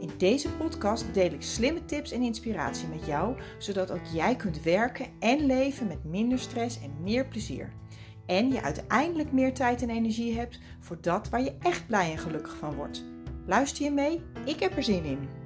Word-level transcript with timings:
In 0.00 0.10
deze 0.16 0.48
podcast 0.48 1.14
deel 1.14 1.32
ik 1.32 1.42
slimme 1.42 1.84
tips 1.84 2.12
en 2.12 2.22
inspiratie 2.22 2.88
met 2.88 3.06
jou, 3.06 3.36
zodat 3.58 3.90
ook 3.90 4.04
jij 4.12 4.36
kunt 4.36 4.62
werken 4.62 5.06
en 5.18 5.46
leven 5.46 5.86
met 5.86 6.04
minder 6.04 6.38
stress 6.38 6.80
en 6.82 7.02
meer 7.02 7.26
plezier. 7.26 7.72
En 8.26 8.52
je 8.52 8.62
uiteindelijk 8.62 9.32
meer 9.32 9.54
tijd 9.54 9.82
en 9.82 9.90
energie 9.90 10.34
hebt 10.34 10.58
voor 10.80 10.98
dat 11.00 11.28
waar 11.28 11.42
je 11.42 11.56
echt 11.60 11.86
blij 11.86 12.10
en 12.10 12.18
gelukkig 12.18 12.56
van 12.56 12.74
wordt. 12.74 13.04
Luister 13.46 13.84
je 13.84 13.90
mee? 13.90 14.22
Ik 14.44 14.60
heb 14.60 14.76
er 14.76 14.82
zin 14.82 15.04
in. 15.04 15.39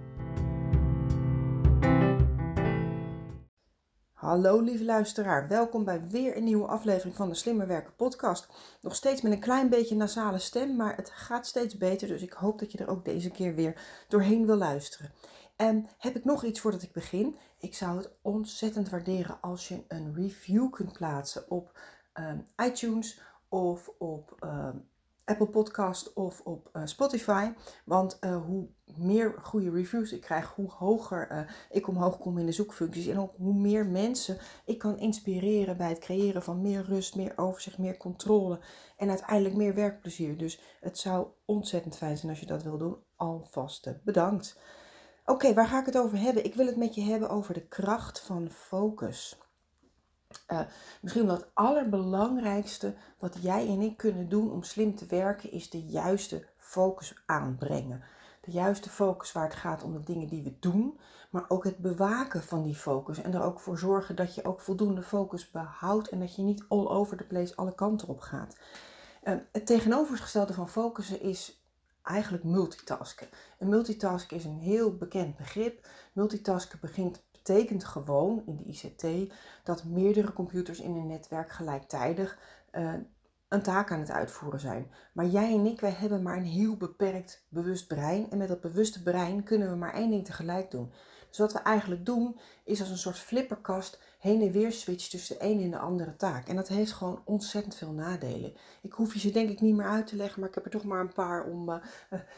Hallo 4.25 4.61
lieve 4.61 4.85
luisteraar, 4.85 5.49
welkom 5.49 5.85
bij 5.85 6.09
weer 6.09 6.37
een 6.37 6.45
nieuwe 6.45 6.67
aflevering 6.67 7.17
van 7.17 7.29
de 7.29 7.35
Slimmer 7.35 7.67
Werken 7.67 7.95
podcast. 7.97 8.49
Nog 8.81 8.95
steeds 8.95 9.23
met 9.23 9.33
een 9.33 9.41
klein 9.41 9.69
beetje 9.69 9.97
nasale 9.97 10.39
stem, 10.39 10.77
maar 10.77 10.97
het 10.97 11.11
gaat 11.11 11.47
steeds 11.47 11.77
beter, 11.77 12.09
dus 12.09 12.23
ik 12.23 12.33
hoop 12.33 12.59
dat 12.59 12.73
je 12.73 12.79
er 12.79 12.89
ook 12.89 13.05
deze 13.05 13.31
keer 13.31 13.55
weer 13.55 13.81
doorheen 14.09 14.47
wil 14.47 14.57
luisteren. 14.57 15.13
En 15.57 15.89
heb 15.99 16.17
ik 16.17 16.25
nog 16.25 16.45
iets 16.45 16.61
voordat 16.61 16.83
ik 16.83 16.93
begin? 16.93 17.37
Ik 17.59 17.75
zou 17.75 17.97
het 17.97 18.11
ontzettend 18.23 18.89
waarderen 18.89 19.41
als 19.41 19.69
je 19.69 19.85
een 19.89 20.15
review 20.15 20.71
kunt 20.71 20.93
plaatsen 20.93 21.51
op 21.51 21.79
um, 22.15 22.47
iTunes 22.57 23.21
of 23.49 23.91
op 23.99 24.37
um, 24.41 24.89
Apple 25.25 25.49
Podcast 25.49 26.13
of 26.13 26.41
op 26.41 26.71
uh, 26.73 26.83
Spotify. 26.85 27.53
Want 27.85 28.19
uh, 28.21 28.45
hoe 28.45 28.69
meer 28.85 29.35
goede 29.43 29.71
reviews 29.71 30.13
ik 30.13 30.21
krijg, 30.21 30.53
hoe 30.55 30.71
hoger 30.71 31.33
uh, 31.33 31.41
ik 31.71 31.89
omhoog 31.89 32.19
kom 32.19 32.39
in 32.39 32.47
de 32.47 32.53
zoekfuncties. 32.53 33.07
En 33.07 33.19
ook 33.19 33.35
hoe 33.37 33.55
meer 33.55 33.87
mensen 33.87 34.39
ik 34.65 34.79
kan 34.79 34.99
inspireren 34.99 35.77
bij 35.77 35.89
het 35.89 35.99
creëren 35.99 36.43
van 36.43 36.63
meer 36.63 36.85
rust, 36.85 37.17
meer 37.17 37.33
overzicht, 37.37 37.79
meer 37.79 37.97
controle. 37.97 38.61
En 38.97 39.09
uiteindelijk 39.09 39.55
meer 39.55 39.75
werkplezier. 39.75 40.39
Dus 40.39 40.61
het 40.81 40.99
zou 40.99 41.27
ontzettend 41.45 41.97
fijn 41.97 42.17
zijn 42.17 42.31
als 42.31 42.41
je 42.41 42.47
dat 42.47 42.63
wil 42.63 42.79
doen. 42.79 42.97
Alvast 43.17 44.05
bedankt. 44.05 44.59
Oké, 45.25 45.55
waar 45.55 45.67
ga 45.67 45.81
ik 45.81 45.87
het 45.87 45.99
over 45.99 46.19
hebben? 46.19 46.45
Ik 46.45 46.55
wil 46.55 46.67
het 46.67 46.77
met 46.77 46.95
je 46.95 47.03
hebben 47.03 47.31
over 47.31 47.55
de 47.55 47.67
kracht 47.67 48.21
van 48.21 48.51
focus. 48.51 49.39
Uh, 50.49 50.61
misschien 51.01 51.27
wel 51.27 51.35
het 51.35 51.51
allerbelangrijkste 51.55 52.95
wat 53.19 53.37
jij 53.41 53.69
en 53.69 53.81
ik 53.81 53.97
kunnen 53.97 54.29
doen 54.29 54.53
om 54.53 54.63
slim 54.63 54.95
te 54.95 55.07
werken, 55.07 55.53
is 55.53 55.71
de 55.71 55.83
juiste 55.83 56.47
focus 56.59 57.23
aanbrengen. 57.27 58.03
De 58.41 58.51
juiste 58.51 58.91
focus 58.91 59.33
waar 59.33 59.45
het 59.45 59.55
gaat 59.55 59.83
om 59.83 59.93
de 59.93 60.03
dingen 60.03 60.29
die 60.29 60.43
we 60.43 60.57
doen, 60.61 60.99
maar 61.31 61.45
ook 61.49 61.65
het 61.65 61.79
bewaken 61.79 62.43
van 62.43 62.63
die 62.63 62.75
focus. 62.75 63.23
En 63.23 63.35
er 63.35 63.43
ook 63.43 63.61
voor 63.61 63.79
zorgen 63.79 64.17
dat 64.17 64.35
je 64.35 64.45
ook 64.45 64.61
voldoende 64.61 65.03
focus 65.03 65.51
behoudt 65.51 66.09
en 66.09 66.21
dat 66.21 66.35
je 66.35 66.43
niet 66.43 66.65
all 66.69 66.87
over 66.87 67.17
the 67.17 67.25
place 67.25 67.57
alle 67.57 67.75
kanten 67.75 68.09
op 68.09 68.21
gaat. 68.21 68.57
Uh, 69.25 69.35
het 69.53 69.67
tegenovergestelde 69.67 70.53
van 70.53 70.69
focussen 70.69 71.21
is 71.21 71.65
eigenlijk 72.03 72.45
multitasken. 72.45 73.29
En 73.59 73.69
multitasken 73.69 74.37
is 74.37 74.45
een 74.45 74.59
heel 74.59 74.97
bekend 74.97 75.37
begrip. 75.37 75.89
Multitasken 76.13 76.79
begint 76.81 77.23
betekent 77.45 77.85
gewoon 77.85 78.43
in 78.47 78.57
de 78.57 78.65
ICT 78.65 79.33
dat 79.65 79.85
meerdere 79.85 80.33
computers 80.33 80.81
in 80.81 80.97
een 80.97 81.07
netwerk 81.07 81.51
gelijktijdig 81.51 82.39
uh, 82.73 82.93
een 83.49 83.63
taak 83.63 83.93
aan 83.93 84.01
het 84.01 84.11
uitvoeren 84.11 84.61
zijn. 84.61 84.91
Maar 85.13 85.27
jij 85.27 85.55
en 85.55 85.67
ik, 85.67 85.81
wij 85.81 85.91
hebben 85.91 86.23
maar 86.23 86.37
een 86.37 86.45
heel 86.45 86.77
beperkt 86.77 87.47
bewust 87.49 87.87
brein. 87.87 88.31
En 88.31 88.39
met 88.39 88.49
dat 88.49 88.61
bewuste 88.61 89.03
brein 89.03 89.43
kunnen 89.43 89.71
we 89.71 89.77
maar 89.77 89.95
één 89.95 90.11
ding 90.11 90.25
tegelijk 90.25 90.71
doen. 90.71 90.93
Dus 91.29 91.39
wat 91.39 91.53
we 91.53 91.59
eigenlijk 91.59 92.07
doen, 92.07 92.39
is 92.65 92.81
als 92.81 92.91
een 92.91 92.99
soort 92.99 93.19
flipperkast 93.19 94.01
heen 94.19 94.43
en 94.43 94.53
weer 94.53 94.73
switchen 94.73 95.11
tussen 95.11 95.39
de 95.39 95.45
ene 95.45 95.63
en 95.63 95.71
de 95.71 95.79
andere 95.79 96.17
taak. 96.17 96.49
En 96.49 96.57
dat 96.57 96.69
heeft 96.69 96.93
gewoon 96.93 97.23
ontzettend 97.25 97.75
veel 97.75 97.93
nadelen. 97.93 98.55
Ik 98.83 98.93
hoef 98.93 99.13
je 99.13 99.19
ze 99.19 99.31
denk 99.31 99.51
ik 99.51 99.61
niet 99.61 99.75
meer 99.75 99.89
uit 99.89 100.07
te 100.07 100.17
leggen, 100.17 100.41
maar 100.41 100.49
ik 100.49 100.55
heb 100.55 100.65
er 100.65 100.71
toch 100.71 100.85
maar 100.85 101.01
een 101.01 101.13
paar 101.13 101.45
om, 101.45 101.69
uh, 101.69 101.77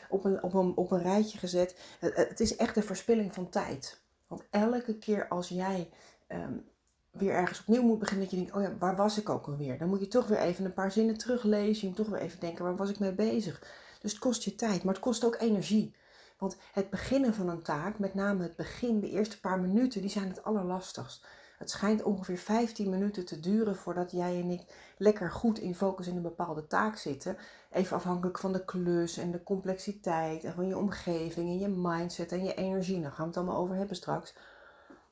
op, 0.09 0.25
een, 0.25 0.43
op, 0.43 0.55
een, 0.55 0.77
op 0.77 0.91
een 0.91 1.03
rijtje 1.03 1.39
gezet. 1.39 1.77
Het 2.00 2.41
is 2.41 2.56
echt 2.56 2.77
een 2.77 2.83
verspilling 2.83 3.34
van 3.34 3.49
tijd. 3.49 4.05
Want 4.27 4.47
elke 4.51 4.99
keer 4.99 5.29
als 5.29 5.49
jij 5.49 5.91
um, 6.29 6.65
weer 7.11 7.33
ergens 7.33 7.61
opnieuw 7.61 7.83
moet 7.83 7.99
beginnen, 7.99 8.23
dat 8.23 8.35
je 8.35 8.41
denkt, 8.41 8.57
oh 8.57 8.63
ja, 8.63 8.77
waar 8.79 8.97
was 8.97 9.19
ik 9.19 9.29
ook 9.29 9.47
alweer? 9.47 9.79
Dan 9.79 9.89
moet 9.89 10.01
je 10.01 10.09
toch 10.09 10.27
weer 10.27 10.39
even 10.39 10.65
een 10.65 10.73
paar 10.73 10.93
zinnen 10.93 11.19
teruglezen. 11.19 11.81
Je 11.81 11.87
moet 11.87 11.97
toch 11.97 12.09
weer 12.09 12.21
even 12.21 12.41
denken, 12.41 12.65
waar 12.65 12.77
was 12.77 12.91
ik 12.91 12.99
mee 12.99 13.15
bezig? 13.15 13.61
Dus 14.01 14.11
het 14.11 14.21
kost 14.21 14.43
je 14.43 14.55
tijd, 14.55 14.85
maar 14.85 14.95
het 14.95 15.03
kost 15.03 15.25
ook 15.25 15.41
energie. 15.41 15.95
Want 16.39 16.57
het 16.73 16.91
beginnen 16.91 17.35
van 17.35 17.49
een 17.49 17.63
taak, 17.63 17.99
met 17.99 18.15
name 18.15 18.43
het 18.43 18.57
begin, 18.57 19.01
de 19.01 19.11
eerste 19.11 19.41
paar 19.41 19.61
minuten, 19.61 20.01
die 20.01 20.11
zijn 20.11 20.29
het 20.29 20.45
allerlastigst. 20.45 21.27
Het 21.59 21.71
schijnt 21.71 22.03
ongeveer 22.03 22.39
15 22.39 22.91
minuten 22.91 23.25
te 23.25 23.41
duren 23.41 23.77
voordat 23.77 24.11
jij 24.11 24.41
en 24.41 24.51
ik 24.51 24.63
lekker 24.99 25.31
goed 25.31 25.59
in 25.59 25.75
focus 25.75 26.07
in 26.07 26.17
een 26.17 26.23
bepaalde 26.23 26.67
taak 26.67 26.97
zitten. 26.97 27.37
Even 27.77 27.97
afhankelijk 27.97 28.39
van 28.39 28.53
de 28.53 28.65
klus 28.65 29.17
en 29.17 29.31
de 29.31 29.43
complexiteit 29.43 30.45
en 30.45 30.55
van 30.55 30.67
je 30.67 30.79
omgeving 30.79 31.49
en 31.49 31.59
je 31.59 31.69
mindset 31.69 32.33
en 32.33 32.45
je 32.45 32.55
energie. 32.55 33.01
Daar 33.01 33.11
gaan 33.11 33.21
we 33.21 33.27
het 33.27 33.37
allemaal 33.37 33.57
over 33.57 33.77
hebben 33.77 33.97
straks. 33.97 34.35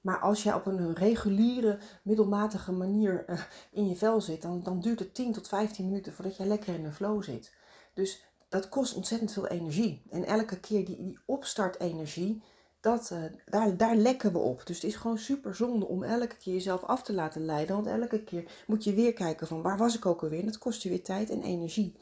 Maar 0.00 0.18
als 0.18 0.42
jij 0.42 0.54
op 0.54 0.66
een 0.66 0.94
reguliere, 0.94 1.78
middelmatige 2.02 2.72
manier 2.72 3.24
uh, 3.26 3.40
in 3.70 3.88
je 3.88 3.96
vel 3.96 4.20
zit, 4.20 4.42
dan, 4.42 4.62
dan 4.62 4.80
duurt 4.80 4.98
het 4.98 5.14
10 5.14 5.32
tot 5.32 5.48
15 5.48 5.84
minuten 5.84 6.12
voordat 6.12 6.36
jij 6.36 6.46
lekker 6.46 6.74
in 6.74 6.84
een 6.84 6.92
flow 6.92 7.22
zit. 7.22 7.52
Dus 7.94 8.24
dat 8.48 8.68
kost 8.68 8.94
ontzettend 8.94 9.32
veel 9.32 9.46
energie. 9.46 10.02
En 10.10 10.24
elke 10.24 10.60
keer 10.60 10.84
die, 10.84 11.02
die 11.02 11.18
opstartenergie, 11.26 12.42
dat, 12.80 13.10
uh, 13.12 13.18
daar, 13.46 13.76
daar 13.76 13.96
lekken 13.96 14.32
we 14.32 14.38
op. 14.38 14.66
Dus 14.66 14.76
het 14.76 14.84
is 14.84 14.96
gewoon 14.96 15.18
super 15.18 15.54
zonde 15.54 15.86
om 15.86 16.02
elke 16.02 16.36
keer 16.36 16.52
jezelf 16.52 16.82
af 16.82 17.02
te 17.02 17.12
laten 17.12 17.44
leiden. 17.44 17.74
Want 17.74 17.86
elke 17.86 18.24
keer 18.24 18.44
moet 18.66 18.84
je 18.84 18.94
weer 18.94 19.12
kijken 19.12 19.46
van 19.46 19.62
waar 19.62 19.78
was 19.78 19.96
ik 19.96 20.06
ook 20.06 20.22
alweer. 20.22 20.40
En 20.40 20.46
dat 20.46 20.58
kost 20.58 20.82
je 20.82 20.88
weer 20.88 21.02
tijd 21.02 21.30
en 21.30 21.42
energie. 21.42 21.96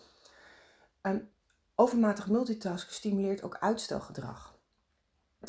Um, 1.02 1.30
overmatig 1.74 2.28
multitasken 2.28 2.94
stimuleert 2.94 3.42
ook 3.42 3.56
uitstelgedrag. 3.60 4.54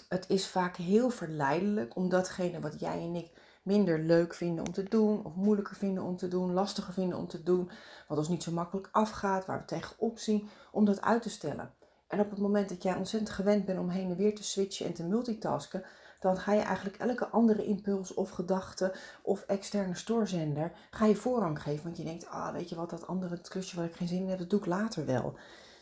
Het 0.08 0.30
is 0.30 0.48
vaak 0.48 0.76
heel 0.76 1.10
verleidelijk 1.10 1.96
om 1.96 2.10
datgene 2.10 2.60
wat 2.60 2.80
jij 2.80 3.02
en 3.02 3.16
ik 3.16 3.32
minder 3.64 4.00
leuk 4.00 4.34
vinden 4.34 4.66
om 4.66 4.74
te 4.74 4.84
doen, 4.84 5.26
of 5.26 5.36
moeilijker 5.36 5.76
vinden 5.76 6.04
om 6.04 6.18
te 6.18 6.28
doen, 6.28 6.54
lastiger 6.54 6.94
vinden 6.94 7.18
om 7.18 7.28
te 7.28 7.44
doen, 7.44 7.70
wat 8.08 8.18
ons 8.18 8.28
niet 8.28 8.44
zo 8.44 8.52
makkelijk 8.52 8.90
afgaat, 8.92 9.46
waar 9.46 9.60
we 9.60 9.66
tegenop 9.66 10.20
zien, 10.20 10.50
om 10.72 10.86
dat 10.86 11.02
uit 11.02 11.22
te 11.22 11.30
stellen. 11.30 11.74
En 12.08 12.20
op 12.20 12.30
het 12.30 12.40
moment 12.40 12.70
dat 12.70 12.84
jij 12.84 12.96
ontzettend 12.96 13.32
gewend 13.32 13.66
bent 13.66 13.80
om 13.80 13.90
heen 13.90 14.10
en 14.10 14.18
weer 14.18 14.36
te 14.36 14.44
switchen 14.44 14.86
en 14.86 14.94
te 14.94 15.04
multitasken, 15.04 15.84
dan 16.24 16.38
ga 16.38 16.54
je 16.54 16.62
eigenlijk 16.62 16.98
elke 16.98 17.28
andere 17.28 17.66
impuls 17.66 18.14
of 18.14 18.30
gedachte 18.30 18.94
of 19.22 19.42
externe 19.42 19.96
stoorzender 19.96 20.72
ga 20.92 21.06
je 21.06 21.16
voorrang 21.16 21.62
geven. 21.62 21.84
Want 21.84 21.98
je 21.98 22.04
denkt, 22.04 22.28
ah, 22.28 22.54
weet 22.54 22.70
je 22.70 22.76
wat, 22.76 22.90
dat 22.90 23.08
andere 23.08 23.42
klusje 23.42 23.76
waar 23.76 23.86
ik 23.86 23.96
geen 23.96 24.08
zin 24.08 24.22
in 24.22 24.30
heb, 24.30 24.40
dat 24.40 24.50
doe 24.50 24.60
ik 24.60 24.66
later 24.66 25.06
wel. 25.06 25.38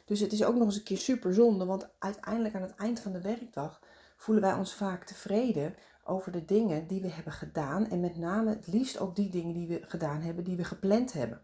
Dus 0.06 0.20
het 0.20 0.32
is 0.32 0.44
ook 0.44 0.56
nog 0.56 0.66
eens 0.66 0.76
een 0.76 0.84
keer 0.84 0.98
super 0.98 1.34
zonde, 1.34 1.66
want 1.66 1.88
uiteindelijk 2.00 2.56
aan 2.56 2.62
het 2.62 2.76
eind 2.76 3.00
van 3.00 3.12
de 3.12 3.22
werkdag 3.22 3.82
voelen 4.16 4.44
wij 4.44 4.54
ons 4.54 4.74
vaak 4.74 5.04
tevreden 5.04 5.76
over 6.04 6.32
de 6.32 6.46
dingen 6.46 6.88
die 6.88 7.02
we 7.02 7.10
hebben 7.10 7.34
gedaan. 7.34 7.90
En 7.90 8.00
met 8.00 8.18
name 8.18 8.50
het 8.50 8.68
liefst 8.68 9.00
ook 9.00 9.16
die 9.16 9.30
dingen 9.30 9.54
die 9.54 9.68
we 9.68 9.82
gedaan 9.88 10.22
hebben, 10.22 10.44
die 10.44 10.58
we 10.58 10.64
gepland 10.64 11.14
hebben. 11.14 11.42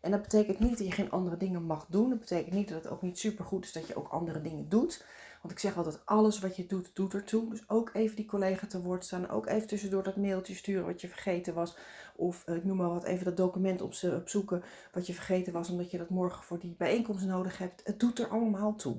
En 0.00 0.10
dat 0.10 0.22
betekent 0.22 0.58
niet 0.58 0.78
dat 0.78 0.86
je 0.86 0.92
geen 0.92 1.10
andere 1.10 1.36
dingen 1.36 1.62
mag 1.62 1.86
doen. 1.88 2.10
Dat 2.10 2.18
betekent 2.18 2.54
niet 2.54 2.68
dat 2.68 2.82
het 2.82 2.92
ook 2.92 3.02
niet 3.02 3.18
super 3.18 3.44
goed 3.44 3.64
is 3.64 3.72
dat 3.72 3.86
je 3.86 3.96
ook 3.96 4.08
andere 4.08 4.40
dingen 4.40 4.68
doet. 4.68 5.04
Want 5.42 5.54
ik 5.54 5.60
zeg 5.60 5.76
altijd, 5.76 6.00
alles 6.04 6.38
wat 6.38 6.56
je 6.56 6.66
doet, 6.66 6.90
doet 6.94 7.14
ertoe. 7.14 7.50
Dus 7.50 7.68
ook 7.68 7.90
even 7.92 8.16
die 8.16 8.24
collega 8.24 8.66
te 8.66 8.82
woord 8.82 9.04
staan. 9.04 9.28
Ook 9.28 9.46
even 9.46 9.68
tussendoor 9.68 10.02
dat 10.02 10.16
mailtje 10.16 10.54
sturen 10.54 10.86
wat 10.86 11.00
je 11.00 11.08
vergeten 11.08 11.54
was. 11.54 11.76
Of 12.16 12.42
eh, 12.46 12.56
ik 12.56 12.64
noem 12.64 12.76
maar 12.76 12.88
wat, 12.88 13.04
even 13.04 13.24
dat 13.24 13.36
document 13.36 13.80
opzoeken 13.80 14.62
wat 14.92 15.06
je 15.06 15.14
vergeten 15.14 15.52
was. 15.52 15.70
Omdat 15.70 15.90
je 15.90 15.98
dat 15.98 16.10
morgen 16.10 16.44
voor 16.44 16.58
die 16.58 16.74
bijeenkomst 16.78 17.26
nodig 17.26 17.58
hebt. 17.58 17.80
Het 17.84 18.00
doet 18.00 18.18
er 18.18 18.28
allemaal 18.28 18.76
toe. 18.76 18.96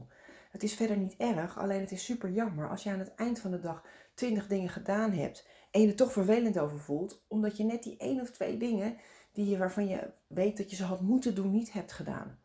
Het 0.53 0.63
is 0.63 0.73
verder 0.73 0.97
niet 0.97 1.15
erg, 1.17 1.57
alleen 1.57 1.79
het 1.79 1.91
is 1.91 2.05
super 2.05 2.31
jammer 2.31 2.69
als 2.69 2.83
je 2.83 2.89
aan 2.89 2.99
het 2.99 3.15
eind 3.15 3.39
van 3.39 3.51
de 3.51 3.59
dag 3.59 3.83
twintig 4.13 4.47
dingen 4.47 4.69
gedaan 4.69 5.11
hebt 5.11 5.47
en 5.71 5.81
je 5.81 5.87
er 5.87 5.95
toch 5.95 6.11
vervelend 6.11 6.59
over 6.59 6.79
voelt, 6.79 7.23
omdat 7.27 7.57
je 7.57 7.63
net 7.63 7.83
die 7.83 7.97
één 7.97 8.21
of 8.21 8.31
twee 8.31 8.57
dingen 8.57 8.97
die 9.31 9.49
je, 9.49 9.57
waarvan 9.57 9.87
je 9.87 10.11
weet 10.27 10.57
dat 10.57 10.69
je 10.69 10.75
ze 10.75 10.83
had 10.83 11.01
moeten 11.01 11.35
doen, 11.35 11.51
niet 11.51 11.73
hebt 11.73 11.91
gedaan. 11.91 12.39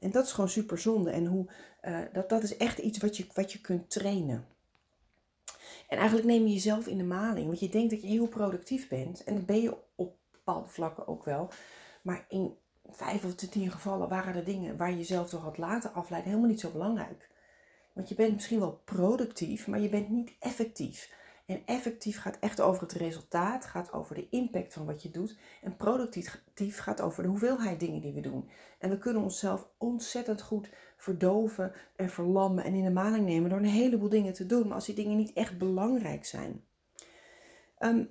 En 0.00 0.10
dat 0.10 0.24
is 0.24 0.32
gewoon 0.32 0.50
super 0.50 0.78
zonde. 0.78 1.10
En 1.10 1.26
hoe, 1.26 1.46
uh, 1.82 1.98
dat, 2.12 2.28
dat 2.28 2.42
is 2.42 2.56
echt 2.56 2.78
iets 2.78 2.98
wat 2.98 3.16
je, 3.16 3.26
wat 3.34 3.52
je 3.52 3.60
kunt 3.60 3.90
trainen. 3.90 4.46
En 5.88 5.98
eigenlijk 5.98 6.26
neem 6.26 6.46
je 6.46 6.52
jezelf 6.52 6.86
in 6.86 6.98
de 6.98 7.04
maling. 7.04 7.46
Want 7.46 7.60
je 7.60 7.68
denkt 7.68 7.90
dat 7.90 8.02
je 8.02 8.08
heel 8.08 8.28
productief 8.28 8.88
bent. 8.88 9.24
En 9.24 9.34
dat 9.34 9.46
ben 9.46 9.60
je 9.60 9.76
op 9.94 10.16
bepaalde 10.30 10.68
vlakken 10.68 11.08
ook 11.08 11.24
wel. 11.24 11.50
Maar 12.02 12.24
in 12.28 12.56
vijf 12.88 13.24
of 13.24 13.34
tien 13.34 13.70
gevallen 13.70 14.08
waren 14.08 14.34
de 14.34 14.42
dingen 14.42 14.76
waar 14.76 14.90
je 14.90 14.96
jezelf 14.96 15.30
door 15.30 15.40
had 15.40 15.58
laten 15.58 15.94
afleiden 15.94 16.30
helemaal 16.30 16.50
niet 16.50 16.60
zo 16.60 16.70
belangrijk. 16.70 17.28
Want 17.92 18.08
je 18.08 18.14
bent 18.14 18.34
misschien 18.34 18.58
wel 18.58 18.80
productief, 18.84 19.66
maar 19.66 19.80
je 19.80 19.88
bent 19.88 20.08
niet 20.08 20.32
effectief. 20.38 21.12
En 21.50 21.62
effectief 21.64 22.20
gaat 22.20 22.38
echt 22.40 22.60
over 22.60 22.82
het 22.82 22.92
resultaat, 22.92 23.64
gaat 23.64 23.92
over 23.92 24.14
de 24.14 24.26
impact 24.30 24.72
van 24.72 24.86
wat 24.86 25.02
je 25.02 25.10
doet. 25.10 25.38
En 25.62 25.76
productief 25.76 26.78
gaat 26.78 27.00
over 27.00 27.22
de 27.22 27.28
hoeveelheid 27.28 27.80
dingen 27.80 28.00
die 28.00 28.12
we 28.12 28.20
doen. 28.20 28.48
En 28.78 28.90
we 28.90 28.98
kunnen 28.98 29.22
onszelf 29.22 29.68
ontzettend 29.78 30.42
goed 30.42 30.70
verdoven 30.96 31.72
en 31.96 32.10
verlammen 32.10 32.64
en 32.64 32.74
in 32.74 32.84
de 32.84 32.90
maling 32.90 33.26
nemen 33.26 33.50
door 33.50 33.58
een 33.58 33.64
heleboel 33.64 34.08
dingen 34.08 34.32
te 34.32 34.46
doen. 34.46 34.66
Maar 34.66 34.74
als 34.74 34.86
die 34.86 34.94
dingen 34.94 35.16
niet 35.16 35.32
echt 35.32 35.58
belangrijk 35.58 36.24
zijn. 36.24 36.64
Ehm, 37.78 38.04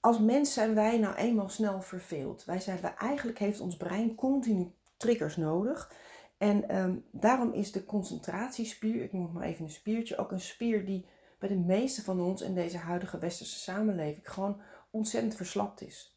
als 0.00 0.18
mens 0.18 0.52
zijn 0.52 0.74
wij 0.74 0.98
nou 0.98 1.14
eenmaal 1.14 1.48
snel 1.48 1.80
verveeld. 1.80 2.44
Wij 2.44 2.60
zijn, 2.60 2.78
eigenlijk 2.82 3.38
heeft 3.38 3.60
ons 3.60 3.76
brein 3.76 4.14
continu 4.14 4.72
triggers 4.96 5.36
nodig. 5.36 5.92
En 6.38 6.68
ehm, 6.68 6.96
daarom 7.10 7.52
is 7.52 7.72
de 7.72 7.84
concentratiespier, 7.84 9.02
ik 9.02 9.12
noem 9.12 9.22
het 9.22 9.32
maar 9.32 9.46
even 9.46 9.64
een 9.64 9.70
spiertje, 9.70 10.16
ook 10.16 10.30
een 10.30 10.40
spier 10.40 10.86
die 10.86 11.06
bij 11.38 11.48
de 11.48 11.58
meeste 11.58 12.02
van 12.02 12.20
ons 12.20 12.42
in 12.42 12.54
deze 12.54 12.78
huidige 12.78 13.18
westerse 13.18 13.58
samenleving 13.58 14.32
gewoon 14.32 14.60
ontzettend 14.90 15.34
verslapt 15.34 15.80
is. 15.80 16.16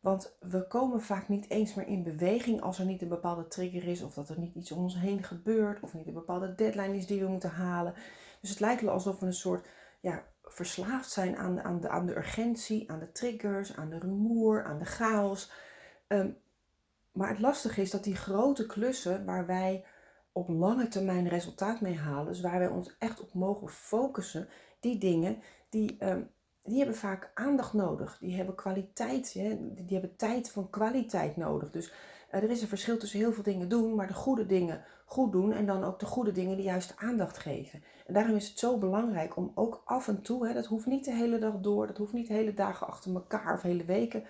Want 0.00 0.36
we 0.40 0.66
komen 0.66 1.00
vaak 1.00 1.28
niet 1.28 1.50
eens 1.50 1.74
meer 1.74 1.86
in 1.86 2.02
beweging 2.02 2.60
als 2.60 2.78
er 2.78 2.84
niet 2.84 3.02
een 3.02 3.08
bepaalde 3.08 3.48
trigger 3.48 3.84
is, 3.84 4.02
of 4.02 4.14
dat 4.14 4.28
er 4.28 4.38
niet 4.38 4.54
iets 4.54 4.72
om 4.72 4.82
ons 4.82 4.96
heen 4.96 5.22
gebeurt, 5.22 5.80
of 5.80 5.94
niet 5.94 6.06
een 6.06 6.14
bepaalde 6.14 6.54
deadline 6.54 6.96
is 6.96 7.06
die 7.06 7.20
we 7.20 7.28
moeten 7.28 7.50
halen. 7.50 7.94
Dus 8.40 8.50
het 8.50 8.60
lijkt 8.60 8.82
wel 8.82 8.92
alsof 8.92 9.18
we 9.18 9.26
een 9.26 9.32
soort 9.32 9.66
ja, 10.00 10.24
verslaafd 10.42 11.10
zijn 11.10 11.36
aan, 11.36 11.60
aan, 11.60 11.80
de, 11.80 11.88
aan 11.88 12.06
de 12.06 12.16
urgentie, 12.16 12.90
aan 12.90 12.98
de 12.98 13.12
triggers, 13.12 13.76
aan 13.76 13.90
de 13.90 13.98
rumoer, 13.98 14.64
aan 14.64 14.78
de 14.78 14.84
chaos. 14.84 15.50
Ehm, 16.06 16.30
maar 17.12 17.28
het 17.28 17.40
lastige 17.40 17.80
is 17.80 17.90
dat 17.90 18.04
die 18.04 18.16
grote 18.16 18.66
klussen 18.66 19.24
waar 19.24 19.46
wij 19.46 19.84
op 20.32 20.48
lange 20.48 20.88
termijn 20.88 21.28
resultaat 21.28 21.80
mee 21.80 21.96
halen, 21.96 22.26
dus 22.26 22.40
waar 22.40 22.58
wij 22.58 22.68
ons 22.68 22.96
echt 22.98 23.20
op 23.20 23.34
mogen 23.34 23.68
focussen, 23.68 24.48
die 24.80 24.98
dingen, 24.98 25.42
die, 25.68 25.96
ehm, 25.98 26.22
die 26.62 26.78
hebben 26.78 26.96
vaak 26.96 27.30
aandacht 27.34 27.72
nodig. 27.72 28.18
Die 28.18 28.36
hebben 28.36 28.54
kwaliteit, 28.54 29.32
hè? 29.32 29.58
die 29.74 29.98
hebben 29.98 30.16
tijd 30.16 30.50
van 30.50 30.70
kwaliteit 30.70 31.36
nodig. 31.36 31.70
Dus 31.70 31.92
uh, 32.32 32.42
er 32.42 32.50
is 32.50 32.62
een 32.62 32.68
verschil 32.68 32.98
tussen 32.98 33.18
heel 33.18 33.32
veel 33.32 33.42
dingen 33.42 33.68
doen, 33.68 33.94
maar 33.94 34.06
de 34.06 34.14
goede 34.14 34.46
dingen 34.46 34.84
goed 35.04 35.32
doen 35.32 35.52
en 35.52 35.66
dan 35.66 35.84
ook 35.84 35.98
de 35.98 36.06
goede 36.06 36.32
dingen 36.32 36.56
die 36.56 36.64
juist 36.64 36.94
aandacht 36.96 37.38
geven. 37.38 37.82
En 38.06 38.14
daarom 38.14 38.36
is 38.36 38.48
het 38.48 38.58
zo 38.58 38.78
belangrijk 38.78 39.36
om 39.36 39.52
ook 39.54 39.82
af 39.84 40.08
en 40.08 40.22
toe, 40.22 40.46
hè, 40.46 40.54
dat 40.54 40.66
hoeft 40.66 40.86
niet 40.86 41.04
de 41.04 41.14
hele 41.14 41.38
dag 41.38 41.60
door, 41.60 41.86
dat 41.86 41.96
hoeft 41.96 42.12
niet 42.12 42.28
hele 42.28 42.54
dagen 42.54 42.86
achter 42.86 43.14
elkaar 43.14 43.54
of 43.54 43.62
hele 43.62 43.84
weken, 43.84 44.24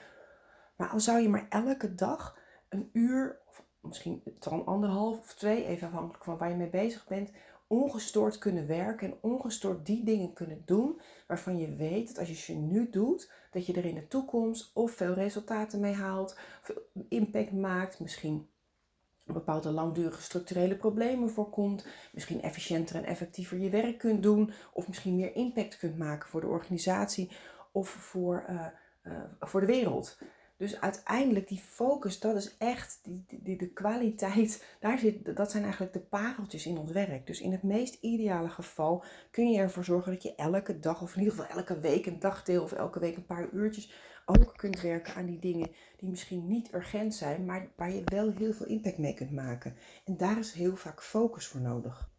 maar 0.77 0.89
al 0.89 1.01
zou 1.01 1.21
je 1.21 1.29
maar 1.29 1.47
elke 1.49 1.95
dag 1.95 2.39
een 2.69 2.91
uur, 2.93 3.40
misschien 3.81 4.23
dan 4.39 4.67
anderhalf 4.67 5.19
of 5.19 5.35
twee, 5.35 5.65
even 5.65 5.87
afhankelijk 5.87 6.25
van 6.25 6.39
waar 6.39 6.49
je 6.49 6.57
mee 6.57 6.71
bezig 6.71 7.07
bent, 7.07 7.31
ongestoord 7.67 8.39
kunnen 8.39 8.67
werken 8.67 9.11
en 9.11 9.19
ongestoord 9.21 9.87
die 9.87 10.05
dingen 10.05 10.33
kunnen 10.33 10.63
doen 10.65 11.01
waarvan 11.27 11.59
je 11.59 11.75
weet 11.77 12.07
dat 12.07 12.19
als 12.19 12.29
je 12.29 12.35
ze 12.35 12.53
nu 12.53 12.91
doet, 12.91 13.33
dat 13.51 13.67
je 13.67 13.73
er 13.73 13.85
in 13.85 13.95
de 13.95 14.09
toekomst 14.09 14.71
of 14.75 14.93
veel 14.93 15.15
resultaten 15.15 15.81
mee 15.81 15.95
haalt, 15.95 16.39
of 16.63 16.73
impact 17.09 17.53
maakt, 17.53 18.01
misschien 18.01 18.49
bepaalde 19.33 19.71
langdurige 19.71 20.23
structurele 20.23 20.77
problemen 20.77 21.31
voorkomt, 21.31 21.87
misschien 22.13 22.43
efficiënter 22.43 22.97
en 22.97 23.05
effectiever 23.05 23.59
je 23.59 23.71
werk 23.71 23.99
kunt 23.99 24.23
doen, 24.23 24.53
of 24.73 24.89
misschien 24.89 25.17
meer 25.17 25.35
impact 25.35 25.79
kunt 25.79 25.99
maken 25.99 26.29
voor 26.29 26.41
de 26.41 26.47
organisatie 26.47 27.31
of 27.73 27.89
voor, 27.89 28.45
uh, 28.51 28.67
uh, 29.03 29.23
voor 29.41 29.61
de 29.61 29.67
wereld. 29.67 30.19
Dus 30.61 30.81
uiteindelijk 30.81 31.49
die 31.49 31.59
focus, 31.59 32.21
dat 32.21 32.37
is 32.37 32.57
echt 32.57 33.01
die, 33.03 33.25
die, 33.29 33.57
de 33.57 33.69
kwaliteit. 33.69 34.65
Daar 34.81 34.99
zit, 34.99 35.37
dat 35.37 35.51
zijn 35.51 35.63
eigenlijk 35.63 35.93
de 35.93 36.01
pareltjes 36.01 36.67
in 36.67 36.79
ons 36.79 36.93
werk. 36.93 37.27
Dus 37.27 37.41
in 37.41 37.53
het 37.53 37.63
meest 37.63 37.95
ideale 38.01 38.49
geval 38.49 39.05
kun 39.31 39.51
je 39.51 39.59
ervoor 39.59 39.85
zorgen 39.85 40.13
dat 40.13 40.23
je 40.23 40.35
elke 40.35 40.79
dag, 40.79 41.03
of 41.03 41.13
in 41.15 41.23
ieder 41.23 41.35
geval 41.35 41.57
elke 41.57 41.81
week 41.81 42.07
een 42.07 42.19
dagdeel 42.19 42.63
of 42.63 42.73
elke 42.73 43.01
week 43.01 43.17
een 43.17 43.27
paar 43.27 43.49
uurtjes 43.53 43.93
ook 44.27 44.57
kunt 44.57 44.81
werken 44.81 45.15
aan 45.15 45.27
die 45.27 45.39
dingen 45.39 45.71
die 45.97 46.09
misschien 46.09 46.47
niet 46.47 46.75
urgent 46.75 47.15
zijn, 47.15 47.45
maar 47.45 47.69
waar 47.77 47.93
je 47.93 48.03
wel 48.05 48.33
heel 48.33 48.53
veel 48.53 48.67
impact 48.67 48.99
mee 48.99 49.15
kunt 49.15 49.33
maken. 49.33 49.77
En 50.05 50.17
daar 50.17 50.39
is 50.39 50.53
heel 50.53 50.77
vaak 50.77 51.03
focus 51.03 51.47
voor 51.47 51.61
nodig. 51.61 52.11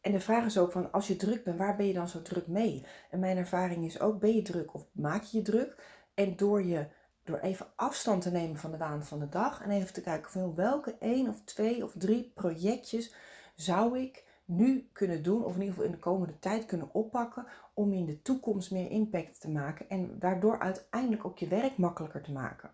En 0.00 0.12
de 0.12 0.20
vraag 0.20 0.44
is 0.44 0.58
ook 0.58 0.72
van, 0.72 0.92
als 0.92 1.06
je 1.06 1.16
druk 1.16 1.44
bent, 1.44 1.58
waar 1.58 1.76
ben 1.76 1.86
je 1.86 1.92
dan 1.92 2.08
zo 2.08 2.22
druk 2.22 2.46
mee? 2.46 2.84
En 3.10 3.18
mijn 3.18 3.36
ervaring 3.36 3.84
is 3.84 4.00
ook, 4.00 4.20
ben 4.20 4.34
je 4.34 4.42
druk 4.42 4.74
of 4.74 4.86
maak 4.92 5.22
je 5.22 5.38
je 5.38 5.44
druk? 5.44 5.82
En 6.14 6.36
door 6.36 6.64
je 6.64 6.86
door 7.30 7.40
even 7.40 7.66
afstand 7.76 8.22
te 8.22 8.30
nemen 8.30 8.56
van 8.56 8.70
de 8.70 8.76
waan 8.76 9.04
van 9.04 9.18
de 9.18 9.28
dag 9.28 9.62
en 9.62 9.70
even 9.70 9.92
te 9.92 10.00
kijken 10.00 10.30
van 10.30 10.54
welke 10.54 10.96
één 10.98 11.28
of 11.28 11.40
twee 11.44 11.84
of 11.84 11.92
drie 11.96 12.32
projectjes 12.34 13.14
zou 13.54 13.98
ik 13.98 14.24
nu 14.44 14.88
kunnen 14.92 15.22
doen, 15.22 15.44
of 15.44 15.54
in 15.54 15.60
ieder 15.60 15.74
geval 15.74 15.84
in 15.84 15.90
de 15.90 15.98
komende 15.98 16.38
tijd 16.38 16.66
kunnen 16.66 16.88
oppakken, 16.92 17.46
om 17.74 17.92
in 17.92 18.06
de 18.06 18.22
toekomst 18.22 18.70
meer 18.70 18.90
impact 18.90 19.40
te 19.40 19.50
maken 19.50 19.88
en 19.88 20.18
daardoor 20.18 20.58
uiteindelijk 20.58 21.24
ook 21.24 21.38
je 21.38 21.48
werk 21.48 21.76
makkelijker 21.76 22.22
te 22.22 22.32
maken. 22.32 22.70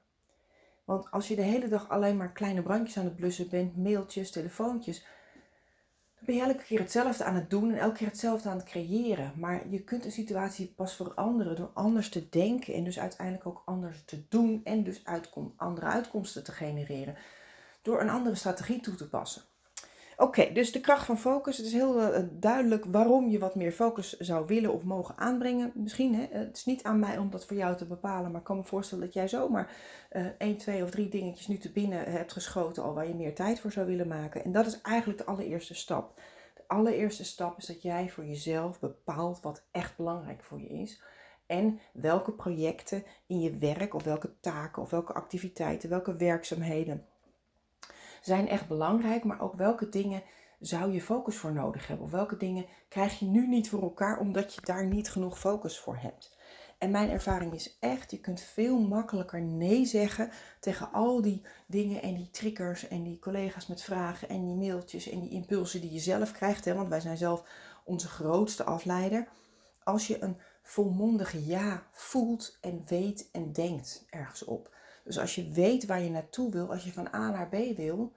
Want 0.85 1.11
als 1.11 1.29
je 1.29 1.37
de 1.37 1.43
hele 1.43 1.69
dag 1.69 1.89
alleen 1.89 2.17
maar 2.17 2.33
kleine 2.33 2.63
brandjes 2.63 2.99
aan 2.99 3.05
het 3.05 3.17
blussen 3.17 3.49
bent, 3.49 3.77
mailtjes, 3.77 4.31
telefoontjes, 4.31 5.07
ben 6.27 6.35
je 6.35 6.43
elke 6.43 6.63
keer 6.63 6.79
hetzelfde 6.79 7.25
aan 7.25 7.35
het 7.35 7.51
doen 7.51 7.71
en 7.71 7.79
elke 7.79 7.97
keer 7.97 8.07
hetzelfde 8.07 8.49
aan 8.49 8.57
het 8.57 8.67
creëren. 8.67 9.33
Maar 9.37 9.69
je 9.69 9.85
kunt 9.85 10.05
een 10.05 10.13
situatie 10.13 10.73
pas 10.77 10.97
veranderen 10.97 11.57
door 11.57 11.71
anders 11.75 12.09
te 12.09 12.29
denken 12.29 12.75
en 12.75 12.85
dus 12.85 12.99
uiteindelijk 12.99 13.47
ook 13.47 13.63
anders 13.65 14.05
te 14.05 14.29
doen 14.29 14.61
en 14.65 14.85
dus 14.85 15.03
andere 15.57 15.87
uitkomsten 15.87 16.45
te 16.45 16.53
genereren. 16.53 17.17
Door 17.83 18.01
een 18.01 18.11
andere 18.11 18.35
strategie 18.35 18.81
toe 18.81 18.95
te 18.95 19.09
passen. 19.09 19.43
Oké, 20.19 20.53
dus 20.53 20.73
de 20.73 20.81
kracht 20.81 21.07
van 21.07 21.19
focus. 21.19 21.57
Het 21.57 21.67
is 21.67 21.73
heel 21.73 22.01
uh, 22.01 22.19
duidelijk 22.33 22.85
waarom 22.85 23.29
je 23.29 23.39
wat 23.39 23.55
meer 23.55 23.73
focus 23.73 24.19
zou 24.19 24.47
willen 24.47 24.73
of 24.73 24.83
mogen 24.83 25.17
aanbrengen. 25.17 25.73
Misschien, 25.75 26.15
hè, 26.15 26.27
het 26.31 26.57
is 26.57 26.65
niet 26.65 26.83
aan 26.83 26.99
mij 26.99 27.19
om 27.19 27.31
dat 27.31 27.47
voor 27.47 27.57
jou 27.57 27.77
te 27.77 27.87
bepalen, 27.87 28.31
maar 28.31 28.41
ik 28.41 28.47
kan 28.47 28.57
me 28.57 28.63
voorstellen 28.63 29.05
dat 29.05 29.15
jij 29.15 29.29
zomaar 29.29 29.71
uh, 30.13 30.27
1, 30.39 30.57
2 30.57 30.83
of 30.83 30.91
3 30.91 31.09
dingetjes 31.09 31.47
nu 31.47 31.59
te 31.59 31.73
binnen 31.73 32.13
hebt 32.13 32.33
geschoten 32.33 32.83
al 32.83 32.95
waar 32.95 33.09
je 33.09 33.15
meer 33.15 33.35
tijd 33.35 33.61
voor 33.61 33.73
zou 33.73 33.87
willen 33.87 34.09
maken. 34.09 34.45
En 34.45 34.53
dat 34.53 34.67
is 34.67 34.81
eigenlijk 34.81 35.19
de 35.19 35.27
allereerste 35.27 35.75
stap. 35.75 36.21
De 36.55 36.63
allereerste 36.67 37.25
stap 37.25 37.59
is 37.59 37.67
dat 37.67 37.83
jij 37.83 38.09
voor 38.09 38.27
jezelf 38.27 38.81
bepaalt 38.81 39.41
wat 39.41 39.67
echt 39.71 39.97
belangrijk 39.97 40.45
voor 40.45 40.61
je 40.61 40.69
is. 40.69 41.03
En 41.47 41.81
welke 41.93 42.33
projecten 42.33 43.05
in 43.27 43.41
je 43.41 43.59
werk 43.59 43.95
of 43.95 44.03
welke 44.03 44.41
taken 44.41 44.83
of 44.83 44.91
welke 44.91 45.13
activiteiten, 45.13 45.89
welke 45.89 46.17
werkzaamheden 46.17 47.07
zijn 48.27 48.49
echt 48.49 48.69
belangrijk, 48.69 49.25
maar 49.25 49.41
ook 49.41 49.55
welke 49.55 49.89
dingen 49.89 50.23
zou 50.61 50.93
je 50.93 51.03
focus 51.03 51.37
voor 51.37 51.53
nodig 51.53 51.87
hebben? 51.87 52.07
Of 52.07 52.13
welke 52.13 52.37
dingen 52.37 52.67
krijg 52.89 53.19
je 53.19 53.27
nu 53.27 53.47
niet 53.47 53.69
voor 53.69 53.83
elkaar 53.83 54.19
omdat 54.19 54.55
je 54.55 54.61
daar 54.65 54.87
niet 54.87 55.11
genoeg 55.11 55.39
focus 55.39 55.79
voor 55.79 55.97
hebt? 55.97 56.37
En 56.79 56.91
mijn 56.91 57.11
ervaring 57.11 57.53
is 57.53 57.77
echt, 57.81 58.11
je 58.11 58.21
kunt 58.21 58.41
veel 58.41 58.79
makkelijker 58.79 59.41
nee 59.41 59.85
zeggen 59.85 60.31
tegen 60.61 60.93
al 60.93 61.23
die 61.23 61.47
dingen 61.67 62.03
en 62.03 62.15
die 62.15 62.31
triggers 62.31 62.89
en 62.89 63.03
die 63.03 63.19
collega's 63.19 63.67
met 63.67 63.83
vragen 63.83 64.29
en 64.29 64.45
die 64.45 64.57
mailtjes 64.57 65.09
en 65.09 65.21
die 65.21 65.31
impulsen 65.31 65.81
die 65.81 65.93
je 65.93 65.99
zelf 65.99 66.33
krijgt. 66.33 66.65
Hè? 66.65 66.75
Want 66.75 66.89
wij 66.89 67.01
zijn 67.01 67.17
zelf 67.17 67.43
onze 67.85 68.09
grootste 68.09 68.65
afleider. 68.65 69.29
Als 69.83 70.07
je 70.07 70.23
een 70.23 70.41
volmondig 70.63 71.33
ja 71.47 71.87
voelt 71.93 72.59
en 72.61 72.83
weet 72.87 73.29
en 73.33 73.53
denkt 73.53 74.07
ergens 74.11 74.45
op. 74.45 74.75
Dus 75.07 75.19
als 75.19 75.35
je 75.35 75.51
weet 75.51 75.87
waar 75.87 76.03
je 76.03 76.11
naartoe 76.11 76.51
wil, 76.51 76.71
als 76.71 76.85
je 76.85 76.93
van 76.93 77.15
A 77.15 77.31
naar 77.31 77.49
B 77.49 77.77
wil, 77.77 78.13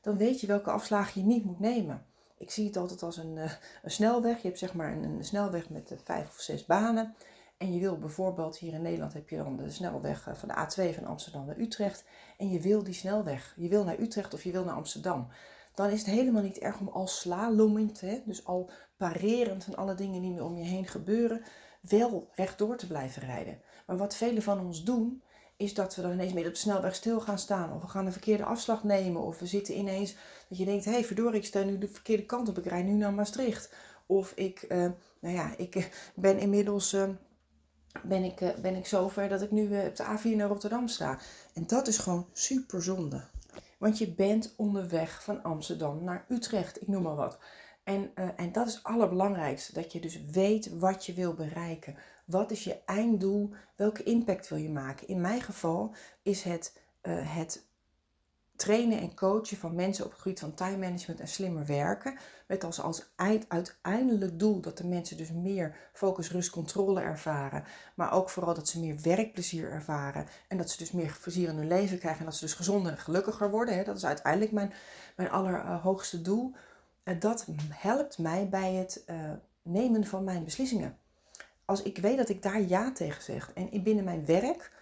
dan 0.00 0.16
weet 0.16 0.40
je 0.40 0.46
welke 0.46 0.70
afslagen 0.70 1.20
je 1.20 1.26
niet 1.26 1.44
moet 1.44 1.60
nemen. 1.60 2.06
Ik 2.38 2.50
zie 2.50 2.66
het 2.66 2.76
altijd 2.76 3.02
als 3.02 3.16
een, 3.16 3.36
uh, 3.36 3.52
een 3.82 3.90
snelweg. 3.90 4.36
Je 4.36 4.46
hebt 4.46 4.58
zeg 4.58 4.74
maar 4.74 4.92
een, 4.92 5.24
snelweg 5.24 5.70
met 5.70 5.90
uh, 5.90 5.98
vijf 6.04 6.28
of 6.28 6.40
zes 6.40 6.66
banen. 6.66 7.14
En 7.56 7.72
je 7.72 7.80
wil 7.80 7.98
bijvoorbeeld, 7.98 8.58
hier 8.58 8.72
in 8.72 8.82
Nederland 8.82 9.12
heb 9.12 9.28
je 9.28 9.36
dan 9.36 9.56
de 9.56 9.70
snelweg 9.70 10.28
uh, 10.28 10.34
van 10.34 10.48
de 10.48 10.54
A2 10.54 10.94
van 10.94 11.04
Amsterdam 11.04 11.46
naar 11.46 11.58
Utrecht. 11.58 12.04
En 12.38 12.50
je 12.50 12.60
wil 12.60 12.82
die 12.82 12.94
snelweg. 12.94 13.54
Je 13.56 13.68
wil 13.68 13.84
naar 13.84 13.98
Utrecht 13.98 14.34
of 14.34 14.44
je 14.44 14.52
wil 14.52 14.64
naar 14.64 14.74
Amsterdam. 14.74 15.28
Dan 15.74 15.90
is 15.90 15.98
het 15.98 16.08
helemaal 16.08 16.42
niet 16.42 16.58
erg 16.58 16.80
om 16.80 16.88
al 16.88 17.06
slalommend, 17.06 18.00
hè, 18.00 18.22
dus 18.24 18.44
al 18.44 18.70
parerend 18.96 19.64
van 19.64 19.76
alle 19.76 19.94
dingen 19.94 20.22
die 20.22 20.44
om 20.44 20.56
je 20.56 20.64
heen 20.64 20.86
gebeuren, 20.86 21.42
wel 21.80 22.28
rechtdoor 22.34 22.76
te 22.76 22.86
blijven 22.86 23.22
rijden. 23.22 23.60
Maar 23.86 23.96
wat 23.96 24.14
velen 24.14 24.42
van 24.42 24.60
ons 24.60 24.84
doen, 24.84 25.22
is 25.60 25.74
dat 25.74 25.94
we 25.94 26.02
dan 26.02 26.12
ineens 26.12 26.32
midden 26.32 26.52
op 26.52 26.54
de 26.54 26.60
snelweg 26.60 26.94
stil 26.94 27.20
gaan 27.20 27.38
staan. 27.38 27.72
Of 27.72 27.82
we 27.82 27.88
gaan 27.88 28.06
een 28.06 28.12
verkeerde 28.12 28.44
afslag 28.44 28.84
nemen. 28.84 29.22
Of 29.22 29.38
we 29.38 29.46
zitten 29.46 29.78
ineens 29.78 30.14
dat 30.48 30.58
je 30.58 30.64
denkt, 30.64 30.84
hé 30.84 30.90
hey, 30.90 31.04
verdorie, 31.04 31.40
ik 31.40 31.46
sta 31.46 31.62
nu 31.62 31.78
de 31.78 31.88
verkeerde 31.88 32.26
kant 32.26 32.48
op. 32.48 32.58
Ik 32.58 32.66
rijd 32.66 32.84
nu 32.84 32.92
naar 32.92 33.12
Maastricht. 33.12 33.74
Of 34.06 34.32
ik, 34.34 34.64
uh, 34.68 34.86
nou 35.20 35.34
ja, 35.34 35.56
ik 35.56 35.74
eh, 35.74 35.84
ben 36.14 36.38
inmiddels, 36.38 36.94
uh, 36.94 37.08
ben, 38.02 38.24
ik, 38.24 38.54
ben 38.62 38.74
ik 38.74 38.86
zover 38.86 39.28
dat 39.28 39.42
ik 39.42 39.50
nu 39.50 39.64
op 39.86 39.96
de 39.96 40.18
A4 40.18 40.36
naar 40.36 40.48
Rotterdam 40.48 40.88
sta. 40.88 41.18
En 41.54 41.66
dat 41.66 41.86
is 41.86 41.98
gewoon 41.98 42.26
super 42.32 42.82
zonde. 42.82 43.24
Want 43.78 43.98
je 43.98 44.12
bent 44.12 44.54
onderweg 44.56 45.22
van 45.22 45.42
Amsterdam 45.42 46.04
naar 46.04 46.24
Utrecht, 46.28 46.80
ik 46.80 46.88
noem 46.88 47.02
maar 47.02 47.16
wat. 47.16 47.38
En, 47.84 48.14
en 48.36 48.52
dat 48.52 48.66
is 48.66 48.74
het 48.74 48.82
allerbelangrijkste, 48.82 49.72
dat 49.74 49.92
je 49.92 50.00
dus 50.00 50.22
weet 50.22 50.78
wat 50.78 51.06
je 51.06 51.14
wil 51.14 51.34
bereiken. 51.34 51.96
Wat 52.24 52.50
is 52.50 52.64
je 52.64 52.80
einddoel? 52.84 53.50
Welke 53.76 54.02
impact 54.02 54.48
wil 54.48 54.58
je 54.58 54.70
maken? 54.70 55.08
In 55.08 55.20
mijn 55.20 55.40
geval 55.40 55.94
is 56.22 56.42
het, 56.42 56.80
uh, 57.02 57.36
het 57.36 57.68
trainen 58.60 59.00
en 59.00 59.14
coachen 59.14 59.56
van 59.56 59.74
mensen 59.74 60.04
op 60.04 60.10
het 60.10 60.20
gebied 60.20 60.40
van 60.40 60.54
time 60.54 60.76
management 60.76 61.20
en 61.20 61.28
slimmer 61.28 61.66
werken. 61.66 62.18
Met 62.46 62.64
als, 62.64 62.80
als 62.80 63.12
uiteindelijk 63.48 64.38
doel 64.38 64.60
dat 64.60 64.78
de 64.78 64.86
mensen 64.86 65.16
dus 65.16 65.32
meer 65.32 65.76
focus, 65.92 66.30
rust, 66.30 66.50
controle 66.50 67.00
ervaren. 67.00 67.64
Maar 67.94 68.12
ook 68.12 68.30
vooral 68.30 68.54
dat 68.54 68.68
ze 68.68 68.80
meer 68.80 69.00
werkplezier 69.02 69.70
ervaren. 69.70 70.26
En 70.48 70.56
dat 70.56 70.70
ze 70.70 70.78
dus 70.78 70.92
meer 70.92 71.18
plezier 71.22 71.48
in 71.48 71.56
hun 71.56 71.68
leven 71.68 71.98
krijgen. 71.98 72.20
En 72.20 72.26
dat 72.26 72.34
ze 72.34 72.44
dus 72.44 72.54
gezonder 72.54 72.92
en 72.92 72.98
gelukkiger 72.98 73.50
worden. 73.50 73.84
Dat 73.84 73.96
is 73.96 74.04
uiteindelijk 74.04 74.52
mijn, 74.52 74.72
mijn 75.16 75.30
allerhoogste 75.30 76.22
doel. 76.22 76.54
Dat 77.18 77.46
helpt 77.68 78.18
mij 78.18 78.48
bij 78.48 78.74
het 78.74 79.04
uh, 79.10 79.16
nemen 79.62 80.06
van 80.06 80.24
mijn 80.24 80.44
beslissingen. 80.44 80.98
Als 81.64 81.82
ik 81.82 81.98
weet 81.98 82.16
dat 82.16 82.28
ik 82.28 82.42
daar 82.42 82.60
ja 82.60 82.92
tegen 82.92 83.22
zeg 83.22 83.52
en 83.54 83.82
binnen 83.82 84.04
mijn 84.04 84.24
werk 84.24 84.72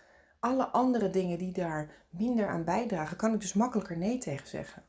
alle 0.41 0.67
andere 0.67 1.11
dingen 1.11 1.39
die 1.39 1.53
daar 1.53 1.91
minder 2.11 2.49
aan 2.49 2.65
bijdragen, 2.65 3.17
kan 3.17 3.35
ik 3.35 3.41
dus 3.41 3.53
makkelijker 3.53 3.97
nee 3.97 4.19
tegen 4.19 4.49
zeggen. 4.49 4.83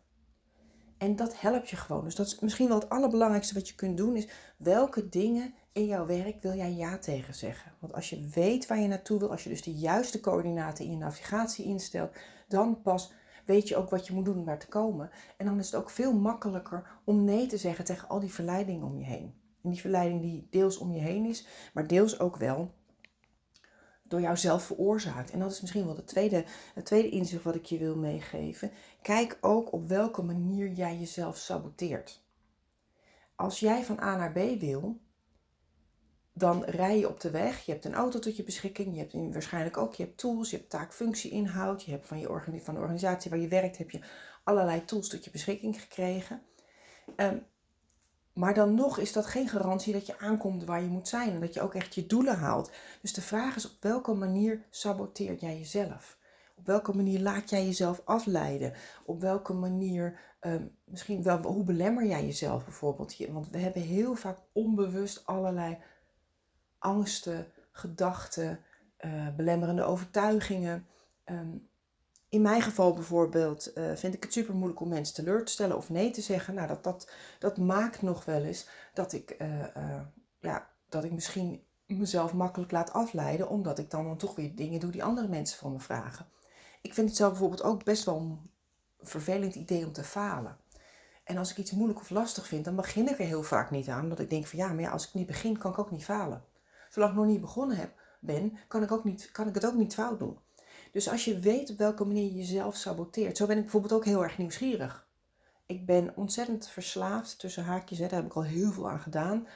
En 0.97 1.15
dat 1.15 1.39
helpt 1.39 1.69
je 1.69 1.75
gewoon. 1.75 2.03
Dus 2.03 2.15
dat 2.15 2.25
is 2.25 2.39
misschien 2.39 2.67
wel 2.67 2.79
het 2.79 2.89
allerbelangrijkste 2.89 3.53
wat 3.53 3.67
je 3.67 3.75
kunt 3.75 3.97
doen, 3.97 4.15
is 4.15 4.27
welke 4.57 5.09
dingen 5.09 5.53
in 5.71 5.85
jouw 5.85 6.05
werk 6.05 6.41
wil 6.41 6.53
jij 6.53 6.73
ja 6.73 6.97
tegen 6.97 7.33
zeggen. 7.33 7.71
Want 7.79 7.93
als 7.93 8.09
je 8.09 8.29
weet 8.33 8.67
waar 8.67 8.79
je 8.79 8.87
naartoe 8.87 9.19
wil, 9.19 9.31
als 9.31 9.43
je 9.43 9.49
dus 9.49 9.63
de 9.63 9.73
juiste 9.73 10.19
coördinaten 10.19 10.85
in 10.85 10.91
je 10.91 10.97
navigatie 10.97 11.65
instelt, 11.65 12.15
dan 12.47 12.81
pas 12.81 13.11
weet 13.49 13.67
je 13.67 13.75
ook 13.75 13.89
wat 13.89 14.07
je 14.07 14.13
moet 14.13 14.25
doen 14.25 14.37
om 14.37 14.45
daar 14.45 14.59
te 14.59 14.67
komen. 14.67 15.09
En 15.37 15.45
dan 15.45 15.59
is 15.59 15.65
het 15.65 15.75
ook 15.75 15.89
veel 15.89 16.13
makkelijker 16.13 16.99
om 17.03 17.23
nee 17.23 17.47
te 17.47 17.57
zeggen 17.57 17.85
tegen 17.85 18.07
al 18.07 18.19
die 18.19 18.33
verleidingen 18.33 18.87
om 18.87 18.97
je 18.97 19.05
heen. 19.05 19.33
En 19.63 19.69
die 19.69 19.79
verleiding 19.79 20.21
die 20.21 20.47
deels 20.49 20.77
om 20.77 20.91
je 20.91 20.99
heen 20.99 21.25
is, 21.25 21.47
maar 21.73 21.87
deels 21.87 22.19
ook 22.19 22.35
wel 22.35 22.73
door 24.03 24.21
jouzelf 24.21 24.63
veroorzaakt. 24.63 25.31
En 25.31 25.39
dat 25.39 25.51
is 25.51 25.61
misschien 25.61 25.85
wel 25.85 25.95
de 25.95 26.03
tweede, 26.03 26.45
het 26.73 26.85
tweede 26.85 27.09
inzicht 27.09 27.43
wat 27.43 27.55
ik 27.55 27.65
je 27.65 27.77
wil 27.77 27.95
meegeven. 27.95 28.71
Kijk 29.01 29.37
ook 29.41 29.73
op 29.73 29.87
welke 29.87 30.21
manier 30.21 30.71
jij 30.71 30.97
jezelf 30.97 31.37
saboteert. 31.37 32.21
Als 33.35 33.59
jij 33.59 33.83
van 33.83 33.99
A 33.99 34.15
naar 34.15 34.31
B 34.31 34.59
wil, 34.59 34.99
dan 36.33 36.63
rij 36.63 36.99
je 36.99 37.09
op 37.09 37.19
de 37.19 37.31
weg. 37.31 37.65
Je 37.65 37.71
hebt 37.71 37.85
een 37.85 37.93
auto 37.93 38.19
tot 38.19 38.35
je 38.35 38.43
beschikking. 38.43 38.93
Je 38.95 38.99
hebt 38.99 39.33
waarschijnlijk 39.33 39.77
ook 39.77 39.93
je 39.93 40.03
hebt 40.03 40.17
tools. 40.17 40.49
Je 40.49 40.57
hebt 40.57 40.69
taak, 40.69 40.93
functie, 40.93 41.31
inhoud. 41.31 41.83
Je 41.83 41.91
hebt 41.91 42.07
van, 42.07 42.19
je 42.19 42.61
van 42.61 42.73
de 42.73 42.79
organisatie 42.79 43.29
waar 43.29 43.39
je 43.39 43.47
werkt 43.47 43.77
heb 43.77 43.91
je 43.91 43.99
allerlei 44.43 44.85
tools 44.85 45.09
tot 45.09 45.23
je 45.25 45.31
beschikking 45.31 45.81
gekregen. 45.81 46.41
Um, 47.15 47.45
maar 48.33 48.53
dan 48.53 48.73
nog 48.73 48.97
is 48.97 49.13
dat 49.13 49.25
geen 49.25 49.47
garantie 49.47 49.93
dat 49.93 50.05
je 50.05 50.19
aankomt 50.19 50.63
waar 50.63 50.81
je 50.81 50.87
moet 50.87 51.07
zijn 51.07 51.29
en 51.29 51.39
dat 51.39 51.53
je 51.53 51.61
ook 51.61 51.73
echt 51.73 51.95
je 51.95 52.05
doelen 52.05 52.37
haalt. 52.37 52.71
Dus 53.01 53.13
de 53.13 53.21
vraag 53.21 53.55
is 53.55 53.65
op 53.65 53.77
welke 53.79 54.13
manier 54.13 54.65
saboteer 54.69 55.35
jij 55.35 55.57
jezelf? 55.57 56.17
Op 56.55 56.65
welke 56.65 56.95
manier 56.95 57.19
laat 57.19 57.49
jij 57.49 57.65
jezelf 57.65 58.01
afleiden? 58.05 58.73
Op 59.05 59.21
welke 59.21 59.53
manier, 59.53 60.19
ehm, 60.39 60.65
misschien 60.83 61.23
wel, 61.23 61.41
hoe 61.41 61.63
belemmer 61.63 62.05
jij 62.05 62.25
jezelf 62.25 62.63
bijvoorbeeld? 62.63 63.17
Want 63.27 63.49
we 63.49 63.57
hebben 63.57 63.81
heel 63.81 64.15
vaak 64.15 64.37
onbewust 64.53 65.25
allerlei 65.25 65.77
angsten, 66.79 67.47
gedachten, 67.71 68.59
uh, 69.05 69.35
belemmerende 69.35 69.83
overtuigingen. 69.83 70.87
Um, 71.25 71.67
in 72.29 72.41
mijn 72.41 72.61
geval 72.61 72.93
bijvoorbeeld 72.93 73.71
uh, 73.77 73.95
vind 73.95 74.13
ik 74.13 74.23
het 74.23 74.33
super 74.33 74.55
moeilijk 74.55 74.79
om 74.79 74.89
mensen 74.89 75.15
teleur 75.15 75.45
te 75.45 75.51
stellen 75.51 75.77
of 75.77 75.89
nee 75.89 76.11
te 76.11 76.21
zeggen. 76.21 76.53
Nou, 76.53 76.67
dat, 76.67 76.83
dat, 76.83 77.11
dat 77.39 77.57
maakt 77.57 78.01
nog 78.01 78.25
wel 78.25 78.43
eens 78.43 78.67
dat 78.93 79.13
ik, 79.13 79.35
uh, 79.41 80.01
ja, 80.39 80.69
dat 80.89 81.03
ik 81.03 81.11
misschien 81.11 81.63
mezelf 81.85 82.33
makkelijk 82.33 82.71
laat 82.71 82.93
afleiden, 82.93 83.49
omdat 83.49 83.79
ik 83.79 83.91
dan, 83.91 84.03
dan 84.03 84.17
toch 84.17 84.35
weer 84.35 84.55
dingen 84.55 84.79
doe 84.79 84.91
die 84.91 85.03
andere 85.03 85.27
mensen 85.27 85.57
van 85.57 85.71
me 85.71 85.79
vragen. 85.79 86.25
Ik 86.81 86.93
vind 86.93 87.07
het 87.07 87.17
zelf 87.17 87.29
bijvoorbeeld 87.29 87.63
ook 87.63 87.83
best 87.83 88.03
wel 88.03 88.15
een 88.15 88.51
vervelend 89.01 89.55
idee 89.55 89.85
om 89.85 89.91
te 89.91 90.03
falen. 90.03 90.57
En 91.23 91.37
als 91.37 91.51
ik 91.51 91.57
iets 91.57 91.71
moeilijk 91.71 91.99
of 91.99 92.09
lastig 92.09 92.47
vind, 92.47 92.65
dan 92.65 92.75
begin 92.75 93.09
ik 93.09 93.19
er 93.19 93.25
heel 93.25 93.43
vaak 93.43 93.71
niet 93.71 93.87
aan. 93.87 94.03
Omdat 94.03 94.19
ik 94.19 94.29
denk 94.29 94.47
van 94.47 94.59
ja, 94.59 94.67
maar 94.67 94.81
ja, 94.81 94.91
als 94.91 95.07
ik 95.07 95.13
niet 95.13 95.27
begin, 95.27 95.57
kan 95.57 95.71
ik 95.71 95.79
ook 95.79 95.91
niet 95.91 96.03
falen. 96.03 96.43
Zolang 96.89 97.11
ik 97.11 97.17
nog 97.17 97.27
niet 97.27 97.41
begonnen 97.41 97.77
heb, 97.77 97.91
ben, 98.19 98.57
kan 98.67 98.83
ik, 98.83 98.91
ook 98.91 99.03
niet, 99.03 99.31
kan 99.31 99.47
ik 99.47 99.53
het 99.53 99.65
ook 99.65 99.73
niet 99.73 99.93
fout 99.93 100.19
doen. 100.19 100.37
Dus 100.91 101.09
als 101.09 101.25
je 101.25 101.39
weet 101.39 101.69
op 101.69 101.77
welke 101.77 102.05
manier 102.05 102.23
je 102.23 102.35
jezelf 102.35 102.75
saboteert. 102.75 103.37
Zo 103.37 103.45
ben 103.45 103.55
ik 103.57 103.61
bijvoorbeeld 103.61 103.93
ook 103.93 104.05
heel 104.05 104.23
erg 104.23 104.37
nieuwsgierig. 104.37 105.07
Ik 105.65 105.85
ben 105.85 106.11
ontzettend 106.15 106.67
verslaafd 106.67 107.39
tussen 107.39 107.63
haakjes. 107.63 107.97
Hè, 107.97 108.07
daar 108.07 108.19
heb 108.19 108.29
ik 108.29 108.35
al 108.35 108.43
heel 108.43 108.71
veel 108.71 108.89
aan 108.89 108.99
gedaan. 108.99 109.47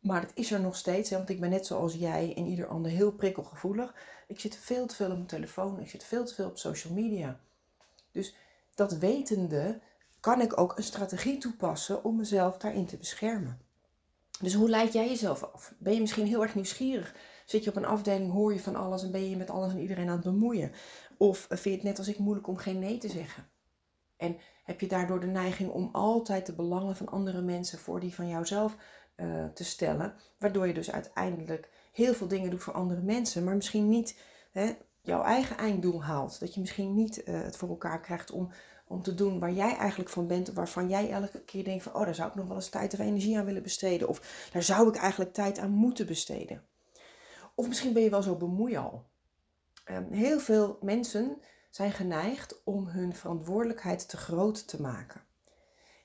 Maar 0.00 0.20
het 0.20 0.32
is 0.34 0.50
er 0.52 0.60
nog 0.60 0.76
steeds. 0.76 1.10
Hè, 1.10 1.16
want 1.16 1.28
ik 1.28 1.40
ben 1.40 1.50
net 1.50 1.66
zoals 1.66 1.94
jij 1.94 2.34
en 2.36 2.46
ieder 2.46 2.66
ander 2.66 2.90
heel 2.90 3.12
prikkelgevoelig. 3.12 3.94
Ik 4.26 4.40
zit 4.40 4.56
veel 4.56 4.86
te 4.86 4.94
veel 4.94 5.10
op 5.10 5.14
mijn 5.14 5.26
telefoon. 5.26 5.80
Ik 5.80 5.90
zit 5.90 6.04
veel 6.04 6.24
te 6.24 6.34
veel 6.34 6.46
op 6.46 6.58
social 6.58 6.92
media. 6.92 7.40
Dus 8.12 8.36
dat 8.74 8.92
wetende 8.92 9.80
kan 10.20 10.40
ik 10.40 10.58
ook 10.60 10.76
een 10.76 10.84
strategie 10.84 11.38
toepassen 11.38 12.04
om 12.04 12.16
mezelf 12.16 12.56
daarin 12.56 12.86
te 12.86 12.96
beschermen. 12.96 13.60
Dus 14.40 14.54
hoe 14.54 14.68
leid 14.68 14.92
jij 14.92 15.08
jezelf 15.08 15.42
af? 15.42 15.74
Ben 15.78 15.94
je 15.94 16.00
misschien 16.00 16.26
heel 16.26 16.42
erg 16.42 16.54
nieuwsgierig 16.54 17.14
Zit 17.50 17.64
je 17.64 17.70
op 17.70 17.76
een 17.76 17.84
afdeling, 17.84 18.32
hoor 18.32 18.52
je 18.52 18.60
van 18.60 18.76
alles 18.76 19.02
en 19.02 19.10
ben 19.10 19.30
je 19.30 19.36
met 19.36 19.50
alles 19.50 19.72
en 19.72 19.80
iedereen 19.80 20.08
aan 20.08 20.14
het 20.14 20.24
bemoeien? 20.24 20.72
Of 21.16 21.46
vind 21.48 21.64
je 21.64 21.70
het 21.70 21.82
net 21.82 21.98
als 21.98 22.08
ik 22.08 22.18
moeilijk 22.18 22.46
om 22.46 22.56
geen 22.56 22.78
nee 22.78 22.98
te 22.98 23.08
zeggen? 23.08 23.48
En 24.16 24.36
heb 24.64 24.80
je 24.80 24.86
daardoor 24.86 25.20
de 25.20 25.26
neiging 25.26 25.70
om 25.70 25.88
altijd 25.92 26.46
de 26.46 26.52
belangen 26.52 26.96
van 26.96 27.08
andere 27.08 27.40
mensen 27.40 27.78
voor 27.78 28.00
die 28.00 28.14
van 28.14 28.28
jouzelf 28.28 28.76
uh, 29.16 29.44
te 29.44 29.64
stellen, 29.64 30.14
waardoor 30.38 30.66
je 30.66 30.74
dus 30.74 30.90
uiteindelijk 30.90 31.70
heel 31.92 32.14
veel 32.14 32.28
dingen 32.28 32.50
doet 32.50 32.62
voor 32.62 32.72
andere 32.72 33.00
mensen, 33.00 33.44
maar 33.44 33.54
misschien 33.54 33.88
niet 33.88 34.20
hè, 34.50 34.72
jouw 35.00 35.22
eigen 35.22 35.56
einddoel 35.56 36.04
haalt. 36.04 36.40
Dat 36.40 36.54
je 36.54 36.60
misschien 36.60 36.94
niet 36.94 37.22
uh, 37.24 37.42
het 37.42 37.56
voor 37.56 37.68
elkaar 37.68 38.00
krijgt 38.00 38.30
om, 38.30 38.50
om 38.90 39.02
te 39.02 39.14
doen 39.14 39.38
waar 39.38 39.52
jij 39.52 39.76
eigenlijk 39.76 40.10
van 40.10 40.26
bent, 40.26 40.52
waarvan 40.52 40.88
jij 40.88 41.10
elke 41.10 41.44
keer 41.44 41.64
denkt 41.64 41.82
van, 41.82 41.94
oh, 41.94 42.04
daar 42.04 42.14
zou 42.14 42.28
ik 42.28 42.34
nog 42.34 42.46
wel 42.46 42.56
eens 42.56 42.68
tijd 42.68 42.92
of 42.92 42.98
energie 42.98 43.38
aan 43.38 43.44
willen 43.44 43.62
besteden, 43.62 44.08
of 44.08 44.48
daar 44.52 44.62
zou 44.62 44.88
ik 44.88 44.96
eigenlijk 44.96 45.32
tijd 45.32 45.58
aan 45.58 45.70
moeten 45.70 46.06
besteden. 46.06 46.64
Of 47.54 47.68
misschien 47.68 47.92
ben 47.92 48.02
je 48.02 48.10
wel 48.10 48.22
zo 48.22 48.36
bemoeial. 48.36 49.08
Um, 49.90 50.12
heel 50.12 50.40
veel 50.40 50.78
mensen 50.80 51.42
zijn 51.70 51.92
geneigd 51.92 52.64
om 52.64 52.86
hun 52.86 53.14
verantwoordelijkheid 53.14 54.08
te 54.08 54.16
groot 54.16 54.68
te 54.68 54.80
maken. 54.80 55.20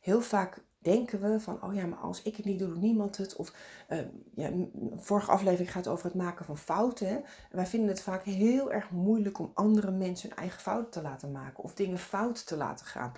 Heel 0.01 0.21
vaak 0.21 0.63
denken 0.85 1.21
we 1.21 1.39
van, 1.39 1.63
oh 1.63 1.73
ja, 1.73 1.85
maar 1.85 1.99
als 1.99 2.21
ik 2.21 2.35
het 2.35 2.45
niet 2.45 2.59
doe, 2.59 2.67
doet 2.67 2.81
niemand 2.81 3.17
het. 3.17 3.35
Of 3.35 3.53
uh, 3.89 3.99
ja, 4.35 4.51
vorige 4.95 5.31
aflevering 5.31 5.71
gaat 5.71 5.87
over 5.87 6.05
het 6.05 6.15
maken 6.15 6.45
van 6.45 6.57
fouten. 6.57 7.23
Wij 7.51 7.65
vinden 7.65 7.89
het 7.89 8.01
vaak 8.01 8.23
heel 8.23 8.71
erg 8.71 8.91
moeilijk 8.91 9.39
om 9.39 9.51
andere 9.53 9.91
mensen 9.91 10.29
hun 10.29 10.37
eigen 10.37 10.61
fouten 10.61 10.91
te 10.91 11.01
laten 11.01 11.31
maken 11.31 11.63
of 11.63 11.73
dingen 11.73 11.97
fout 11.97 12.47
te 12.47 12.57
laten 12.57 12.85
gaan. 12.85 13.11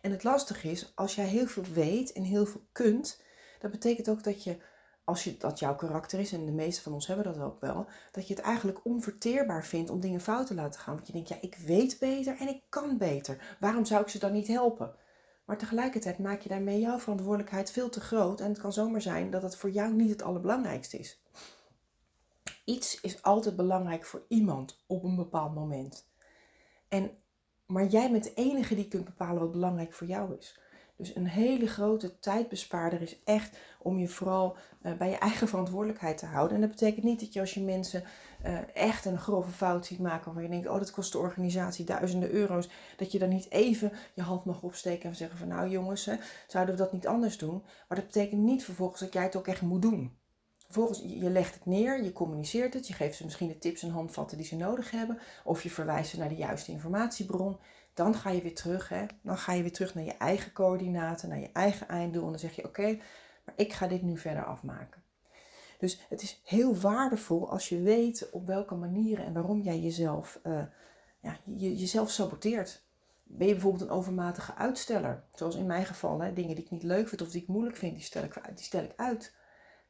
En 0.00 0.10
het 0.10 0.24
lastige 0.24 0.70
is, 0.70 0.92
als 0.94 1.14
jij 1.14 1.26
heel 1.26 1.46
veel 1.46 1.64
weet 1.72 2.12
en 2.12 2.22
heel 2.22 2.46
veel 2.46 2.66
kunt, 2.72 3.22
dat 3.58 3.70
betekent 3.70 4.08
ook 4.08 4.22
dat 4.22 4.44
je 4.44 4.56
als 5.04 5.24
je, 5.24 5.36
dat 5.36 5.58
jouw 5.58 5.74
karakter 5.74 6.20
is, 6.20 6.32
en 6.32 6.46
de 6.46 6.52
meeste 6.52 6.82
van 6.82 6.92
ons 6.92 7.06
hebben 7.06 7.24
dat 7.24 7.38
ook 7.38 7.60
wel, 7.60 7.86
dat 8.12 8.28
je 8.28 8.34
het 8.34 8.42
eigenlijk 8.42 8.84
onverteerbaar 8.84 9.64
vindt 9.64 9.90
om 9.90 10.00
dingen 10.00 10.20
fout 10.20 10.46
te 10.46 10.54
laten 10.54 10.80
gaan. 10.80 10.94
Want 10.94 11.06
je 11.06 11.12
denkt, 11.12 11.28
ja, 11.28 11.36
ik 11.40 11.56
weet 11.66 11.98
beter 11.98 12.36
en 12.38 12.48
ik 12.48 12.62
kan 12.68 12.98
beter. 12.98 13.56
Waarom 13.60 13.84
zou 13.84 14.02
ik 14.02 14.08
ze 14.08 14.18
dan 14.18 14.32
niet 14.32 14.48
helpen? 14.48 14.94
Maar 15.44 15.58
tegelijkertijd 15.58 16.18
maak 16.18 16.40
je 16.40 16.48
daarmee 16.48 16.80
jouw 16.80 16.98
verantwoordelijkheid 16.98 17.70
veel 17.70 17.88
te 17.88 18.00
groot. 18.00 18.40
En 18.40 18.48
het 18.48 18.60
kan 18.60 18.72
zomaar 18.72 19.02
zijn 19.02 19.30
dat 19.30 19.42
het 19.42 19.56
voor 19.56 19.70
jou 19.70 19.92
niet 19.92 20.10
het 20.10 20.22
allerbelangrijkste 20.22 20.98
is. 20.98 21.22
Iets 22.64 23.00
is 23.00 23.22
altijd 23.22 23.56
belangrijk 23.56 24.04
voor 24.04 24.24
iemand 24.28 24.84
op 24.86 25.04
een 25.04 25.16
bepaald 25.16 25.54
moment. 25.54 26.08
En, 26.88 27.10
maar 27.66 27.86
jij 27.86 28.10
bent 28.10 28.24
de 28.24 28.34
enige 28.34 28.74
die 28.74 28.88
kunt 28.88 29.04
bepalen 29.04 29.40
wat 29.40 29.52
belangrijk 29.52 29.92
voor 29.92 30.06
jou 30.06 30.36
is. 30.38 30.60
Dus 30.96 31.14
een 31.14 31.26
hele 31.26 31.66
grote 31.66 32.18
tijdbespaarder 32.18 33.02
is 33.02 33.22
echt 33.24 33.58
om 33.78 33.98
je 33.98 34.08
vooral 34.08 34.56
uh, 34.82 34.92
bij 34.92 35.10
je 35.10 35.18
eigen 35.18 35.48
verantwoordelijkheid 35.48 36.18
te 36.18 36.26
houden. 36.26 36.54
En 36.54 36.60
dat 36.60 36.70
betekent 36.70 37.04
niet 37.04 37.20
dat 37.20 37.32
je 37.32 37.40
als 37.40 37.54
je 37.54 37.60
mensen 37.60 38.04
uh, 38.46 38.58
echt 38.74 39.04
een 39.04 39.18
grove 39.18 39.50
fout 39.50 39.86
ziet 39.86 39.98
maken, 39.98 40.34
waar 40.34 40.42
je 40.42 40.48
denkt, 40.48 40.68
oh 40.68 40.78
dat 40.78 40.90
kost 40.90 41.12
de 41.12 41.18
organisatie 41.18 41.84
duizenden 41.84 42.30
euro's, 42.30 42.68
dat 42.96 43.12
je 43.12 43.18
dan 43.18 43.28
niet 43.28 43.50
even 43.50 43.92
je 44.14 44.22
hand 44.22 44.44
mag 44.44 44.62
opsteken 44.62 45.08
en 45.08 45.16
zeggen 45.16 45.38
van 45.38 45.48
nou 45.48 45.68
jongens, 45.68 46.08
zouden 46.46 46.74
we 46.74 46.80
dat 46.80 46.92
niet 46.92 47.06
anders 47.06 47.38
doen? 47.38 47.62
Maar 47.88 47.98
dat 47.98 48.06
betekent 48.06 48.40
niet 48.40 48.64
vervolgens 48.64 49.00
dat 49.00 49.12
jij 49.12 49.22
het 49.22 49.36
ook 49.36 49.46
echt 49.46 49.62
moet 49.62 49.82
doen. 49.82 50.18
Vervolgens, 50.64 51.02
je 51.22 51.30
legt 51.30 51.54
het 51.54 51.66
neer, 51.66 52.02
je 52.02 52.12
communiceert 52.12 52.74
het, 52.74 52.86
je 52.88 52.94
geeft 52.94 53.16
ze 53.16 53.24
misschien 53.24 53.48
de 53.48 53.58
tips 53.58 53.82
en 53.82 53.90
handvatten 53.90 54.36
die 54.36 54.46
ze 54.46 54.56
nodig 54.56 54.90
hebben, 54.90 55.18
of 55.44 55.62
je 55.62 55.70
verwijst 55.70 56.10
ze 56.10 56.18
naar 56.18 56.28
de 56.28 56.34
juiste 56.34 56.72
informatiebron. 56.72 57.58
Dan 57.94 58.14
ga 58.14 58.30
je 58.30 58.42
weer 58.42 58.54
terug, 58.54 58.88
hè? 58.88 59.06
dan 59.22 59.38
ga 59.38 59.52
je 59.52 59.62
weer 59.62 59.72
terug 59.72 59.94
naar 59.94 60.04
je 60.04 60.16
eigen 60.16 60.52
coördinaten, 60.52 61.28
naar 61.28 61.38
je 61.38 61.50
eigen 61.52 61.88
einddoel. 61.88 62.24
En 62.24 62.30
dan 62.30 62.38
zeg 62.38 62.56
je, 62.56 62.64
oké, 62.64 62.98
maar 63.44 63.54
ik 63.56 63.72
ga 63.72 63.86
dit 63.86 64.02
nu 64.02 64.18
verder 64.18 64.44
afmaken. 64.44 65.02
Dus 65.78 66.00
het 66.08 66.22
is 66.22 66.40
heel 66.44 66.76
waardevol 66.76 67.50
als 67.50 67.68
je 67.68 67.80
weet 67.80 68.30
op 68.30 68.46
welke 68.46 68.74
manieren 68.74 69.24
en 69.24 69.32
waarom 69.32 69.60
jij 69.60 69.80
jezelf, 69.80 70.40
uh, 70.46 70.62
ja, 71.20 71.38
je, 71.44 71.76
jezelf 71.76 72.10
saboteert. 72.10 72.82
Ben 73.22 73.46
je 73.46 73.52
bijvoorbeeld 73.52 73.82
een 73.82 73.96
overmatige 73.96 74.54
uitsteller? 74.54 75.24
Zoals 75.34 75.56
in 75.56 75.66
mijn 75.66 75.84
geval, 75.84 76.20
hè, 76.20 76.32
dingen 76.32 76.54
die 76.54 76.64
ik 76.64 76.70
niet 76.70 76.82
leuk 76.82 77.08
vind 77.08 77.22
of 77.22 77.30
die 77.30 77.42
ik 77.42 77.48
moeilijk 77.48 77.76
vind, 77.76 77.94
die 77.94 78.04
stel 78.04 78.22
ik, 78.22 78.40
die 78.54 78.64
stel 78.64 78.82
ik 78.82 78.92
uit. 78.96 79.34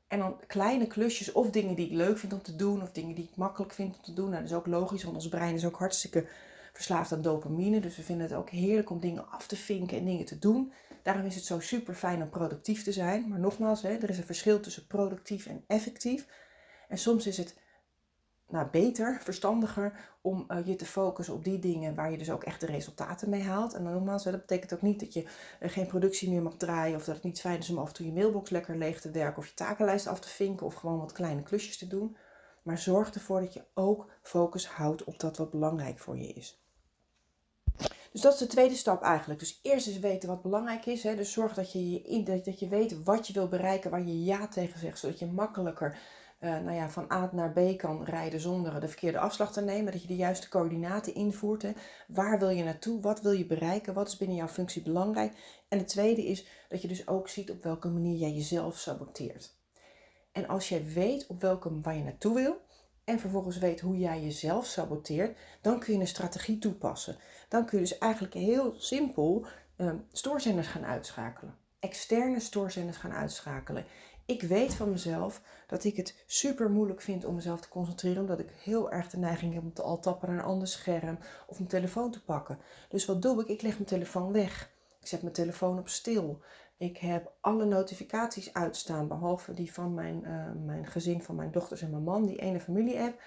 En 0.09 0.19
dan 0.19 0.41
kleine 0.47 0.87
klusjes 0.87 1.33
of 1.33 1.51
dingen 1.51 1.75
die 1.75 1.87
ik 1.87 1.93
leuk 1.93 2.19
vind 2.19 2.33
om 2.33 2.43
te 2.43 2.57
doen 2.57 2.83
of 2.83 2.91
dingen 2.91 3.15
die 3.15 3.25
ik 3.25 3.37
makkelijk 3.37 3.73
vind 3.73 3.97
om 3.97 4.03
te 4.03 4.13
doen. 4.13 4.29
Nou, 4.29 4.43
dat 4.43 4.51
is 4.51 4.57
ook 4.57 4.67
logisch, 4.67 5.03
want 5.03 5.17
ons 5.17 5.29
brein 5.29 5.55
is 5.55 5.67
ook 5.67 5.79
hartstikke 5.79 6.27
verslaafd 6.75 7.13
aan 7.13 7.23
dopamine. 7.23 7.81
Dus 7.81 7.97
we 7.97 8.03
vinden 8.03 8.27
het 8.27 8.37
ook 8.37 8.51
heerlijk 8.51 8.91
om 8.91 9.01
dingen 9.01 9.31
af 9.31 9.47
te 9.47 9.57
vinken 9.57 9.99
en 9.99 10.05
dingen 10.05 10.25
te 10.25 10.39
doen. 10.39 10.73
Daarom 11.03 11.25
is 11.25 11.35
het 11.35 11.45
zo 11.45 11.61
super 11.61 11.95
fijn 11.95 12.23
om 12.23 12.29
productief 12.29 12.83
te 12.83 12.93
zijn. 12.93 13.29
Maar 13.29 13.39
nogmaals, 13.39 13.83
hè, 13.83 13.97
er 13.97 14.11
is 14.11 14.19
een 14.19 14.25
verschil 14.25 14.61
tussen 14.61 14.87
productief 14.87 15.47
en 15.47 15.65
effectief. 15.67 16.27
En 16.89 16.99
soms 16.99 17.27
is 17.27 17.37
het 17.37 17.59
nou, 18.49 18.69
beter, 18.71 19.19
verstandiger 19.23 20.17
om 20.21 20.45
uh, 20.49 20.67
je 20.67 20.77
te 20.77 20.85
focussen 20.85 21.35
op 21.35 21.45
die 21.45 21.59
dingen 21.59 21.95
waar 21.95 22.11
je 22.11 22.19
dus 22.19 22.31
ook 22.31 22.45
echt 22.45 22.61
de 22.61 22.67
resultaten 22.67 23.31
mee 23.31 23.43
haalt. 23.43 23.75
En 23.75 23.83
nogmaals, 23.83 24.25
dat 24.25 24.33
betekent 24.33 24.75
ook 24.75 24.83
niet 24.83 25.01
dat 25.01 25.13
je 25.13 25.23
uh, 25.23 25.71
geen 25.71 25.87
productie 25.87 26.31
meer 26.31 26.43
mag 26.43 26.57
draaien 26.57 26.97
of 26.97 27.05
dat 27.05 27.15
het 27.15 27.25
niet 27.25 27.41
fijn 27.41 27.59
is 27.59 27.71
om 27.71 27.79
af 27.79 27.89
en 27.89 27.95
toe 27.95 28.07
je 28.07 28.13
mailbox 28.13 28.51
lekker 28.51 28.79
leeg 28.79 29.01
te 29.01 29.11
werken 29.11 29.39
of 29.39 29.47
je 29.47 29.55
takenlijst 29.55 30.07
af 30.07 30.21
te 30.21 30.29
vinken 30.29 30.67
of 30.67 30.75
gewoon 30.75 30.99
wat 30.99 31.13
kleine 31.13 31.43
klusjes 31.43 31.79
te 31.79 31.87
doen. 31.87 32.17
Maar 32.63 32.79
zorg 32.79 33.15
ervoor 33.15 33.41
dat 33.41 33.53
je 33.53 33.65
ook 33.75 34.11
focus 34.23 34.67
houdt 34.67 35.05
op 35.05 35.21
dat 35.21 35.37
wat 35.37 35.51
belangrijk 35.51 35.99
voor 35.99 36.19
je 36.19 36.27
is. 36.27 36.64
Dus 38.15 38.23
dat 38.23 38.33
is 38.33 38.39
de 38.39 38.47
tweede 38.47 38.75
stap 38.75 39.03
eigenlijk. 39.03 39.41
Dus 39.41 39.59
eerst 39.63 39.87
eens 39.87 39.99
weten 39.99 40.29
wat 40.29 40.43
belangrijk 40.43 40.87
is. 40.87 41.03
Hè. 41.03 41.17
Dus 41.17 41.33
zorg 41.33 41.55
dat 41.55 41.73
je, 41.73 42.43
dat 42.45 42.61
je 42.61 42.69
weet 42.69 43.03
wat 43.03 43.27
je 43.27 43.33
wil 43.33 43.49
bereiken, 43.49 43.91
waar 43.91 44.03
je 44.03 44.25
ja 44.25 44.49
tegen 44.49 44.79
zegt, 44.79 44.99
zodat 44.99 45.19
je 45.19 45.27
makkelijker 45.27 45.99
uh, 46.41 46.51
nou 46.51 46.73
ja, 46.73 46.91
van 46.91 47.13
A 47.13 47.31
naar 47.33 47.53
B 47.53 47.79
kan 47.79 48.05
rijden 48.05 48.41
zonder 48.41 48.81
de 48.81 48.89
verkeerde 48.89 49.19
afslag 49.19 49.53
te 49.53 49.61
nemen. 49.61 49.93
Dat 49.93 50.03
je 50.03 50.09
de 50.09 50.17
juiste 50.17 50.49
coördinaten 50.49 51.15
invoert. 51.15 51.67
Waar 52.09 52.39
wil 52.39 52.49
je 52.49 52.65
naartoe? 52.65 53.01
Wat 53.01 53.21
wil 53.21 53.33
je 53.33 53.47
bereiken? 53.47 53.95
Wat 53.95 54.09
is 54.09 54.17
binnen 54.17 54.37
jouw 54.37 54.49
functie 54.49 54.83
belangrijk? 54.83 55.63
En 55.69 55.79
het 55.79 55.89
tweede 55.89 56.27
is 56.27 56.47
dat 56.69 56.83
je 56.83 56.89
dus 56.89 57.09
ook 57.09 57.29
ziet 57.29 57.51
op 57.51 57.63
welke 57.63 57.89
manier 57.89 58.17
jij 58.17 58.33
jezelf 58.33 58.79
saboteert. 58.79 59.55
En 60.33 60.49
als 60.49 60.69
jij 60.69 60.85
weet 60.85 61.27
op 61.27 61.41
welke 61.41 61.81
waar 61.81 61.97
je 61.97 62.03
naartoe 62.03 62.35
wil 62.35 62.61
en 63.05 63.19
vervolgens 63.19 63.59
weet 63.59 63.81
hoe 63.81 63.99
jij 63.99 64.23
jezelf 64.23 64.67
saboteert, 64.67 65.39
dan 65.61 65.79
kun 65.79 65.95
je 65.95 66.01
een 66.01 66.07
strategie 66.07 66.59
toepassen. 66.59 67.17
Dan 67.49 67.67
kun 67.67 67.79
je 67.79 67.85
dus 67.85 67.99
eigenlijk 67.99 68.35
heel 68.35 68.75
simpel 68.77 69.47
um, 69.77 70.07
stoorzenders 70.13 70.67
gaan 70.67 70.85
uitschakelen. 70.85 71.57
Externe 71.79 72.41
stoorzenders 72.41 72.97
gaan 72.97 73.13
uitschakelen. 73.13 73.85
Ik 74.27 74.43
weet 74.43 74.75
van 74.75 74.91
mezelf 74.91 75.43
dat 75.67 75.85
ik 75.85 75.97
het 75.97 76.25
super 76.27 76.71
moeilijk 76.71 77.01
vind 77.01 77.25
om 77.25 77.35
mezelf 77.35 77.61
te 77.61 77.69
concentreren, 77.69 78.21
omdat 78.21 78.39
ik 78.39 78.51
heel 78.63 78.91
erg 78.91 79.11
de 79.11 79.19
neiging 79.19 79.55
heb 79.55 79.63
om 79.63 79.73
te 79.73 79.83
al 79.83 80.01
tappen 80.01 80.29
naar 80.29 80.39
een 80.39 80.45
ander 80.45 80.69
scherm 80.69 81.19
of 81.47 81.59
mijn 81.59 81.71
telefoon 81.71 82.11
te 82.11 82.25
pakken. 82.25 82.59
Dus 82.89 83.05
wat 83.05 83.23
doe 83.23 83.41
ik? 83.41 83.49
Ik 83.49 83.63
leg 83.63 83.73
mijn 83.73 83.85
telefoon 83.85 84.33
weg. 84.33 84.73
Ik 85.01 85.07
zet 85.07 85.23
mijn 85.23 85.35
telefoon 85.35 85.79
op 85.79 85.89
stil. 85.89 86.41
Ik 86.77 86.99
heb 86.99 87.33
alle 87.41 87.65
notificaties 87.65 88.55
uitstaan, 88.55 89.09
behalve 89.09 89.55
die 89.55 89.73
van 89.73 89.95
mijn, 89.95 90.23
uh, 90.25 90.65
mijn 90.65 90.87
gezin, 90.87 91.23
van 91.23 91.35
mijn 91.35 91.51
dochters 91.51 91.83
en 91.83 91.91
mijn 91.91 92.03
man, 92.03 92.27
die 92.27 92.41
ene 92.41 92.61
familie-app. 92.61 93.23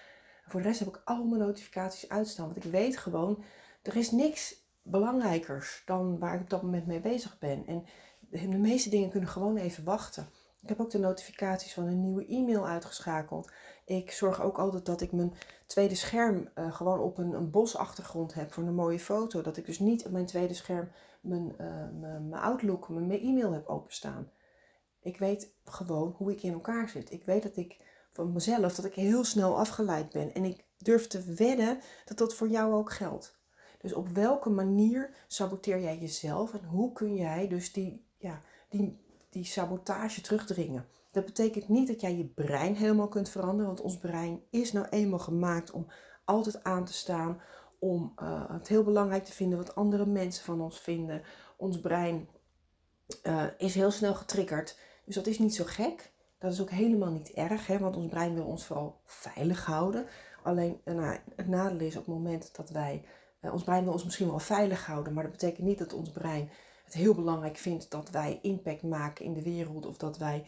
Voor 0.48 0.62
de 0.62 0.68
rest 0.68 0.80
heb 0.80 0.88
ik 0.88 1.02
al 1.06 1.26
mijn 1.26 1.42
notificaties 1.42 2.10
uitstaan, 2.10 2.46
want 2.46 2.66
ik 2.66 2.72
weet 2.72 2.98
gewoon, 2.98 3.44
er 3.82 3.96
is 3.96 4.12
niks 4.12 4.66
belangrijkers 4.82 5.84
dan 5.86 6.20
waar 6.20 6.36
ik 6.36 6.42
op 6.42 6.50
dat 6.50 6.62
moment 6.62 6.86
mee 6.86 7.02
bezig 7.02 7.40
ben. 7.40 7.66
En 7.68 7.86
de 8.30 8.58
meeste 8.58 8.90
dingen 8.90 9.10
kunnen 9.10 9.30
gewoon 9.30 9.58
even 9.58 9.84
wachten. 9.84 10.30
Ik 10.62 10.70
heb 10.70 10.80
ook 10.82 10.92
de 10.92 11.00
notificaties 11.00 11.74
van 11.74 11.88
een 11.88 12.02
nieuwe 12.02 12.26
e-mail 12.26 12.68
uitgeschakeld. 12.68 13.52
Ik 13.86 14.12
zorg 14.12 14.42
ook 14.42 14.58
altijd 14.58 14.86
dat 14.86 15.02
ik 15.02 15.12
mijn 15.12 15.34
tweede 15.66 15.96
scherm 15.96 16.50
uh, 16.56 16.76
gewoon 16.76 17.00
op 17.00 17.18
een, 17.18 17.34
een 17.34 17.52
bosachtergrond 17.52 18.34
heb 18.34 18.54
voor 18.54 18.64
een 18.64 18.76
mooie 18.76 19.00
foto. 19.00 19.42
Dat 19.42 19.58
ik 19.58 19.66
dus 19.66 19.80
niet 19.80 20.06
op 20.06 20.12
mijn 20.12 20.26
tweede 20.26 20.54
scherm 20.54 20.90
mijn, 21.28 21.52
uh, 21.62 22.00
mijn, 22.00 22.30
mijn 22.30 22.42
Outlook, 22.42 22.90
mijn 22.90 23.12
e-mail 23.12 23.52
heb 23.52 23.68
openstaan. 23.68 24.32
Ik 25.00 25.18
weet 25.18 25.54
gewoon 25.66 26.14
hoe 26.18 26.32
ik 26.32 26.44
in 26.44 26.54
elkaar 26.54 26.90
zit. 26.90 27.12
Ik 27.12 27.24
weet 27.24 27.44
dat 27.44 27.58
ik 27.58 27.78
van 28.12 28.32
mezelf 28.32 28.76
dat 28.76 28.86
ik 28.86 28.94
heel 28.94 29.24
snel 29.24 29.58
afgeleid 29.58 30.12
ben. 30.12 30.34
En 30.34 30.44
ik 30.44 30.66
durf 30.78 31.08
te 31.08 31.34
wedden 31.34 31.80
dat 32.06 32.18
dat 32.18 32.36
voor 32.36 32.50
jou 32.50 32.74
ook 32.74 32.92
geldt. 32.92 33.40
Dus 33.78 33.94
op 33.94 34.08
welke 34.08 34.50
manier 34.50 35.10
saboteer 35.28 35.82
jij 35.82 35.98
jezelf 35.98 36.54
en 36.54 36.66
hoe 36.66 36.94
kun 36.94 37.16
jij 37.16 37.48
dus 37.48 37.74
die, 37.74 38.06
ja, 38.18 38.42
die, 38.70 39.00
die 39.30 39.46
sabotage 39.46 40.22
terugdringen? 40.22 40.86
Dat 41.12 41.26
betekent 41.26 41.68
niet 41.68 41.88
dat 41.88 42.02
jij 42.02 42.16
je 42.16 42.26
brein 42.26 42.76
helemaal 42.76 43.08
kunt 43.08 43.30
veranderen, 43.30 43.66
want 43.66 43.82
ons 43.82 43.98
brein 43.98 44.44
is 44.50 44.72
nou 44.72 44.88
eenmaal 44.90 45.20
gemaakt 45.20 45.72
om 45.72 45.88
altijd 46.26 46.64
aan 46.64 46.86
te 46.86 46.94
staan, 46.94 47.42
om 47.80 48.14
uh, 48.22 48.50
het 48.50 48.68
heel 48.68 48.84
belangrijk 48.84 49.26
te 49.26 49.32
vinden 49.32 49.58
wat 49.58 49.76
andere 49.76 50.06
mensen 50.06 50.44
van 50.44 50.62
ons 50.62 50.80
vinden. 50.80 51.22
Ons 51.58 51.80
brein 51.80 52.28
uh, 53.24 53.44
is 53.58 53.76
heel 53.76 53.92
snel 53.92 54.14
getriggerd, 54.14 54.78
dus 55.06 55.16
dat 55.16 55.28
is 55.28 55.40
niet 55.40 55.56
zo 55.56 55.64
gek. 55.68 56.12
Dat 56.40 56.52
is 56.52 56.62
ook 56.62 56.70
helemaal 56.70 57.12
niet 57.12 57.32
erg, 57.32 57.68
hè, 57.68 57.80
want 57.80 57.96
ons 57.96 58.08
brein 58.08 58.34
wil 58.34 58.46
ons 58.46 58.66
vooral 58.66 59.02
veilig 59.06 59.66
houden. 59.66 60.06
Alleen 60.44 60.82
uh, 60.86 60.96
nou, 60.96 61.18
het 61.36 61.48
nadeel 61.48 61.80
is 61.80 61.96
op 61.96 62.06
het 62.06 62.16
moment 62.16 62.56
dat 62.56 62.70
wij, 62.70 63.06
ons 63.42 63.64
brein 63.64 63.84
wil 63.84 63.94
ons 63.94 64.04
misschien 64.04 64.30
wel 64.30 64.40
veilig 64.40 64.86
houden, 64.86 65.14
maar 65.14 65.24
dat 65.24 65.32
betekent 65.32 65.68
niet 65.68 65.78
dat 65.78 65.94
ons 65.94 66.12
brein 66.12 66.50
het 66.84 66.94
heel 66.94 67.16
belangrijk 67.16 67.58
vindt 67.58 67.92
dat 67.92 68.10
wij 68.10 68.40
impact 68.42 68.84
maken 68.84 69.26
in 69.26 69.34
de 69.34 69.42
wereld 69.42 69.86
of 69.86 69.98
dat 69.98 70.18
wij 70.18 70.46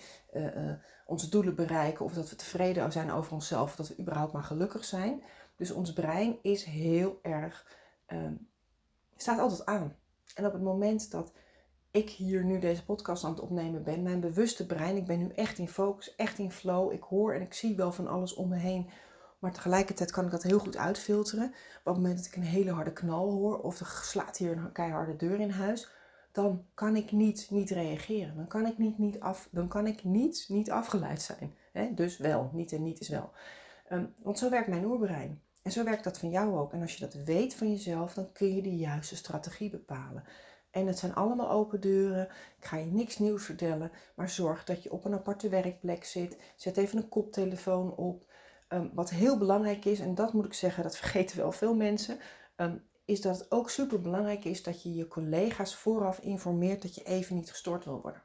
onze 1.05 1.29
doelen 1.29 1.55
bereiken 1.55 2.05
of 2.05 2.13
dat 2.13 2.29
we 2.29 2.35
tevreden 2.35 2.91
zijn 2.91 3.11
over 3.11 3.33
onszelf 3.33 3.69
of 3.69 3.75
dat 3.75 3.87
we 3.87 3.99
überhaupt 3.99 4.33
maar 4.33 4.43
gelukkig 4.43 4.85
zijn. 4.85 5.23
Dus 5.59 5.71
ons 5.71 5.93
brein 5.93 6.37
is 6.41 6.63
heel 6.63 7.19
erg, 7.21 7.77
uh, 8.07 8.31
staat 9.15 9.39
altijd 9.39 9.65
aan. 9.65 9.95
En 10.35 10.45
op 10.45 10.53
het 10.53 10.61
moment 10.61 11.11
dat 11.11 11.33
ik 11.91 12.09
hier 12.09 12.43
nu 12.43 12.59
deze 12.59 12.85
podcast 12.85 13.23
aan 13.23 13.31
het 13.31 13.39
opnemen 13.39 13.83
ben, 13.83 14.03
mijn 14.03 14.19
bewuste 14.19 14.65
brein, 14.65 14.95
ik 14.95 15.05
ben 15.05 15.19
nu 15.19 15.29
echt 15.35 15.57
in 15.57 15.67
focus, 15.67 16.15
echt 16.15 16.37
in 16.37 16.51
flow. 16.51 16.91
Ik 16.91 17.03
hoor 17.03 17.33
en 17.33 17.41
ik 17.41 17.53
zie 17.53 17.75
wel 17.75 17.91
van 17.91 18.07
alles 18.07 18.33
om 18.33 18.49
me 18.49 18.55
heen. 18.55 18.89
Maar 19.39 19.53
tegelijkertijd 19.53 20.11
kan 20.11 20.25
ik 20.25 20.31
dat 20.31 20.43
heel 20.43 20.59
goed 20.59 20.77
uitfilteren. 20.77 21.45
Op 21.47 21.53
het 21.83 21.95
moment 21.95 22.17
dat 22.17 22.25
ik 22.25 22.35
een 22.35 22.43
hele 22.43 22.71
harde 22.71 22.93
knal 22.93 23.31
hoor 23.31 23.59
of 23.59 23.79
er 23.79 23.99
slaat 24.01 24.37
hier 24.37 24.57
een 24.57 24.71
keiharde 24.71 25.15
deur 25.15 25.39
in 25.39 25.49
huis, 25.49 25.89
dan 26.31 26.65
kan 26.73 26.95
ik 26.95 27.11
niet, 27.11 27.47
niet 27.49 27.69
reageren. 27.69 28.35
Dan 28.35 28.47
kan 28.47 28.65
ik 28.65 28.77
niet, 28.77 28.97
niet, 28.97 29.19
af, 29.19 29.47
dan 29.51 29.67
kan 29.67 29.87
ik 29.87 30.03
niet, 30.03 30.45
niet 30.47 30.71
afgeleid 30.71 31.21
zijn. 31.21 31.55
Dus 31.95 32.17
wel, 32.17 32.49
niet 32.53 32.71
en 32.71 32.83
niet 32.83 32.99
is 32.99 33.09
wel. 33.09 33.31
Ehm, 33.87 34.05
want 34.23 34.37
zo 34.39 34.49
werkt 34.49 34.67
mijn 34.67 34.85
oerbrein. 34.85 35.41
En 35.69 35.75
zo 35.75 35.83
werkt 35.83 36.03
dat 36.03 36.17
van 36.17 36.29
jou 36.29 36.57
ook. 36.57 36.73
En 36.73 36.81
als 36.81 36.93
je 36.93 36.99
dat 36.99 37.13
weet 37.13 37.55
van 37.55 37.71
jezelf, 37.71 38.13
dan 38.13 38.31
kun 38.31 38.55
je 38.55 38.61
de 38.61 38.75
juiste 38.75 39.15
strategie 39.15 39.69
bepalen. 39.69 40.23
En 40.71 40.87
het 40.87 40.99
zijn 40.99 41.15
allemaal 41.15 41.51
open 41.51 41.81
deuren. 41.81 42.25
Ik 42.57 42.65
ga 42.65 42.77
je 42.77 42.85
niks 42.85 43.17
nieuws 43.19 43.45
vertellen, 43.45 43.91
maar 44.15 44.29
zorg 44.29 44.63
dat 44.63 44.83
je 44.83 44.91
op 44.91 45.05
een 45.05 45.13
aparte 45.13 45.49
werkplek 45.49 46.03
zit. 46.03 46.37
Zet 46.55 46.77
even 46.77 46.97
een 46.97 47.09
koptelefoon 47.09 47.95
op. 47.95 48.31
Ehm, 48.67 48.87
wat 48.93 49.09
heel 49.09 49.37
belangrijk 49.37 49.85
is, 49.85 49.99
en 49.99 50.15
dat 50.15 50.33
moet 50.33 50.45
ik 50.45 50.53
zeggen, 50.53 50.83
dat 50.83 50.97
vergeten 51.03 51.37
wel 51.37 51.51
veel 51.51 51.75
mensen, 51.75 52.19
ehm, 52.55 52.77
is 53.05 53.21
dat 53.21 53.37
het 53.39 53.51
ook 53.51 53.69
super 53.69 54.01
belangrijk 54.01 54.45
is 54.45 54.63
dat 54.63 54.83
je 54.83 54.93
je 54.93 55.07
collega's 55.07 55.75
vooraf 55.75 56.19
informeert 56.19 56.81
dat 56.81 56.95
je 56.95 57.03
even 57.03 57.35
niet 57.35 57.49
gestoord 57.49 57.85
wil 57.85 58.01
worden. 58.01 58.23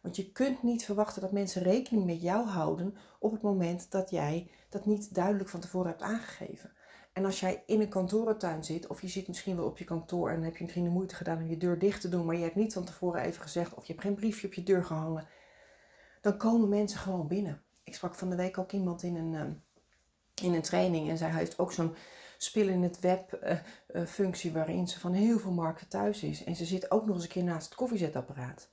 Want 0.00 0.16
je 0.16 0.32
kunt 0.32 0.62
niet 0.62 0.84
verwachten 0.84 1.22
dat 1.22 1.32
mensen 1.32 1.62
rekening 1.62 2.06
met 2.06 2.22
jou 2.22 2.46
houden 2.46 2.96
op 3.18 3.32
het 3.32 3.42
moment 3.42 3.90
dat 3.90 4.10
jij 4.10 4.50
dat 4.68 4.86
niet 4.86 5.14
duidelijk 5.14 5.48
van 5.48 5.60
tevoren 5.60 5.88
hebt 5.88 6.02
aangegeven. 6.02 6.72
En 7.12 7.24
als 7.24 7.40
jij 7.40 7.62
in 7.66 7.80
een 7.80 7.88
kantorentuin 7.88 8.64
zit, 8.64 8.86
of 8.86 9.00
je 9.00 9.08
zit 9.08 9.28
misschien 9.28 9.56
wel 9.56 9.64
op 9.64 9.78
je 9.78 9.84
kantoor 9.84 10.30
en 10.30 10.42
heb 10.42 10.56
je 10.56 10.62
misschien 10.62 10.84
de 10.84 10.90
moeite 10.90 11.14
gedaan 11.14 11.38
om 11.38 11.48
je 11.48 11.56
deur 11.56 11.78
dicht 11.78 12.00
te 12.00 12.08
doen, 12.08 12.26
maar 12.26 12.36
je 12.36 12.42
hebt 12.42 12.54
niet 12.54 12.72
van 12.72 12.84
tevoren 12.84 13.22
even 13.22 13.42
gezegd, 13.42 13.74
of 13.74 13.86
je 13.86 13.92
hebt 13.92 14.04
geen 14.04 14.14
briefje 14.14 14.46
op 14.46 14.54
je 14.54 14.62
deur 14.62 14.84
gehangen, 14.84 15.26
dan 16.20 16.36
komen 16.36 16.68
mensen 16.68 16.98
gewoon 16.98 17.26
binnen. 17.26 17.62
Ik 17.84 17.94
sprak 17.94 18.14
van 18.14 18.30
de 18.30 18.36
week 18.36 18.58
ook 18.58 18.72
iemand 18.72 19.02
in 19.02 19.16
een, 19.16 19.34
ehm, 19.34 19.52
in 20.46 20.54
een 20.54 20.62
training 20.62 21.08
en 21.08 21.18
zij 21.18 21.30
heeft 21.30 21.58
ook 21.58 21.72
zo'n 21.72 21.94
spil 22.38 22.68
in 22.68 22.82
het 22.82 23.00
web 23.00 23.40
uh, 23.42 23.58
uh, 23.92 24.06
functie 24.06 24.52
waarin 24.52 24.88
ze 24.88 25.00
van 25.00 25.12
heel 25.12 25.38
veel 25.38 25.52
markten 25.52 25.88
thuis 25.88 26.22
is. 26.22 26.44
En 26.44 26.56
ze 26.56 26.64
zit 26.64 26.90
ook 26.90 27.06
nog 27.06 27.14
eens 27.14 27.24
een 27.24 27.30
keer 27.30 27.44
naast 27.44 27.64
het 27.64 27.74
koffiezetapparaat 27.74 28.68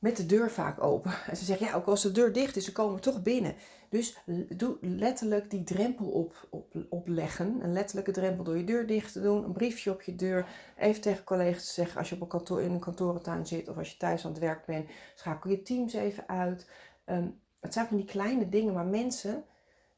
met 0.00 0.16
de 0.16 0.26
deur 0.26 0.50
vaak 0.50 0.82
open. 0.82 1.12
En 1.26 1.36
ze 1.36 1.44
zeggen, 1.44 1.66
ja, 1.66 1.74
ook 1.74 1.86
als 1.86 2.02
de 2.02 2.12
deur 2.12 2.32
dicht 2.32 2.56
is, 2.56 2.64
ze 2.64 2.72
komen 2.72 3.00
toch 3.00 3.22
binnen. 3.22 3.54
Dus 3.88 4.18
doe 4.48 4.76
letterlijk 4.80 5.50
die 5.50 5.64
drempel 5.64 6.06
op, 6.06 6.46
op, 6.50 6.74
opleggen. 6.88 7.58
Een 7.62 7.72
letterlijke 7.72 8.12
drempel 8.12 8.44
door 8.44 8.56
je 8.56 8.64
deur 8.64 8.86
dicht 8.86 9.12
te 9.12 9.20
doen. 9.20 9.44
Een 9.44 9.52
briefje 9.52 9.90
op 9.90 10.02
je 10.02 10.16
deur. 10.16 10.46
Even 10.76 11.00
tegen 11.00 11.24
collega's 11.24 11.66
te 11.66 11.72
zeggen 11.72 11.98
als 11.98 12.08
je 12.08 12.14
op 12.14 12.20
een 12.20 12.28
kantoor, 12.28 12.62
in 12.62 12.70
een 12.70 12.78
kantorentuin 12.78 13.46
zit 13.46 13.68
of 13.68 13.76
als 13.76 13.90
je 13.90 13.96
thuis 13.96 14.24
aan 14.24 14.30
het 14.30 14.40
werk 14.40 14.66
bent. 14.66 14.88
Schakel 15.14 15.50
je 15.50 15.62
teams 15.62 15.92
even 15.92 16.28
uit. 16.28 16.70
Um, 17.06 17.40
het 17.60 17.72
zijn 17.72 17.86
van 17.86 17.96
die 17.96 18.06
kleine 18.06 18.48
dingen, 18.48 18.74
maar 18.74 18.86
mensen 18.86 19.44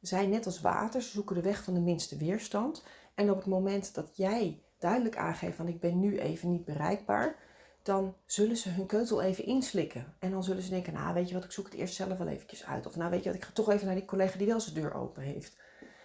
zijn 0.00 0.30
net 0.30 0.46
als 0.46 0.60
water. 0.60 1.02
Ze 1.02 1.10
zoeken 1.10 1.34
de 1.34 1.42
weg 1.42 1.62
van 1.62 1.74
de 1.74 1.80
minste 1.80 2.16
weerstand. 2.16 2.84
En 3.14 3.30
op 3.30 3.36
het 3.36 3.46
moment 3.46 3.94
dat 3.94 4.16
jij 4.16 4.62
duidelijk 4.78 5.16
aangeeft 5.16 5.56
van 5.56 5.68
ik 5.68 5.80
ben 5.80 6.00
nu 6.00 6.18
even 6.18 6.50
niet 6.50 6.64
bereikbaar 6.64 7.36
dan 7.82 8.14
zullen 8.26 8.56
ze 8.56 8.68
hun 8.68 8.86
keutel 8.86 9.22
even 9.22 9.44
inslikken. 9.44 10.14
En 10.18 10.30
dan 10.30 10.44
zullen 10.44 10.62
ze 10.62 10.70
denken, 10.70 10.92
nou 10.92 11.14
weet 11.14 11.28
je 11.28 11.34
wat, 11.34 11.44
ik 11.44 11.52
zoek 11.52 11.64
het 11.64 11.74
eerst 11.74 11.94
zelf 11.94 12.18
wel 12.18 12.26
eventjes 12.26 12.64
uit. 12.64 12.86
Of 12.86 12.96
nou 12.96 13.10
weet 13.10 13.22
je 13.22 13.28
wat, 13.28 13.38
ik 13.38 13.44
ga 13.44 13.52
toch 13.52 13.70
even 13.70 13.86
naar 13.86 13.94
die 13.94 14.04
collega 14.04 14.38
die 14.38 14.46
wel 14.46 14.60
zijn 14.60 14.74
deur 14.74 14.94
open 14.94 15.22
heeft. 15.22 15.56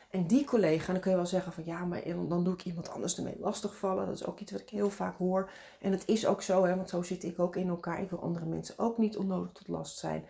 En 0.10 0.28
die 0.28 0.46
collega, 0.46 0.92
dan 0.92 1.02
kun 1.02 1.12
je 1.12 1.18
wel 1.18 1.26
zeggen 1.26 1.52
van 1.52 1.66
ja, 1.66 1.86
maar 1.86 2.04
dan 2.28 2.44
doe 2.44 2.54
ik 2.54 2.66
iemand 2.66 2.90
anders 2.90 3.18
ermee 3.18 3.40
lastigvallen. 3.40 4.06
Dat 4.06 4.16
is 4.16 4.26
ook 4.26 4.40
iets 4.40 4.52
wat 4.52 4.62
ik 4.62 4.70
heel 4.70 4.90
vaak 4.90 5.18
hoor. 5.18 5.52
En 5.82 5.92
het 5.92 6.08
is 6.08 6.26
ook 6.26 6.42
zo, 6.42 6.66
hè, 6.66 6.76
want 6.76 6.90
zo 6.90 7.02
zit 7.02 7.24
ik 7.24 7.40
ook 7.40 7.56
in 7.56 7.68
elkaar. 7.68 8.02
Ik 8.02 8.10
wil 8.10 8.22
andere 8.22 8.46
mensen 8.46 8.76
ook 8.78 8.98
niet 8.98 9.18
onnodig 9.18 9.52
tot 9.52 9.68
last 9.68 9.98
zijn. 9.98 10.26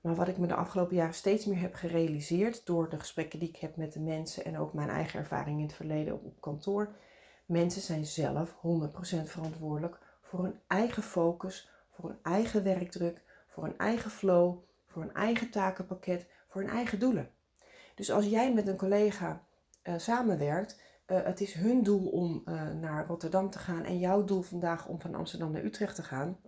Maar 0.00 0.14
wat 0.14 0.28
ik 0.28 0.38
me 0.38 0.46
de 0.46 0.54
afgelopen 0.54 0.96
jaren 0.96 1.14
steeds 1.14 1.44
meer 1.44 1.60
heb 1.60 1.74
gerealiseerd 1.74 2.66
door 2.66 2.88
de 2.88 2.98
gesprekken 2.98 3.38
die 3.38 3.48
ik 3.48 3.56
heb 3.56 3.76
met 3.76 3.92
de 3.92 4.00
mensen 4.00 4.44
en 4.44 4.58
ook 4.58 4.72
mijn 4.72 4.88
eigen 4.88 5.18
ervaring 5.18 5.58
in 5.58 5.66
het 5.66 5.74
verleden 5.74 6.14
op, 6.14 6.24
op 6.24 6.40
kantoor. 6.40 6.94
Mensen 7.46 7.82
zijn 7.82 8.06
zelf 8.06 8.54
100% 8.54 8.58
verantwoordelijk 9.24 9.98
voor 10.28 10.42
hun 10.42 10.60
eigen 10.66 11.02
focus, 11.02 11.70
voor 11.90 12.08
hun 12.08 12.18
eigen 12.22 12.62
werkdruk, 12.62 13.22
voor 13.48 13.64
hun 13.64 13.78
eigen 13.78 14.10
flow, 14.10 14.58
voor 14.86 15.02
hun 15.02 15.14
eigen 15.14 15.50
takenpakket, 15.50 16.26
voor 16.48 16.60
hun 16.60 16.70
eigen 16.70 16.98
doelen. 16.98 17.30
Dus 17.94 18.10
als 18.10 18.26
jij 18.26 18.52
met 18.52 18.68
een 18.68 18.76
collega 18.76 19.46
uh, 19.82 19.94
samenwerkt, 19.98 20.80
uh, 21.06 21.24
het 21.24 21.40
is 21.40 21.52
hun 21.52 21.82
doel 21.82 22.08
om 22.08 22.42
uh, 22.44 22.70
naar 22.70 23.06
Rotterdam 23.06 23.50
te 23.50 23.58
gaan 23.58 23.84
en 23.84 23.98
jouw 23.98 24.24
doel 24.24 24.42
vandaag 24.42 24.86
om 24.86 25.00
van 25.00 25.14
Amsterdam 25.14 25.50
naar 25.50 25.64
Utrecht 25.64 25.94
te 25.94 26.02
gaan, 26.02 26.38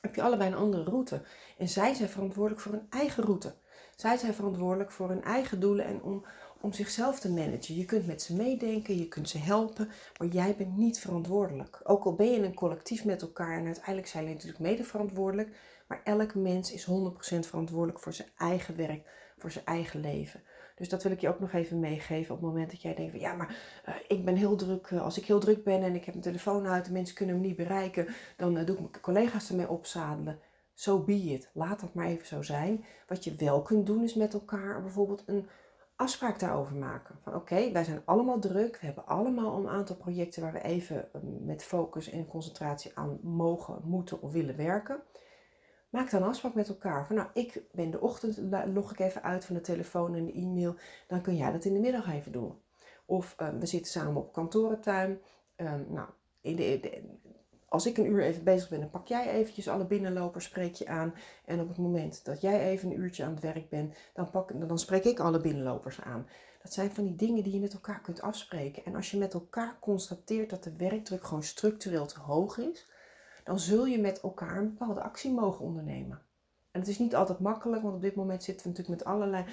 heb 0.00 0.14
je 0.14 0.22
allebei 0.22 0.50
een 0.50 0.58
andere 0.58 0.84
route. 0.84 1.22
En 1.58 1.68
zij 1.68 1.94
zijn 1.94 2.08
verantwoordelijk 2.08 2.62
voor 2.62 2.72
hun 2.72 2.86
eigen 2.90 3.24
route. 3.24 3.54
Zij 3.96 4.16
zijn 4.16 4.34
verantwoordelijk 4.34 4.90
voor 4.90 5.08
hun 5.08 5.22
eigen 5.22 5.60
doelen 5.60 5.84
en 5.84 6.02
om, 6.02 6.24
om 6.64 6.72
zichzelf 6.72 7.20
te 7.20 7.32
managen. 7.32 7.74
Je 7.74 7.84
kunt 7.84 8.06
met 8.06 8.22
ze 8.22 8.34
meedenken, 8.34 8.98
je 8.98 9.08
kunt 9.08 9.28
ze 9.28 9.38
helpen, 9.38 9.88
maar 10.18 10.28
jij 10.28 10.56
bent 10.56 10.76
niet 10.76 10.98
verantwoordelijk. 10.98 11.80
Ook 11.82 12.04
al 12.04 12.14
ben 12.14 12.30
je 12.30 12.42
een 12.42 12.54
collectief 12.54 13.04
met 13.04 13.22
elkaar 13.22 13.58
en 13.58 13.64
uiteindelijk 13.64 14.06
zijn 14.06 14.22
jullie 14.22 14.38
natuurlijk 14.38 14.64
mede 14.64 14.84
verantwoordelijk, 14.84 15.56
maar 15.88 16.00
elk 16.04 16.34
mens 16.34 16.72
is 16.72 16.86
100% 16.86 16.88
verantwoordelijk 17.38 18.00
voor 18.00 18.12
zijn 18.12 18.28
eigen 18.36 18.76
werk, 18.76 19.08
voor 19.38 19.50
zijn 19.50 19.64
eigen 19.64 20.00
leven. 20.00 20.42
Dus 20.74 20.88
dat 20.88 21.02
wil 21.02 21.12
ik 21.12 21.20
je 21.20 21.28
ook 21.28 21.40
nog 21.40 21.52
even 21.52 21.80
meegeven 21.80 22.34
op 22.34 22.40
het 22.40 22.50
moment 22.50 22.70
dat 22.70 22.82
jij 22.82 22.94
denkt 22.94 23.10
van 23.10 23.20
ja, 23.20 23.34
maar 23.34 23.56
uh, 23.88 23.94
ik 24.08 24.24
ben 24.24 24.36
heel 24.36 24.56
druk. 24.56 24.90
Uh, 24.90 25.02
als 25.02 25.18
ik 25.18 25.24
heel 25.24 25.40
druk 25.40 25.64
ben 25.64 25.82
en 25.82 25.94
ik 25.94 26.04
heb 26.04 26.14
mijn 26.14 26.26
telefoon 26.26 26.66
uit 26.66 26.86
en 26.86 26.92
mensen 26.92 27.14
kunnen 27.14 27.40
me 27.40 27.46
niet 27.46 27.56
bereiken, 27.56 28.14
dan 28.36 28.56
uh, 28.56 28.66
doe 28.66 28.74
ik 28.74 28.80
mijn 28.80 29.00
collega's 29.00 29.48
ermee 29.48 29.68
opzadelen. 29.68 30.38
Zo 30.74 30.96
so 30.96 31.04
be 31.04 31.14
it. 31.14 31.50
Laat 31.52 31.80
dat 31.80 31.94
maar 31.94 32.06
even 32.06 32.26
zo 32.26 32.42
zijn. 32.42 32.84
Wat 33.08 33.24
je 33.24 33.34
wel 33.34 33.62
kunt 33.62 33.86
doen 33.86 34.02
is 34.02 34.14
met 34.14 34.34
elkaar 34.34 34.82
bijvoorbeeld 34.82 35.22
een 35.26 35.48
afspraak 35.96 36.38
daarover 36.38 36.76
maken. 36.76 37.18
Van 37.22 37.34
oké, 37.34 37.72
wij 37.72 37.84
zijn 37.84 38.02
allemaal 38.04 38.38
druk. 38.38 38.78
We 38.80 38.86
hebben 38.86 39.06
allemaal 39.06 39.58
een 39.58 39.68
aantal 39.68 39.96
projecten 39.96 40.42
waar 40.42 40.52
we 40.52 40.62
even 40.62 41.08
met 41.44 41.64
focus 41.64 42.10
en 42.10 42.26
concentratie 42.26 42.90
aan 42.94 43.18
mogen, 43.22 43.80
moeten 43.84 44.22
of 44.22 44.32
willen 44.32 44.56
werken. 44.56 45.02
Maak 45.90 46.10
dan 46.10 46.22
afspraak 46.22 46.54
met 46.54 46.68
elkaar. 46.68 47.06
Van 47.06 47.16
nou, 47.16 47.28
ik 47.34 47.62
ben 47.72 47.90
de 47.90 48.00
ochtend, 48.00 48.40
log 48.74 48.92
ik 48.92 48.98
even 48.98 49.22
uit 49.22 49.44
van 49.44 49.54
de 49.54 49.60
telefoon 49.60 50.14
en 50.14 50.24
de 50.24 50.32
e-mail. 50.32 50.74
Dan 51.06 51.20
kun 51.20 51.36
jij 51.36 51.52
dat 51.52 51.64
in 51.64 51.74
de 51.74 51.80
middag 51.80 52.12
even 52.12 52.32
doen. 52.32 52.58
Of 53.06 53.36
um, 53.40 53.60
we 53.60 53.66
zitten 53.66 53.92
samen 53.92 54.16
op 54.16 54.32
kantorentuin. 54.32 55.20
Um, 55.56 55.86
nou, 55.88 56.08
in 56.40 56.56
de, 56.56 57.02
als 57.74 57.86
ik 57.86 57.98
een 57.98 58.10
uur 58.10 58.22
even 58.22 58.44
bezig 58.44 58.68
ben, 58.68 58.80
dan 58.80 58.90
pak 58.90 59.06
jij 59.06 59.30
eventjes 59.30 59.68
alle 59.68 59.84
binnenlopers, 59.84 60.44
spreek 60.44 60.74
je 60.74 60.86
aan. 60.86 61.14
En 61.44 61.60
op 61.60 61.68
het 61.68 61.78
moment 61.78 62.24
dat 62.24 62.40
jij 62.40 62.68
even 62.68 62.90
een 62.90 62.98
uurtje 62.98 63.24
aan 63.24 63.30
het 63.30 63.40
werk 63.40 63.68
bent, 63.68 63.94
dan, 64.12 64.30
pak, 64.30 64.68
dan 64.68 64.78
spreek 64.78 65.04
ik 65.04 65.20
alle 65.20 65.40
binnenlopers 65.40 66.00
aan. 66.00 66.26
Dat 66.62 66.72
zijn 66.72 66.90
van 66.90 67.04
die 67.04 67.16
dingen 67.16 67.42
die 67.42 67.52
je 67.52 67.60
met 67.60 67.72
elkaar 67.72 68.00
kunt 68.00 68.20
afspreken. 68.20 68.84
En 68.84 68.94
als 68.94 69.10
je 69.10 69.18
met 69.18 69.34
elkaar 69.34 69.76
constateert 69.80 70.50
dat 70.50 70.64
de 70.64 70.76
werkdruk 70.76 71.24
gewoon 71.24 71.42
structureel 71.42 72.06
te 72.06 72.20
hoog 72.20 72.58
is, 72.58 72.86
dan 73.44 73.58
zul 73.58 73.86
je 73.86 73.98
met 73.98 74.20
elkaar 74.20 74.56
een 74.56 74.74
bepaalde 74.76 75.02
actie 75.02 75.32
mogen 75.32 75.64
ondernemen. 75.64 76.22
En 76.70 76.80
het 76.80 76.88
is 76.88 76.98
niet 76.98 77.14
altijd 77.14 77.38
makkelijk, 77.38 77.82
want 77.82 77.94
op 77.94 78.02
dit 78.02 78.14
moment 78.14 78.42
zitten 78.42 78.66
we 78.66 78.72
natuurlijk 78.72 79.00
met 79.00 79.12
allerlei 79.14 79.44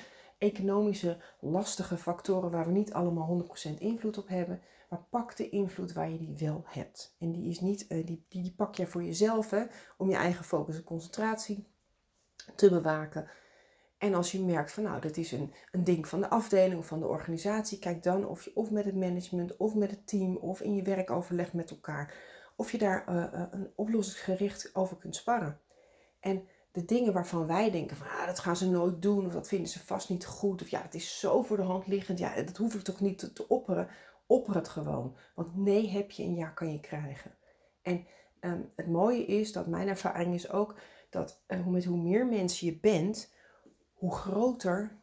economische 0.42 1.18
lastige 1.40 1.98
factoren 1.98 2.52
waar 2.52 2.66
we 2.66 2.72
niet 2.72 2.94
allemaal 2.94 3.46
100% 3.76 3.78
invloed 3.78 4.18
op 4.18 4.28
hebben. 4.28 4.62
Maar 4.90 5.06
pak 5.10 5.36
de 5.36 5.50
invloed 5.50 5.94
waar 5.94 6.10
je 6.10 6.18
die 6.18 6.38
wel 6.38 6.64
hebt. 6.66 7.16
En 7.20 7.32
die, 7.32 7.50
is 7.50 7.60
niet, 7.60 7.86
uh, 7.90 8.06
die, 8.06 8.26
die, 8.30 8.54
pak 8.56 8.76
je 8.76 8.88
voor 8.88 9.04
jezelf 9.04 9.50
hè, 9.50 9.64
om 9.98 10.10
je 10.10 10.16
eigen 10.16 10.46
focus 10.46 10.76
en 10.76 10.84
concentratie 10.84 11.68
te 12.56 12.70
bewaken. 12.70 13.28
En 13.98 14.14
als 14.14 14.32
je 14.32 14.40
merkt 14.40 14.72
van 14.72 14.84
nou, 14.84 15.02
dat 15.02 15.18
is 15.18 15.32
een, 15.32 15.54
een 15.72 15.84
ding 15.84 16.08
van 16.08 16.22
de 16.22 16.30
afdeling 16.30 16.80
of 16.80 16.88
van 16.88 17.00
de 17.00 17.08
organisatie, 17.08 17.80
kijk 17.80 18.04
dan 18.04 18.28
of 18.28 18.44
je 18.44 18.56
of 18.56 18.72
met 18.72 18.86
het 18.86 18.96
management 18.96 19.58
of 19.58 19.76
met 19.76 19.92
het 19.92 20.08
team 20.08 20.36
of 20.36 20.62
in 20.62 20.76
je 20.76 20.84
werkoverleg 20.84 21.54
met 21.54 21.70
elkaar 21.70 22.14
of 22.56 22.72
je 22.72 22.78
daar 22.78 23.06
uh, 23.10 23.44
een 23.52 23.72
oplossingsgericht 23.76 24.76
over 24.76 24.98
kunt 24.98 25.16
sparren. 25.16 25.60
En 26.20 26.48
de 26.72 26.86
dingen 26.86 27.14
waarvan 27.14 27.48
wij 27.48 27.72
denken 27.72 27.98
van 27.98 28.08
ah, 28.08 28.26
dat 28.26 28.40
gaan 28.40 28.56
ze 28.56 28.70
nooit 28.70 29.02
doen 29.02 29.26
of 29.26 29.34
dat 29.34 29.48
vinden 29.48 29.70
ze 29.70 29.80
vast 29.80 30.10
niet 30.10 30.26
goed 30.26 30.62
of 30.62 30.70
ja, 30.70 30.82
het 30.82 30.96
is 30.96 31.20
zo 31.20 31.42
voor 31.42 31.58
de 31.58 31.64
hand 31.64 31.88
liggend, 31.88 32.20
ja, 32.20 32.42
dat 32.42 32.58
hoef 32.58 32.76
ik 32.76 32.82
toch 32.82 33.00
niet 33.00 33.18
te, 33.18 33.34
te 33.34 33.48
opperen. 33.48 33.88
Opper 34.26 34.56
het 34.56 34.68
gewoon, 34.68 35.16
want 35.36 35.56
nee 35.56 35.90
heb 35.90 36.12
je 36.12 36.24
en 36.24 36.36
ja 36.36 36.48
kan 36.48 36.72
je 36.72 36.80
krijgen. 36.80 37.36
En 37.82 38.06
um, 38.40 38.72
het 38.76 38.88
mooie 38.88 39.26
is 39.26 39.52
dat 39.52 39.68
mijn 39.68 39.88
ervaring 39.88 40.34
is 40.34 40.52
ook 40.52 40.76
dat 41.10 41.44
uh, 41.48 41.66
met 41.66 41.86
hoe 41.86 41.98
meer 41.98 42.26
mensen 42.28 42.68
je 42.68 42.80
bent, 42.80 43.34
hoe 43.94 44.16
groter 44.16 45.02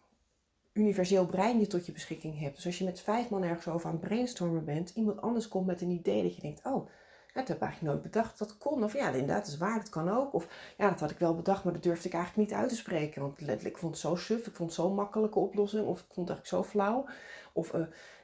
universeel 0.73 1.27
brein 1.27 1.59
je 1.59 1.67
tot 1.67 1.87
je 1.87 1.93
beschikking 1.93 2.39
hebt. 2.39 2.57
Dus 2.57 2.67
als 2.67 2.79
je 2.79 2.85
met 2.85 3.01
vijf 3.01 3.31
man 3.31 3.43
ergens 3.43 3.69
over 3.69 3.87
aan 3.87 3.97
het 3.97 4.05
brainstormen 4.05 4.65
bent, 4.65 4.91
iemand 4.91 5.21
anders 5.21 5.49
komt 5.49 5.67
met 5.67 5.81
een 5.81 5.91
idee 5.91 6.23
dat 6.23 6.35
je 6.35 6.41
denkt, 6.41 6.65
oh, 6.65 6.89
dat 7.33 7.49
heb 7.49 7.57
ik 7.57 7.63
eigenlijk 7.63 7.93
nooit 7.93 8.13
bedacht 8.13 8.39
dat 8.39 8.59
kon. 8.59 8.85
Of 8.85 8.93
ja, 8.93 9.11
inderdaad, 9.11 9.45
dat 9.45 9.53
is 9.53 9.59
waar, 9.59 9.79
dat 9.79 9.89
kan 9.89 10.11
ook. 10.11 10.35
Of 10.35 10.49
ja, 10.79 10.91
dat 10.91 11.01
had 11.01 11.11
ik 11.11 11.19
wel 11.19 11.35
bedacht, 11.35 11.65
maar 11.65 11.73
dat 11.73 11.83
durfde 11.83 12.09
ik 12.09 12.15
eigenlijk 12.15 12.49
niet 12.49 12.59
uit 12.59 12.69
te 12.69 12.77
spreken. 12.77 13.23
Want 13.23 13.41
letterlijk, 13.41 13.75
ik 13.75 13.81
vond 13.81 13.93
het 13.93 14.01
zo 14.01 14.15
suf, 14.15 14.47
ik 14.47 14.55
vond 14.55 14.71
het 14.71 14.81
zo'n 14.81 14.95
makkelijke 14.95 15.39
oplossing. 15.39 15.87
Of 15.87 16.01
ik 16.01 16.07
vond 16.13 16.29
het 16.29 16.39
eigenlijk 16.39 16.67
zo 16.67 16.71
flauw. 16.71 17.07
Of, 17.53 17.75
uh, 17.75 17.81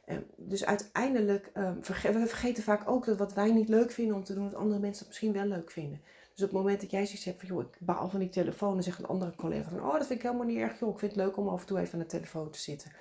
uh, 0.06 0.16
dus 0.36 0.64
uiteindelijk, 0.64 1.50
verge 1.80 2.12
we 2.12 2.26
vergeten 2.26 2.62
vaak 2.62 2.88
ook 2.88 3.04
dat 3.04 3.18
wat 3.18 3.32
wij 3.32 3.52
niet 3.52 3.68
leuk 3.68 3.90
vinden 3.90 4.16
om 4.16 4.24
te 4.24 4.34
doen, 4.34 4.50
dat 4.50 4.60
andere 4.60 4.80
mensen 4.80 4.98
dat 4.98 5.08
misschien 5.08 5.32
wel 5.32 5.46
leuk 5.46 5.70
vinden. 5.70 6.00
Dus 6.34 6.44
op 6.44 6.50
het 6.50 6.58
moment 6.58 6.80
dat 6.80 6.90
jij 6.90 7.06
zoiets 7.06 7.24
hebt 7.24 7.40
van, 7.40 7.48
joh, 7.48 7.60
ik 7.60 7.76
baal 7.78 8.08
van 8.08 8.20
die 8.20 8.28
telefoon, 8.28 8.74
dan 8.74 8.82
zegt 8.82 8.98
een 8.98 9.06
andere 9.06 9.34
collega 9.34 9.68
van, 9.68 9.84
oh, 9.84 9.92
dat 9.92 10.06
vind 10.06 10.18
ik 10.18 10.22
helemaal 10.22 10.46
niet 10.46 10.58
erg, 10.58 10.78
joh, 10.78 10.92
ik 10.92 10.98
vind 10.98 11.12
het 11.12 11.20
leuk 11.20 11.36
om 11.36 11.48
af 11.48 11.60
en 11.60 11.66
toe 11.66 11.78
even 11.78 11.92
aan 11.92 11.98
de 11.98 12.06
telefoon 12.06 12.50
te 12.50 12.58
zitten. 12.58 12.92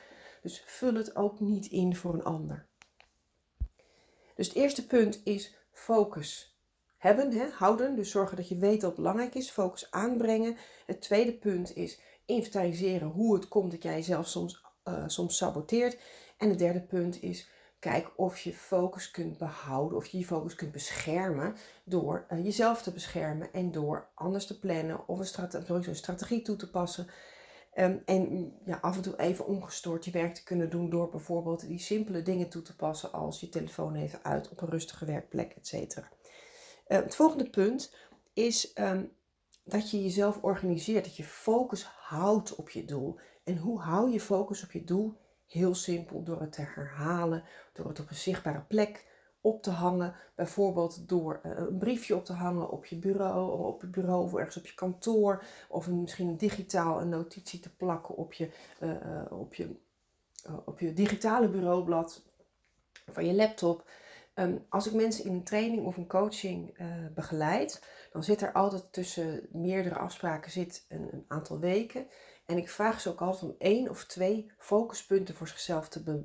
Dus 0.42 0.64
vul 0.66 0.94
het 0.94 1.16
ook 1.16 1.40
niet 1.40 1.66
in 1.66 1.96
voor 1.96 2.14
een 2.14 2.24
ander. 2.24 2.66
Dus 4.36 4.48
het 4.48 4.56
eerste 4.56 4.88
punt 4.88 5.22
is 5.24 5.56
focus 5.74 6.58
hebben, 6.98 7.32
hè, 7.32 7.50
houden. 7.50 7.96
Dus 7.96 8.12
zorgen 8.12 8.38
dat 8.38 8.48
je 8.48 8.58
weet 8.58 8.82
wat 8.82 8.96
belangrijk 8.96 9.36
is. 9.36 9.50
Focus 9.50 9.92
aanbrengen. 9.92 10.58
Het 10.86 11.02
tweede 11.02 11.34
punt 11.34 11.76
is 11.76 12.00
inventariseren 12.26 13.08
hoe 13.08 13.34
het 13.34 13.48
komt 13.48 13.72
dat 13.72 13.84
jij 13.84 13.94
jezelf 13.94 14.28
soms, 14.28 14.64
uh, 14.88 15.04
soms 15.08 15.38
saboteert. 15.38 15.98
En 16.38 16.50
het 16.50 16.60
derde 16.60 16.82
punt 16.82 17.22
is 17.22 17.50
kijk 17.80 18.12
of 18.16 18.40
je 18.40 18.54
focus 18.54 19.12
kunt 19.12 19.38
behouden, 19.38 19.98
of 19.98 20.06
je 20.06 20.18
je 20.18 20.26
focus 20.26 20.56
kunt 20.56 20.72
beschermen 20.72 21.56
door 21.84 22.26
uh, 22.30 22.44
jezelf 22.44 22.82
te 22.82 22.92
beschermen 22.92 23.54
en 23.54 23.72
door 23.72 24.08
anders 24.14 24.46
te 24.46 24.60
plannen 24.60 25.08
of 25.08 25.20
een 25.20 25.96
strategie 25.96 26.42
toe 26.42 26.56
te 26.56 26.70
passen. 26.70 27.08
Um, 27.78 28.02
en 28.06 28.54
ja, 28.66 28.78
af 28.82 28.96
en 28.96 29.02
toe 29.02 29.20
even 29.20 29.48
ongestoord 29.48 30.06
je 30.06 30.12
werk 30.12 30.34
te 30.34 30.44
kunnen 30.44 30.70
doen 30.70 30.90
door 30.90 31.10
bijvoorbeeld 31.10 31.68
die 31.68 31.80
simpele 31.80 32.22
dingen 32.22 32.50
toe 32.50 32.62
te 32.62 32.76
passen 32.76 33.12
als 33.12 33.40
je 33.40 33.50
telefoon 33.50 33.96
even 33.96 34.24
uit 34.24 34.50
op 34.50 34.62
een 34.62 34.70
rustige 34.70 35.06
werkplek, 35.06 35.52
et 35.52 35.68
cetera. 35.68 36.10
Uh, 36.88 36.98
het 36.98 37.16
volgende 37.16 37.50
punt 37.50 37.96
is 38.34 38.72
um, 38.76 39.12
dat 39.64 39.92
je 39.92 40.04
jezelf 40.04 40.38
organiseert, 40.42 41.04
dat 41.04 41.16
je 41.16 41.24
focus 41.24 41.84
houdt 41.84 42.56
op 42.56 42.70
je 42.70 42.86
doel. 42.86 43.20
En 43.44 43.58
hoe 43.58 43.80
hou 43.80 44.12
je 44.12 44.20
focus 44.20 44.64
op 44.64 44.72
je 44.72 44.84
doel? 44.84 45.18
Heel 45.48 45.76
simpel, 45.76 46.24
door 46.24 46.42
het 46.42 46.52
te 46.52 46.62
herhalen, 46.62 47.44
door 47.74 47.88
het 47.88 48.00
op 48.00 48.10
een 48.10 48.16
zichtbare 48.16 48.62
plek 48.62 49.12
op 49.44 49.64
te 49.64 49.70
hangen. 49.70 50.16
Bijvoorbeeld 50.36 51.10
door 51.10 51.40
eh, 51.44 51.52
een 51.56 51.78
briefje 51.78 52.16
op 52.16 52.26
te 52.26 52.34
hangen 52.34 52.70
op 52.70 52.86
je 52.86 52.96
bureau, 52.96 53.66
op 53.66 53.82
je 53.82 53.88
bureau 53.88 54.24
of 54.24 54.36
ergens 54.36 54.58
op 54.58 54.66
je 54.66 54.74
kantoor. 54.74 55.44
Of 55.70 55.90
misschien 55.90 56.38
digitaal 56.38 57.02
een 57.02 57.10
notitie 57.10 57.60
te 57.60 57.76
plakken 57.76 58.16
op 58.16 58.34
je, 58.34 58.50
uh, 58.80 59.22
op 59.30 59.54
je, 59.54 59.76
op 60.66 60.80
je 60.80 60.94
digitale 60.94 61.50
bureaublad 61.50 62.24
van 63.12 63.26
je 63.26 63.34
laptop. 63.34 63.90
Um, 64.36 64.66
als 64.70 64.88
ik 64.88 64.94
mensen 64.94 65.26
in 65.26 65.34
een 65.34 65.44
training 65.44 65.86
of 65.86 65.98
een 65.98 66.08
coaching 66.08 66.78
begeleid, 67.14 67.88
dan 68.12 68.24
zit 68.24 68.42
er 68.42 68.52
altijd 68.52 68.94
tussen 68.94 69.48
meerdere 69.52 69.96
afspraken 69.96 70.52
zit 70.52 70.86
een, 70.90 71.08
een, 71.12 71.26
aantal 71.28 71.60
weken. 71.60 72.08
En 72.46 72.58
ik 72.58 72.70
vraag 72.70 73.02
ze 73.02 73.10
ook 73.10 73.22
altijd 73.22 73.52
om 73.52 73.56
één 73.58 73.90
of 73.90 74.06
twee 74.06 74.52
focuspunten 74.58 75.36
voor 75.36 75.48
zichzelf 75.48 75.90
te, 75.90 76.24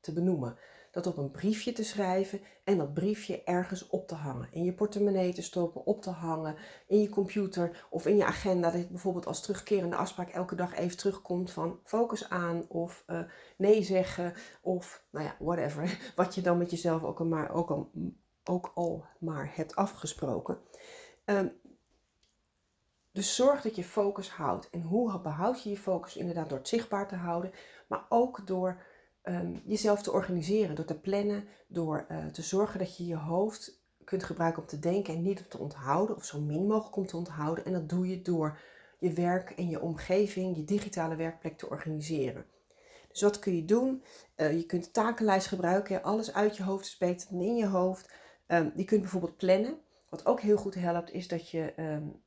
te 0.00 0.12
benoemen 0.12 0.58
dat 0.96 1.06
op 1.06 1.16
een 1.16 1.30
briefje 1.30 1.72
te 1.72 1.84
schrijven 1.84 2.40
en 2.64 2.78
dat 2.78 2.94
briefje 2.94 3.42
ergens 3.44 3.86
op 3.86 4.08
te 4.08 4.14
hangen. 4.14 4.48
In 4.50 4.64
je 4.64 4.72
portemonnee 4.72 5.32
te 5.32 5.42
stoppen, 5.42 5.86
op 5.86 6.02
te 6.02 6.10
hangen, 6.10 6.56
in 6.86 7.00
je 7.00 7.08
computer 7.08 7.86
of 7.90 8.06
in 8.06 8.16
je 8.16 8.24
agenda. 8.24 8.70
Dat 8.70 8.80
je 8.80 8.86
bijvoorbeeld 8.86 9.26
als 9.26 9.42
terugkerende 9.42 9.96
afspraak 9.96 10.28
elke 10.28 10.54
dag 10.54 10.74
even 10.74 10.96
terugkomt 10.96 11.50
van 11.50 11.80
focus 11.84 12.28
aan 12.28 12.64
of 12.68 13.04
uh, 13.06 13.20
nee 13.56 13.82
zeggen 13.82 14.34
of 14.60 15.04
nou 15.10 15.24
ja, 15.24 15.36
whatever. 15.38 15.98
Wat 16.16 16.34
je 16.34 16.40
dan 16.40 16.58
met 16.58 16.70
jezelf 16.70 17.02
ook 17.02 17.18
al 17.18 17.26
maar, 17.26 17.50
ook 17.50 17.70
al, 17.70 17.90
ook 18.44 18.70
al 18.74 19.04
maar 19.18 19.52
hebt 19.54 19.76
afgesproken. 19.76 20.58
Um, 21.24 21.52
dus 23.12 23.34
zorg 23.34 23.62
dat 23.62 23.76
je 23.76 23.84
focus 23.84 24.30
houdt. 24.30 24.70
En 24.70 24.82
hoe 24.82 25.20
behoud 25.20 25.62
je 25.62 25.70
je 25.70 25.78
focus? 25.78 26.16
Inderdaad 26.16 26.48
door 26.48 26.58
het 26.58 26.68
zichtbaar 26.68 27.08
te 27.08 27.16
houden, 27.16 27.52
maar 27.88 28.06
ook 28.08 28.46
door 28.46 28.82
um, 29.28 29.62
jezelf 29.64 30.02
te 30.02 30.12
organiseren, 30.12 30.76
door 30.76 30.84
te 30.84 31.00
plannen, 31.00 31.44
door 31.68 32.06
uh, 32.10 32.26
te 32.26 32.42
zorgen 32.42 32.78
dat 32.78 32.96
je 32.96 33.06
je 33.06 33.16
hoofd 33.16 33.84
kunt 34.04 34.24
gebruiken 34.24 34.62
om 34.62 34.68
te 34.68 34.78
denken 34.78 35.14
en 35.14 35.22
niet 35.22 35.38
om 35.38 35.48
te 35.48 35.58
onthouden, 35.58 36.16
of 36.16 36.24
zo 36.24 36.40
min 36.40 36.66
mogelijk 36.66 36.96
om 36.96 37.06
te 37.06 37.16
onthouden. 37.16 37.64
En 37.64 37.72
dat 37.72 37.88
doe 37.88 38.08
je 38.08 38.22
door 38.22 38.58
je 38.98 39.12
werk 39.12 39.50
en 39.50 39.68
je 39.68 39.80
omgeving, 39.80 40.56
je 40.56 40.64
digitale 40.64 41.16
werkplek 41.16 41.58
te 41.58 41.68
organiseren. 41.68 42.46
Dus 43.08 43.22
wat 43.22 43.38
kun 43.38 43.56
je 43.56 43.64
doen? 43.64 44.02
Uh, 44.36 44.56
je 44.56 44.66
kunt 44.66 44.92
takenlijst 44.92 45.46
gebruiken. 45.46 46.02
Alles 46.02 46.32
uit 46.32 46.56
je 46.56 46.62
hoofd 46.62 46.86
is 46.86 46.98
beter 46.98 47.28
dan 47.30 47.40
in 47.40 47.56
je 47.56 47.66
hoofd. 47.66 48.12
Um, 48.46 48.72
je 48.76 48.84
kunt 48.84 49.00
bijvoorbeeld 49.00 49.36
plannen. 49.36 49.78
Wat 50.08 50.26
ook 50.26 50.40
heel 50.40 50.56
goed 50.56 50.74
helpt, 50.74 51.12
is 51.12 51.28
dat 51.28 51.50
je 51.50 51.72
um, 51.76 52.22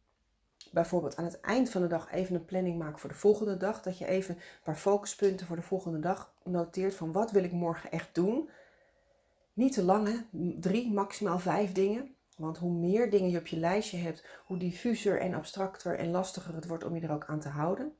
bijvoorbeeld 0.72 1.16
aan 1.16 1.24
het 1.24 1.40
eind 1.40 1.70
van 1.70 1.82
de 1.82 1.88
dag 1.88 2.12
even 2.12 2.36
een 2.36 2.46
planning 2.46 2.78
maakt 2.78 3.00
voor 3.00 3.10
de 3.10 3.16
volgende 3.16 3.58
dag. 3.58 3.82
Dat 3.82 3.98
je 3.98 4.06
even 4.06 4.36
een 4.36 4.42
paar 4.64 4.76
focuspunten 4.76 5.46
voor 5.46 5.56
de 5.56 5.62
volgende 5.62 6.00
dag 6.00 6.34
noteert 6.44 6.96
van 6.96 7.12
wat 7.12 7.32
wil 7.32 7.44
ik 7.44 7.52
morgen 7.52 7.92
echt 7.92 8.16
doen. 8.16 8.50
Niet 9.54 9.74
te 9.74 9.84
lang, 9.84 10.08
hè? 10.08 10.40
drie, 10.60 10.92
maximaal 10.92 11.40
vijf 11.40 11.72
dingen. 11.72 12.16
Want 12.38 12.58
hoe 12.58 12.72
meer 12.72 13.10
dingen 13.10 13.30
je 13.30 13.40
op 13.40 13.48
je 13.48 13.58
lijstje 13.58 13.98
hebt, 13.98 14.26
hoe 14.46 14.58
diffuser 14.58 15.20
en 15.20 15.34
abstracter 15.34 15.98
en 15.98 16.12
lastiger 16.12 16.56
het 16.56 16.68
wordt 16.68 16.84
om 16.84 16.96
je 16.96 17.02
er 17.02 17.12
ook 17.12 17.26
aan 17.26 17.40
te 17.40 17.50
houden. 17.50 17.94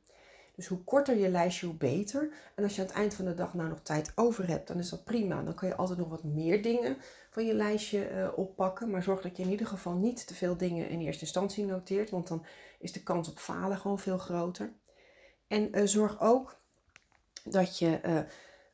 Dus 0.60 0.68
hoe 0.68 0.84
korter 0.84 1.18
je 1.18 1.30
lijstje, 1.30 1.66
hoe 1.66 1.76
beter. 1.76 2.30
En 2.56 2.64
als 2.64 2.76
je 2.76 2.82
aan 2.82 2.88
het 2.88 2.96
eind 2.96 3.14
van 3.14 3.26
de 3.26 3.34
dag 3.34 3.54
nou 3.54 3.70
nog 3.70 3.80
tijd 3.82 4.12
over 4.16 4.48
hebt, 4.48 4.68
dan 4.68 4.78
is 4.78 4.90
dat 4.90 5.04
prima. 5.04 5.44
Dan 5.44 5.54
kan 5.54 5.68
je 5.68 5.76
altijd 5.76 6.00
nog 6.00 6.10
wat 6.10 6.24
meer 6.24 6.62
dingen 6.62 6.98
van 7.30 7.46
je 7.46 7.54
lijstje 7.54 8.12
uh, 8.12 8.28
oppakken. 8.36 8.90
Maar 8.90 9.04
zorg 9.04 9.22
dat 9.22 9.38
je 9.38 9.44
in 9.44 9.50
ieder 9.50 9.68
geval 9.68 9.94
niet 9.94 10.28
te 10.28 10.34
veel 10.36 10.58
dingen 10.58 10.90
in 10.90 11.00
eerste 11.00 11.22
instantie 11.22 11.66
noteert, 11.66 12.10
want 12.10 12.28
dan 12.28 12.46
is 12.80 12.92
de 12.92 13.04
kans 13.04 13.30
op 13.30 13.38
falen 13.38 13.78
gewoon 13.78 14.00
veel 14.00 14.18
groter. 14.18 14.74
En 15.48 15.78
uh, 15.78 15.86
zorg 15.86 16.22
ook 16.22 16.62
dat 17.44 17.80
je 17.80 18.00
uh, 18.06 18.16
aan 18.16 18.26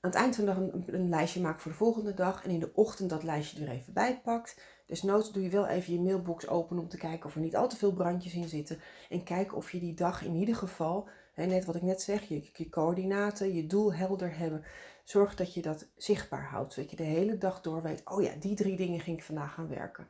het 0.01 0.15
eind 0.15 0.35
van 0.35 0.45
de 0.45 0.53
dag 0.53 0.85
een, 0.87 1.09
lijstje 1.09 1.41
maakt 1.41 1.61
voor 1.61 1.71
de 1.71 1.77
volgende 1.77 2.13
dag 2.13 2.43
en 2.43 2.49
in 2.49 2.59
de 2.59 2.71
ochtend 2.73 3.09
dat 3.09 3.23
lijstje 3.23 3.65
er 3.65 3.71
even 3.71 3.93
bij 3.93 4.21
pakt. 4.23 4.61
Desnoods 4.87 5.31
doe 5.31 5.43
je 5.43 5.49
wel 5.49 5.67
even 5.67 5.93
je 5.93 6.01
mailbox 6.01 6.47
open 6.47 6.79
om 6.79 6.87
te 6.87 6.97
kijken 6.97 7.25
of 7.25 7.35
er 7.35 7.41
niet 7.41 7.55
al 7.55 7.67
te 7.67 7.77
veel 7.77 7.93
brandjes 7.93 8.33
in 8.33 8.47
zitten. 8.47 8.79
En 9.09 9.23
kijk 9.23 9.55
of 9.55 9.71
je 9.71 9.79
die 9.79 9.93
dag 9.93 10.23
in 10.23 10.35
ieder 10.35 10.55
geval, 10.55 11.09
hè, 11.35 11.45
net 11.45 11.65
wat 11.65 11.75
ik 11.75 11.81
net 11.81 12.01
zeg, 12.01 12.23
je, 12.23 12.49
je 12.53 12.69
coördinaten, 12.69 13.53
je 13.53 13.67
doel 13.67 13.93
helder 13.93 14.37
hebben. 14.37 14.63
Zorg 15.03 15.35
dat 15.35 15.53
je 15.53 15.61
dat 15.61 15.87
zichtbaar 15.95 16.45
houdt. 16.45 16.73
Zodat 16.73 16.89
je 16.89 16.95
de 16.95 17.03
hele 17.03 17.37
dag 17.37 17.61
door 17.61 17.81
weet, 17.81 18.01
oh 18.05 18.23
ja, 18.23 18.33
die 18.39 18.55
drie 18.55 18.75
dingen 18.75 18.99
ging 18.99 19.17
ik 19.17 19.23
vandaag 19.23 19.53
gaan 19.53 19.67
werken. 19.67 20.07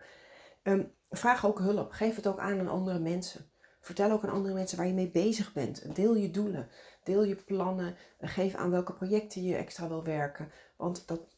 Um, 0.63 0.91
vraag 1.09 1.45
ook 1.45 1.59
hulp. 1.59 1.91
Geef 1.91 2.15
het 2.15 2.27
ook 2.27 2.39
aan 2.39 2.59
aan 2.59 2.67
andere 2.67 2.99
mensen. 2.99 3.49
Vertel 3.81 4.11
ook 4.11 4.23
aan 4.23 4.29
andere 4.33 4.53
mensen 4.53 4.77
waar 4.77 4.87
je 4.87 4.93
mee 4.93 5.11
bezig 5.11 5.53
bent. 5.53 5.95
Deel 5.95 6.15
je 6.15 6.31
doelen. 6.31 6.69
Deel 7.03 7.23
je 7.23 7.35
plannen. 7.35 7.95
Geef 8.19 8.55
aan 8.55 8.71
welke 8.71 8.93
projecten 8.93 9.43
je 9.43 9.55
extra 9.55 9.87
wil 9.87 10.03
werken. 10.03 10.51
Want 10.77 11.07
dat 11.07 11.35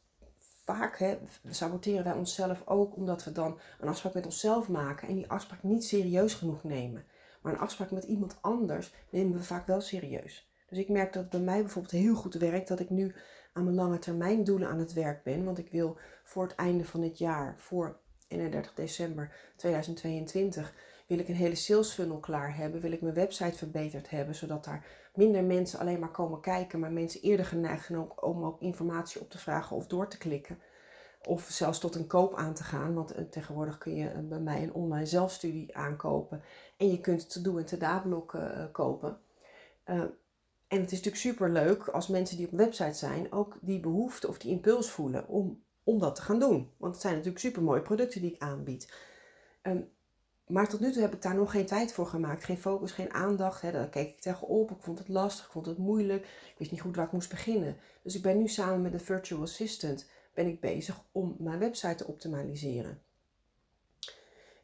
vaak 0.65 0.97
hè, 0.97 1.17
saboteren 1.49 2.03
wij 2.03 2.13
onszelf 2.13 2.61
ook 2.65 2.95
omdat 2.95 3.23
we 3.23 3.31
dan 3.31 3.59
een 3.79 3.87
afspraak 3.87 4.13
met 4.13 4.25
onszelf 4.25 4.69
maken 4.69 5.07
en 5.07 5.15
die 5.15 5.29
afspraak 5.29 5.63
niet 5.63 5.83
serieus 5.83 6.33
genoeg 6.33 6.63
nemen. 6.63 7.05
Maar 7.47 7.55
een 7.55 7.61
afspraak 7.61 7.91
met 7.91 8.03
iemand 8.03 8.37
anders 8.41 8.93
nemen 9.09 9.37
we 9.37 9.43
vaak 9.43 9.67
wel 9.67 9.81
serieus. 9.81 10.51
Dus 10.69 10.77
ik 10.77 10.89
merk 10.89 11.13
dat 11.13 11.21
het 11.21 11.31
bij 11.31 11.39
mij 11.39 11.61
bijvoorbeeld 11.61 11.93
heel 11.93 12.15
goed 12.15 12.33
werkt 12.33 12.67
dat 12.67 12.79
ik 12.79 12.89
nu 12.89 13.15
aan 13.53 13.63
mijn 13.63 13.75
lange 13.75 13.99
termijn 13.99 14.43
doelen 14.43 14.69
aan 14.69 14.79
het 14.79 14.93
werk 14.93 15.23
ben. 15.23 15.43
Want 15.43 15.57
ik 15.57 15.71
wil 15.71 15.97
voor 16.23 16.43
het 16.43 16.55
einde 16.55 16.85
van 16.85 17.01
het 17.01 17.17
jaar, 17.17 17.55
voor 17.57 17.99
31 18.27 18.73
december 18.73 19.35
2022, 19.55 20.73
wil 21.07 21.19
ik 21.19 21.27
een 21.27 21.35
hele 21.35 21.55
sales 21.55 21.93
funnel 21.93 22.19
klaar 22.19 22.55
hebben. 22.55 22.81
Wil 22.81 22.91
ik 22.91 23.01
mijn 23.01 23.13
website 23.13 23.57
verbeterd 23.57 24.09
hebben, 24.09 24.35
zodat 24.35 24.63
daar 24.63 24.85
minder 25.15 25.43
mensen 25.43 25.79
alleen 25.79 25.99
maar 25.99 26.11
komen 26.11 26.41
kijken, 26.41 26.79
maar 26.79 26.91
mensen 26.91 27.21
eerder 27.21 27.45
geneigd 27.45 27.85
zijn 27.85 28.11
om 28.15 28.43
ook 28.43 28.61
informatie 28.61 29.21
op 29.21 29.29
te 29.29 29.37
vragen 29.37 29.75
of 29.75 29.87
door 29.87 30.09
te 30.09 30.17
klikken. 30.17 30.59
Of 31.27 31.47
zelfs 31.49 31.79
tot 31.79 31.95
een 31.95 32.07
koop 32.07 32.35
aan 32.35 32.53
te 32.53 32.63
gaan. 32.63 32.93
Want 32.93 33.11
eh, 33.11 33.23
tegenwoordig 33.23 33.77
kun 33.77 33.95
je 33.95 34.09
eh, 34.09 34.19
bij 34.19 34.39
mij 34.39 34.63
een 34.63 34.73
online 34.73 35.05
zelfstudie 35.05 35.77
aankopen. 35.77 36.41
En 36.77 36.89
je 36.89 37.01
kunt 37.01 37.29
te 37.29 37.41
doen 37.41 37.57
en 37.57 37.65
te 37.65 37.77
dablokken 37.77 38.57
uh, 38.57 38.63
kopen. 38.71 39.19
En 40.67 40.81
het 40.81 40.91
is 40.91 40.97
natuurlijk 40.97 41.15
super 41.15 41.51
leuk 41.51 41.87
als 41.87 42.07
mensen 42.07 42.37
die 42.37 42.45
op 42.45 42.51
een 42.51 42.57
website 42.57 42.93
zijn 42.93 43.31
ook 43.31 43.57
die 43.61 43.79
behoefte 43.79 44.27
of 44.27 44.37
die 44.37 44.51
impuls 44.51 44.89
voelen 44.89 45.27
om, 45.27 45.63
om 45.83 45.99
dat 45.99 46.15
te 46.15 46.21
gaan 46.21 46.39
doen. 46.39 46.71
Want 46.77 46.93
het 46.93 47.01
zijn 47.01 47.13
natuurlijk 47.13 47.43
super 47.43 47.63
mooie 47.63 47.81
producten 47.81 48.21
die 48.21 48.33
ik 48.33 48.41
aanbied. 48.41 48.93
Um, 49.61 49.89
maar 50.47 50.69
tot 50.69 50.79
nu 50.79 50.91
toe 50.91 51.01
heb 51.01 51.13
ik 51.13 51.21
daar 51.21 51.35
nog 51.35 51.51
geen 51.51 51.65
tijd 51.65 51.93
voor 51.93 52.05
gemaakt. 52.05 52.43
Geen 52.43 52.57
focus, 52.57 52.91
geen 52.91 53.13
aandacht. 53.13 53.61
Daar 53.61 53.89
keek 53.89 54.07
ik 54.07 54.21
tegenop. 54.21 54.71
Ik 54.71 54.81
vond 54.81 54.99
het 54.99 55.07
lastig, 55.07 55.45
ik 55.45 55.51
vond 55.51 55.65
het 55.65 55.77
moeilijk. 55.77 56.23
Ik 56.23 56.55
wist 56.57 56.71
niet 56.71 56.81
goed 56.81 56.95
waar 56.95 57.05
ik 57.05 57.11
moest 57.11 57.29
beginnen. 57.29 57.77
Dus 58.01 58.15
ik 58.15 58.21
ben 58.21 58.37
nu 58.37 58.47
samen 58.47 58.81
met 58.81 58.91
de 58.91 58.99
virtual 58.99 59.41
assistant 59.41 60.09
ben 60.37 60.47
ik 60.47 60.59
bezig 60.59 61.03
om 61.11 61.35
mijn 61.39 61.59
website 61.59 61.95
te 61.95 62.07
optimaliseren. 62.07 63.01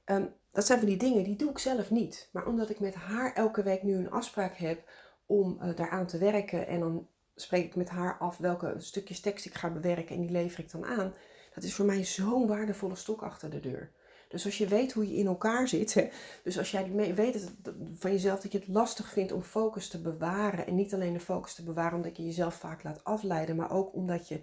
Um, 0.06 0.34
dat 0.52 0.66
zijn 0.66 0.80
van 0.80 0.88
die 0.88 0.98
dingen 0.98 1.24
die 1.24 1.36
doe 1.36 1.50
ik 1.50 1.58
zelf 1.58 1.92
niet. 1.92 2.30
Maar 2.32 2.48
omdat 2.48 2.70
ik 2.70 2.80
met 2.80 2.94
haar 2.94 3.34
elke 3.34 3.64
week 3.64 3.84
nu 3.84 3.96
een 3.96 4.12
afspraak 4.12 4.56
heb 4.56 4.90
om 5.26 5.60
uh, 5.62 5.76
daaraan 5.76 6.06
te 6.08 6.18
werken. 6.18 6.68
En 6.68 6.80
dan 6.80 7.08
spreek 7.36 7.66
ik 7.66 7.76
met 7.76 7.90
haar 7.90 8.18
af 8.18 8.38
welke 8.38 8.76
stukjes 8.78 9.20
tekst 9.20 9.46
ik 9.46 9.54
ga 9.54 9.70
bewerken 9.70 10.16
en 10.16 10.22
die 10.22 10.32
lever 10.32 10.60
ik 10.60 10.72
dan 10.72 10.86
aan. 10.86 11.14
Dat 11.54 11.64
is 11.64 11.74
voor 11.74 11.86
mij 11.86 12.04
zo'n 12.04 12.48
waardevolle 12.48 12.96
stok 12.96 13.22
achter 13.22 13.50
de 13.50 13.60
deur. 13.60 13.92
Dus 14.30 14.46
als 14.46 14.58
je 14.58 14.68
weet 14.68 14.92
hoe 14.92 15.08
je 15.08 15.18
in 15.18 15.28
elkaar 15.28 15.68
zit, 15.68 16.10
dus 16.44 16.58
als 16.58 16.72
jij 16.72 16.92
weet 17.16 17.52
van 17.94 18.12
jezelf 18.12 18.40
dat 18.40 18.52
je 18.52 18.58
het 18.58 18.68
lastig 18.68 19.10
vindt 19.10 19.32
om 19.32 19.42
focus 19.42 19.88
te 19.88 20.02
bewaren. 20.02 20.68
En 20.68 20.76
niet 20.76 20.94
alleen 20.94 21.14
de 21.14 21.20
focus 21.20 21.54
te 21.54 21.64
bewaren 21.64 21.96
omdat 21.96 22.18
je 22.18 22.26
jezelf 22.26 22.56
vaak 22.56 22.84
laat 22.84 23.04
afleiden, 23.04 23.56
maar 23.56 23.72
ook 23.72 23.94
omdat 23.94 24.28
je 24.28 24.42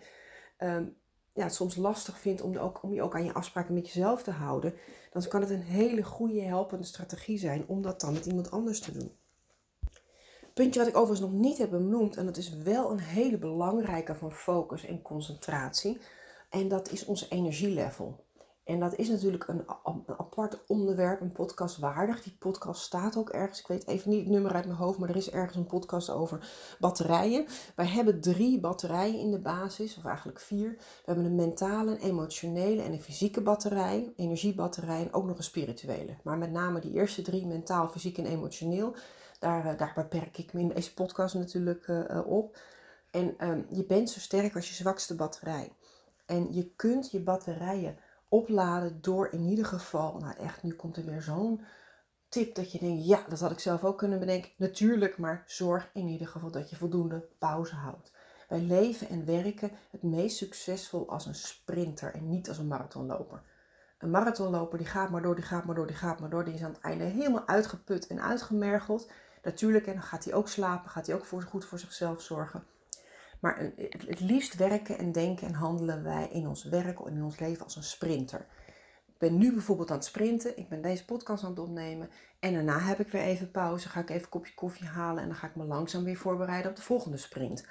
um, 0.59 0.97
ja, 1.41 1.47
het 1.47 1.55
soms 1.55 1.77
lastig 1.77 2.19
vindt 2.19 2.43
om, 2.43 2.57
ook, 2.57 2.83
om 2.83 2.95
je 2.95 3.03
ook 3.03 3.15
aan 3.15 3.25
je 3.25 3.33
afspraken 3.33 3.75
met 3.75 3.87
jezelf 3.87 4.23
te 4.23 4.31
houden. 4.31 4.75
Dan 5.13 5.29
kan 5.29 5.41
het 5.41 5.51
een 5.51 5.63
hele 5.63 6.03
goede 6.03 6.41
helpende 6.41 6.85
strategie 6.85 7.39
zijn 7.39 7.65
om 7.67 7.83
dat 7.83 8.01
dan 8.01 8.13
met 8.13 8.27
iemand 8.27 8.51
anders 8.51 8.81
te 8.81 8.93
doen. 8.93 9.13
Puntje 10.55 10.81
wat 10.81 10.89
ik 10.89 10.97
overigens 10.97 11.31
nog 11.31 11.41
niet 11.41 11.59
heb 11.59 11.71
benoemd, 11.71 12.17
en 12.17 12.27
dat 12.27 12.37
is 12.37 12.53
wel 12.53 12.91
een 12.91 13.01
hele 13.01 13.39
belangrijke 13.39 14.15
van 14.15 14.33
focus 14.33 14.85
en 14.85 15.03
concentratie. 15.03 16.01
En 16.51 16.69
dat 16.69 16.93
is 16.93 17.05
ons 17.05 17.31
energielevel. 17.31 18.25
En 18.71 18.81
dat 18.81 18.95
is 18.95 19.09
natuurlijk 19.09 19.49
een, 19.49 19.65
apart 20.07 20.59
onderwerp, 20.67 21.21
een 21.21 21.33
podcast 21.33 21.79
waardig. 21.79 22.23
Die 22.23 22.37
podcast 22.39 22.83
staat 22.83 23.17
ook 23.17 23.29
ergens. 23.29 23.61
Ik 23.61 23.67
weet 23.67 23.87
even 23.87 24.11
niet 24.11 24.21
het 24.21 24.29
nummer 24.29 24.53
uit 24.53 24.65
mijn 24.65 24.79
hoofd, 24.79 24.99
maar 24.99 25.09
er 25.09 25.17
is 25.17 25.31
ergens 25.31 25.57
een 25.57 25.67
podcast 25.67 26.11
over 26.11 26.51
batterijen. 26.79 27.47
Wij 27.75 27.87
hebben 27.87 28.21
drie 28.21 28.61
batterijen 28.61 29.19
in 29.19 29.31
de 29.31 29.39
basis, 29.39 29.97
of 29.97 30.05
eigenlijk 30.05 30.41
vier. 30.41 30.71
We 30.71 31.03
hebben 31.05 31.25
een 31.25 31.35
mentale, 31.35 31.91
een 31.91 31.97
emotionele 31.97 32.83
en 32.83 32.93
een 32.93 33.03
fysieke 33.03 33.41
batterij, 33.41 34.13
energiebatterij 34.17 35.01
en 35.01 35.13
ook 35.13 35.25
nog 35.25 35.37
een 35.37 35.45
spirituele. 35.45 36.17
Maar 36.23 36.39
met 36.39 36.53
name 36.53 36.81
die 36.81 36.93
eerste 36.93 37.23
drie, 37.23 37.47
mentaal, 37.47 37.89
fysiek 37.89 38.19
en 38.19 38.27
emotioneel, 38.27 38.95
daar, 39.39 39.67
eh, 39.67 39.79
daar 39.79 39.93
beperk 39.95 40.39
ik 40.39 40.53
me 40.53 40.61
in 40.61 40.69
deze 40.69 40.95
podcast 40.95 41.35
natuurlijk 41.35 41.87
uh, 41.87 42.21
op. 42.27 42.59
En 43.11 43.49
um, 43.49 43.67
je 43.71 43.85
bent 43.85 44.11
zo 44.11 44.21
sterk 44.21 44.55
als 44.55 44.69
je 44.69 44.75
zwakste 44.75 45.15
batterij. 45.15 45.73
En 46.27 46.55
je 46.55 46.71
kunt 46.77 47.11
je 47.11 47.21
batterijen 47.21 47.97
opladen 48.31 48.99
door 49.01 49.29
in 49.33 49.45
ieder 49.45 49.65
geval, 49.65 50.19
nou 50.19 50.37
echt, 50.37 50.63
nu 50.63 50.75
komt 50.75 50.97
er 50.97 51.05
weer 51.05 51.23
zo'n 51.23 51.65
tip 52.29 52.55
dat 52.55 52.73
je 52.73 52.79
denkt, 52.79 53.07
ja, 53.07 53.25
dat 53.29 53.41
had 53.41 53.51
ik 53.51 53.59
zelf 53.59 53.85
ook 53.85 53.99
kunnen 53.99 54.19
bedenken. 54.19 54.51
Natuurlijk, 54.57 55.19
maar 55.19 55.43
zorg 55.47 55.91
in 55.93 56.09
ieder 56.09 56.29
geval 56.29 56.51
dat 56.51 56.71
je 56.71 56.77
voldoende 56.77 57.29
pauze 57.39 57.75
houdt. 57.75 58.13
Wij 58.49 58.61
leven 58.61 59.09
en 59.09 59.27
werken 59.27 59.71
het 59.91 60.03
meest 60.03 60.37
succesvol 60.37 61.09
als 61.09 61.27
een 61.27 61.35
sprinter 61.35 62.15
en 62.15 62.29
niet 62.29 62.49
als 62.49 62.59
een 62.59 62.67
marathonloper. 62.67 63.43
Een 63.99 64.11
marathonloper 64.11 64.79
die 64.79 64.87
gaat 64.87 65.11
maar 65.11 65.23
door, 65.23 65.35
die 65.35 65.45
gaat 65.45 65.65
maar 65.65 65.75
door, 65.75 65.87
die 65.87 65.97
gaat 65.97 66.21
maar 66.21 66.31
door. 66.31 66.45
Die 66.45 66.55
is 66.55 66.63
aan 66.63 66.73
het 66.73 66.81
einde 66.81 67.05
helemaal 67.05 67.47
uitgeput 67.47 68.07
en 68.07 68.23
uitgemergeld. 68.23 69.11
Natuurlijk, 69.43 69.87
en 69.87 69.93
dan 69.93 70.03
gaat 70.03 70.25
hij 70.25 70.35
ook 70.35 70.49
slapen, 70.49 70.91
gaat 70.91 71.07
hij 71.07 71.15
ook 71.15 71.27
goed 71.27 71.65
voor 71.65 71.79
zichzelf 71.79 72.23
zorgen. 72.23 72.65
Maar 73.41 73.73
het 74.07 74.21
liefst 74.21 74.55
werken 74.55 74.99
en 74.99 75.13
denken 75.13 75.47
en 75.47 75.55
handelen 75.55 76.03
wij 76.03 76.29
in 76.33 76.47
ons 76.47 76.65
werk 76.65 77.01
en 77.01 77.15
in 77.15 77.23
ons 77.23 77.39
leven 77.39 77.65
als 77.65 77.77
een 77.77 77.83
sprinter. 77.83 78.47
Ik 79.07 79.19
ben 79.19 79.39
nu 79.39 79.53
bijvoorbeeld 79.53 79.91
aan 79.91 79.97
het 79.97 80.05
sprinten. 80.05 80.59
Ik 80.59 80.69
ben 80.69 80.83
deze 80.83 81.05
podcast 81.05 81.45
aan 81.45 81.51
het 81.51 81.59
opnemen. 81.59 82.11
En 82.39 82.53
daarna 82.53 82.79
heb 82.79 83.01
ik 83.01 83.09
weer 83.09 83.23
even 83.23 83.51
pauze. 83.51 83.89
Ga 83.89 84.01
ik 84.01 84.11
even 84.11 84.23
een 84.23 84.29
kopje 84.29 84.55
koffie 84.55 84.87
halen. 84.87 85.23
En 85.23 85.29
dan 85.29 85.39
ga 85.39 85.47
ik 85.47 85.57
me 85.57 85.65
langzaam 85.65 86.05
weer 86.05 86.17
voorbereiden 86.17 86.71
op 86.71 86.77
de 86.77 86.83
volgende 86.83 87.17
sprint. 87.17 87.67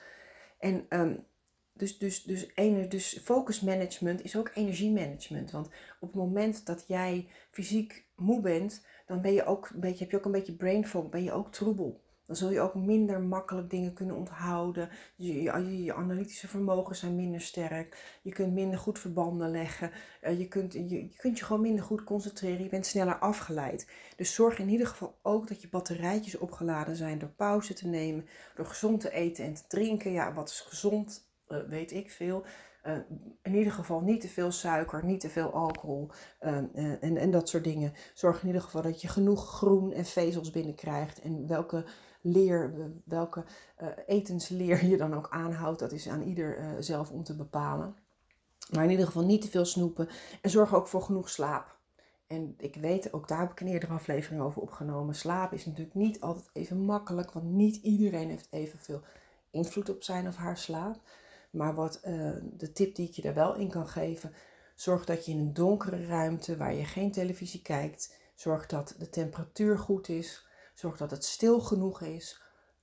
En 0.59 0.85
um, 0.89 1.25
dus, 1.73 1.97
dus, 1.97 2.23
dus, 2.23 2.51
dus 2.89 3.19
focus 3.23 3.61
management 3.61 4.23
is 4.23 4.37
ook 4.37 4.51
energiemanagement. 4.53 5.51
Want 5.51 5.69
op 5.99 6.07
het 6.07 6.15
moment 6.15 6.65
dat 6.65 6.83
jij 6.87 7.27
fysiek 7.51 8.05
moe 8.15 8.41
bent, 8.41 8.85
dan 9.05 9.21
ben 9.21 9.33
je 9.33 9.45
ook 9.45 9.69
een 9.69 9.79
beetje, 9.79 10.03
heb 10.03 10.11
je 10.11 10.17
ook 10.17 10.25
een 10.25 10.31
beetje 10.31 10.55
brain 10.55 10.87
fog, 10.87 11.09
ben 11.09 11.23
je 11.23 11.31
ook 11.31 11.51
troebel 11.51 12.01
dan 12.29 12.37
zul 12.37 12.51
je 12.51 12.61
ook 12.61 12.75
minder 12.75 13.21
makkelijk 13.21 13.69
dingen 13.69 13.93
kunnen 13.93 14.15
onthouden. 14.15 14.89
Je, 15.15 15.41
je, 15.41 15.83
je 15.83 15.93
analytische 15.93 16.47
vermogens 16.47 16.99
zijn 16.99 17.15
minder 17.15 17.41
sterk. 17.41 18.19
Je 18.21 18.31
kunt 18.31 18.53
minder 18.53 18.79
goed 18.79 18.99
verbanden 18.99 19.51
leggen. 19.51 19.91
Uh, 20.23 20.39
je, 20.39 20.47
kunt, 20.47 20.73
je, 20.73 21.09
kunt 21.17 21.37
je 21.37 21.45
gewoon 21.45 21.61
minder 21.61 21.83
goed 21.83 22.03
concentreren. 22.03 22.63
Je 22.63 22.69
bent 22.69 22.85
sneller 22.85 23.19
afgeleid. 23.19 23.87
Dus 24.15 24.33
zorg 24.33 24.59
in 24.59 24.69
ieder 24.69 24.87
geval 24.87 25.17
ook 25.21 25.47
dat 25.47 25.61
je 25.61 25.69
batterijtjes 25.69 26.37
opgeladen 26.37 26.95
zijn 26.95 27.19
door 27.19 27.29
pauze 27.29 27.73
te 27.73 27.87
nemen. 27.87 28.25
Door 28.55 28.65
gezond 28.65 29.01
te 29.01 29.11
eten 29.11 29.45
en 29.45 29.53
te 29.53 29.67
drinken. 29.67 30.11
Ja, 30.11 30.33
wat 30.33 30.49
is 30.49 30.59
gezond? 30.59 31.27
Uh, 31.47 31.57
weet 31.67 31.91
ik 31.91 32.11
veel. 32.11 32.45
in 33.41 33.55
ieder 33.55 33.73
geval 33.73 34.01
niet 34.01 34.21
te 34.21 34.27
veel 34.27 34.51
suiker, 34.51 35.05
niet 35.05 35.19
te 35.19 35.29
veel 35.29 35.53
alcohol 35.53 36.11
en, 36.39 37.17
en 37.17 37.31
dat 37.31 37.49
soort 37.49 37.63
dingen. 37.63 37.93
Zorg 38.13 38.41
in 38.41 38.47
ieder 38.47 38.61
geval 38.61 38.81
dat 38.81 39.01
je 39.01 39.07
genoeg 39.07 39.47
groen 39.47 39.91
en 39.91 40.05
vezels 40.05 40.51
binnenkrijgt. 40.51 41.21
En 41.21 41.47
welke 41.47 41.85
leer, 42.21 42.73
welke 43.03 43.45
etensleer 44.05 44.85
je 44.85 44.97
dan 44.97 45.13
ook 45.13 45.27
aanhoudt, 45.29 45.79
dat 45.79 45.91
is 45.91 46.09
aan 46.09 46.21
ieder 46.21 46.75
zelf 46.79 47.11
om 47.11 47.23
te 47.23 47.35
bepalen. 47.35 47.95
Maar 48.71 48.83
in 48.83 48.89
ieder 48.89 49.05
geval 49.05 49.25
niet 49.25 49.41
te 49.41 49.49
veel 49.49 49.65
snoepen. 49.65 50.09
En 50.41 50.49
zorg 50.49 50.75
ook 50.75 50.87
voor 50.87 51.01
genoeg 51.01 51.29
slaap. 51.29 51.77
En 52.27 52.55
ik 52.57 52.75
weet, 52.75 53.13
ook 53.13 53.27
daar 53.27 53.39
heb 53.39 53.51
ik 53.51 53.59
een 53.59 53.67
eerdere 53.67 53.93
aflevering 53.93 54.41
over 54.41 54.61
opgenomen. 54.61 55.15
Slaap 55.15 55.53
is 55.53 55.65
natuurlijk 55.65 55.95
niet 55.95 56.21
altijd 56.21 56.49
even 56.53 56.77
makkelijk, 56.77 57.31
want 57.31 57.45
niet 57.45 57.75
iedereen 57.75 58.29
heeft 58.29 58.47
evenveel 58.49 59.01
invloed 59.51 59.89
op 59.89 60.03
zijn 60.03 60.27
of 60.27 60.35
haar 60.35 60.57
slaap. 60.57 60.99
Maar 61.49 61.75
wat 61.75 62.01
uh, 62.05 62.31
de 62.57 62.71
tip 62.71 62.95
die 62.95 63.07
ik 63.07 63.13
je 63.13 63.21
daar 63.21 63.33
wel 63.33 63.55
in 63.55 63.69
kan 63.69 63.87
geven, 63.87 64.33
zorg 64.75 65.05
dat 65.05 65.25
je 65.25 65.31
in 65.31 65.39
een 65.39 65.53
donkere 65.53 66.05
ruimte 66.05 66.57
waar 66.57 66.73
je 66.73 66.85
geen 66.85 67.11
televisie 67.11 67.61
kijkt, 67.61 68.15
zorg 68.35 68.65
dat 68.65 68.95
de 68.97 69.09
temperatuur 69.09 69.77
goed 69.77 70.09
is, 70.09 70.47
zorg 70.79 70.97
dat 70.97 71.11
het 71.11 71.25
stil 71.25 71.59
genoeg 71.59 72.01
is. 72.01 72.41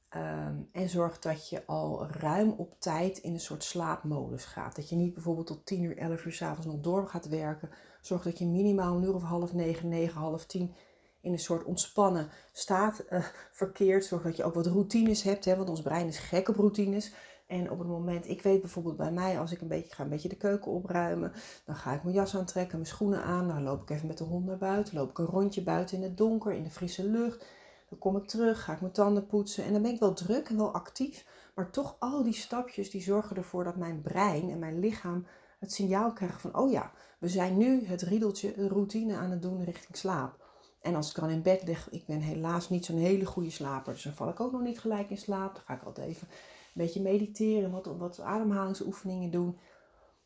Ehm, 0.08 0.56
en 0.72 0.88
zorg 0.88 1.18
dat 1.18 1.48
je 1.48 1.66
al 1.66 2.06
ruim 2.06 2.50
op 2.50 2.74
tijd 2.78 3.18
in 3.18 3.32
een 3.32 3.40
soort 3.40 3.64
slaapmodus 3.64 4.44
gaat. 4.44 4.76
Dat 4.76 4.88
je 4.88 4.96
niet 4.96 5.14
bijvoorbeeld 5.14 5.46
tot 5.46 5.66
10 5.66 5.82
uur, 5.82 5.96
11 5.96 6.24
uur 6.24 6.32
s'avonds 6.32 6.66
nog 6.66 6.80
door 6.80 7.08
gaat 7.08 7.28
werken. 7.28 7.70
Zorg 8.00 8.22
dat 8.22 8.38
je 8.38 8.46
minimaal 8.46 8.96
een 8.96 9.02
uur 9.02 9.14
of 9.14 9.22
half 9.22 9.52
negen, 9.52 9.88
negen, 9.88 10.20
half 10.20 10.46
tien 10.46 10.74
in 11.20 11.32
een 11.32 11.38
soort 11.38 11.64
ontspannen 11.64 12.28
staat 12.52 13.04
uh, 13.10 13.24
verkeert. 13.52 14.04
Zorg 14.04 14.22
dat 14.22 14.36
je 14.36 14.44
ook 14.44 14.54
wat 14.54 14.66
routines 14.66 15.22
hebt, 15.22 15.44
hè, 15.44 15.56
want 15.56 15.68
ons 15.68 15.82
brein 15.82 16.06
is 16.06 16.18
gek 16.18 16.48
op 16.48 16.56
routines. 16.56 17.12
En 17.46 17.70
op 17.70 17.78
het 17.78 17.88
moment, 17.88 18.28
ik 18.28 18.42
weet 18.42 18.60
bijvoorbeeld 18.60 18.96
bij 18.96 19.12
mij, 19.12 19.38
als 19.38 19.52
ik 19.52 19.60
een 19.60 19.68
beetje 19.68 19.94
ga 19.94 20.02
een 20.02 20.08
beetje 20.08 20.28
de 20.28 20.36
keuken 20.36 20.70
opruimen, 20.72 21.32
dan 21.64 21.76
ga 21.76 21.92
ik 21.92 22.02
mijn 22.02 22.14
jas 22.14 22.36
aantrekken, 22.36 22.78
mijn 22.78 22.90
schoenen 22.90 23.22
aan, 23.22 23.48
dan 23.48 23.62
loop 23.62 23.82
ik 23.82 23.90
even 23.90 24.06
met 24.06 24.18
de 24.18 24.24
hond 24.24 24.46
naar 24.46 24.58
buiten, 24.58 24.94
loop 24.94 25.10
ik 25.10 25.18
een 25.18 25.24
rondje 25.24 25.62
buiten 25.62 25.96
in 25.96 26.02
het 26.02 26.16
donker, 26.16 26.52
in 26.52 26.62
de 26.62 26.70
frisse 26.70 27.04
lucht. 27.04 27.46
Dan 27.88 27.98
kom 27.98 28.16
ik 28.16 28.26
terug, 28.26 28.64
ga 28.64 28.72
ik 28.72 28.80
mijn 28.80 28.92
tanden 28.92 29.26
poetsen 29.26 29.64
en 29.64 29.72
dan 29.72 29.82
ben 29.82 29.92
ik 29.92 30.00
wel 30.00 30.14
druk 30.14 30.48
en 30.48 30.56
wel 30.56 30.72
actief. 30.72 31.26
Maar 31.54 31.70
toch 31.70 31.96
al 31.98 32.22
die 32.22 32.34
stapjes 32.34 32.90
die 32.90 33.02
zorgen 33.02 33.36
ervoor 33.36 33.64
dat 33.64 33.76
mijn 33.76 34.00
brein 34.00 34.50
en 34.50 34.58
mijn 34.58 34.78
lichaam 34.78 35.26
het 35.58 35.72
signaal 35.72 36.12
krijgen 36.12 36.40
van, 36.40 36.56
oh 36.56 36.70
ja, 36.70 36.92
we 37.18 37.28
zijn 37.28 37.56
nu 37.56 37.84
het 37.84 38.02
riedeltje, 38.02 38.52
de 38.54 38.68
routine 38.68 39.16
aan 39.16 39.30
het 39.30 39.42
doen 39.42 39.64
richting 39.64 39.96
slaap. 39.96 40.44
En 40.80 40.94
als 40.94 41.10
ik 41.10 41.16
dan 41.16 41.30
in 41.30 41.42
bed 41.42 41.62
lig, 41.62 41.90
ik 41.90 42.06
ben 42.06 42.20
helaas 42.20 42.68
niet 42.68 42.84
zo'n 42.84 42.98
hele 42.98 43.24
goede 43.24 43.50
slaper, 43.50 43.92
dus 43.92 44.02
dan 44.02 44.12
val 44.12 44.28
ik 44.28 44.40
ook 44.40 44.52
nog 44.52 44.60
niet 44.60 44.80
gelijk 44.80 45.10
in 45.10 45.18
slaap. 45.18 45.54
Dan 45.54 45.62
ga 45.66 45.74
ik 45.74 45.82
altijd 45.82 46.08
even 46.08 46.28
een 46.30 46.82
beetje 46.82 47.02
mediteren, 47.02 47.70
wat, 47.70 47.86
wat 47.86 48.20
ademhalingsoefeningen 48.20 49.30
doen. 49.30 49.58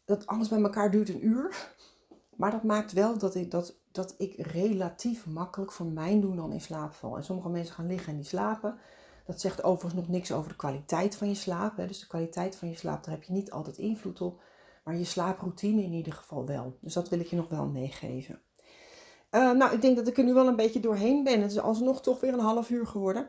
Dat 0.04 0.26
alles 0.26 0.48
bij 0.48 0.62
elkaar 0.62 0.90
duurt 0.90 1.08
een 1.08 1.26
uur. 1.26 1.74
Maar 2.36 2.50
dat 2.50 2.62
maakt 2.62 2.92
wel 2.92 3.18
dat 3.18 3.34
ik, 3.34 3.50
dat, 3.50 3.79
dat 3.92 4.14
ik 4.18 4.34
relatief 4.36 5.26
makkelijk 5.26 5.72
voor 5.72 5.86
mijn 5.86 6.20
doen 6.20 6.36
dan 6.36 6.52
in 6.52 6.60
slaap 6.60 6.92
val. 6.92 7.16
En 7.16 7.24
sommige 7.24 7.48
mensen 7.48 7.74
gaan 7.74 7.86
liggen 7.86 8.08
en 8.08 8.16
die 8.18 8.26
slapen. 8.26 8.78
Dat 9.26 9.40
zegt 9.40 9.62
overigens 9.62 10.00
nog 10.00 10.08
niks 10.10 10.32
over 10.32 10.48
de 10.48 10.56
kwaliteit 10.56 11.14
van 11.14 11.28
je 11.28 11.34
slaap. 11.34 11.76
Hè. 11.76 11.86
Dus 11.86 12.00
de 12.00 12.06
kwaliteit 12.06 12.56
van 12.56 12.68
je 12.68 12.76
slaap, 12.76 13.04
daar 13.04 13.14
heb 13.14 13.22
je 13.22 13.32
niet 13.32 13.50
altijd 13.50 13.78
invloed 13.78 14.20
op. 14.20 14.42
Maar 14.84 14.96
je 14.96 15.04
slaaproutine 15.04 15.82
in 15.82 15.92
ieder 15.92 16.12
geval 16.12 16.46
wel. 16.46 16.76
Dus 16.80 16.92
dat 16.92 17.08
wil 17.08 17.20
ik 17.20 17.26
je 17.26 17.36
nog 17.36 17.48
wel 17.48 17.66
meegeven. 17.66 18.40
Uh, 19.30 19.50
nou, 19.52 19.74
ik 19.74 19.80
denk 19.80 19.96
dat 19.96 20.06
ik 20.06 20.18
er 20.18 20.24
nu 20.24 20.34
wel 20.34 20.46
een 20.46 20.56
beetje 20.56 20.80
doorheen 20.80 21.24
ben. 21.24 21.40
Het 21.40 21.50
is 21.50 21.58
alsnog 21.58 22.02
toch 22.02 22.20
weer 22.20 22.32
een 22.32 22.38
half 22.38 22.70
uur 22.70 22.86
geworden. 22.86 23.28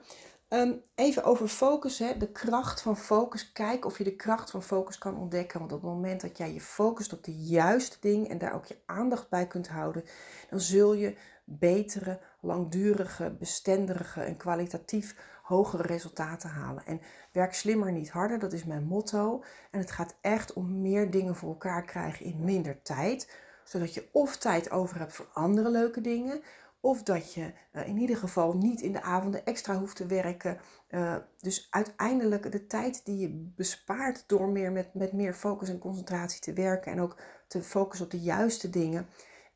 Um, 0.54 0.82
even 0.96 1.24
over 1.24 1.48
focus, 1.48 2.00
hè. 2.00 2.18
de 2.18 2.32
kracht 2.32 2.82
van 2.82 2.98
focus. 2.98 3.52
Kijk 3.52 3.86
of 3.86 3.98
je 3.98 4.04
de 4.04 4.16
kracht 4.16 4.52
van 4.52 4.64
focus 4.64 4.98
kan 4.98 5.18
ontdekken. 5.18 5.60
Want 5.60 5.72
op 5.72 5.82
het 5.82 5.92
moment 5.92 6.22
dat 6.22 6.38
jij 6.38 6.54
je 6.54 6.62
focust 6.62 7.14
op 7.14 7.24
de 7.24 7.36
juiste 7.36 7.98
ding 8.00 8.30
en 8.30 8.38
daar 8.38 8.54
ook 8.54 8.66
je 8.66 8.78
aandacht 8.86 9.30
bij 9.30 9.48
kunt 9.48 9.68
houden, 9.68 10.04
dan 10.50 10.60
zul 10.60 10.94
je 10.94 11.16
betere, 11.44 12.20
langdurige, 12.42 13.36
bestendige 13.40 14.22
en 14.22 14.38
kwalitatief 14.38 15.16
hogere 15.44 15.84
resultaten 15.84 16.50
halen. 16.50 16.86
En 16.86 17.02
werk 17.32 17.54
slimmer, 17.54 17.92
niet 17.92 18.12
harder, 18.12 18.40
dat 18.40 18.54
is 18.54 18.64
mijn 18.64 18.84
motto. 18.84 19.44
En 19.72 19.80
het 19.80 19.92
gaat 19.92 20.16
echt 20.22 20.54
om 20.54 20.82
meer 20.82 21.12
dingen 21.12 21.36
voor 21.36 21.50
elkaar 21.50 21.86
krijgen 21.86 22.26
in 22.26 22.44
minder 22.44 22.82
tijd. 22.82 23.32
Zodat 23.64 23.94
je 23.94 24.10
of 24.12 24.38
tijd 24.38 24.72
over 24.72 25.00
hebt 25.00 25.14
voor 25.14 25.28
andere 25.34 25.70
leuke 25.70 26.02
dingen. 26.02 26.42
Of 26.82 27.04
dat 27.04 27.34
je 27.34 27.54
uh, 27.74 27.88
in 27.88 27.98
ieder 27.98 28.18
geval 28.18 28.54
niet 28.54 28.82
in 28.82 28.92
de 28.92 29.02
avonden 29.02 29.46
extra 29.46 29.80
hoeft 29.80 29.96
te 29.96 30.06
werken. 30.06 30.60
Uh, 30.90 31.16
dus 31.38 31.68
uiteindelijk 31.70 32.52
de 32.52 32.68
tijd 32.68 33.06
die 33.06 33.18
je 33.18 33.52
bespaart 33.56 34.24
door 34.28 34.50
meer 34.50 34.72
met, 34.72 34.94
met 34.94 35.14
meer 35.14 35.34
focus 35.34 35.70
en 35.70 35.80
concentratie 35.80 36.42
te 36.42 36.54
werken. 36.54 36.92
En 36.92 37.02
ook 37.02 37.18
te 37.48 37.64
focussen 37.64 38.06
op 38.06 38.12
de 38.12 38.20
juiste 38.20 38.70
dingen. 38.70 39.08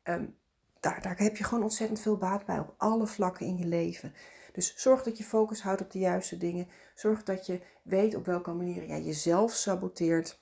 Um, 0.04 0.36
daar, 0.80 1.02
daar 1.02 1.18
heb 1.18 1.36
je 1.36 1.44
gewoon 1.44 1.62
ontzettend 1.62 2.00
veel 2.00 2.16
baat 2.16 2.46
bij 2.46 2.58
op 2.58 2.74
alle 2.76 3.06
vlakken 3.06 3.46
in 3.46 3.56
je 3.56 3.66
leven. 3.66 4.14
Dus 4.52 4.76
zorg 4.76 5.02
dat 5.02 5.18
je 5.18 5.24
focus 5.24 5.62
houdt 5.62 5.80
op 5.80 5.90
de 5.90 5.98
juiste 5.98 6.38
dingen. 6.38 6.68
Zorg 6.94 7.22
dat 7.22 7.46
je 7.46 7.60
weet 7.82 8.14
op 8.14 8.26
welke 8.26 8.52
manier 8.52 8.86
jij 8.86 9.02
jezelf 9.02 9.52
saboteert. 9.52 10.40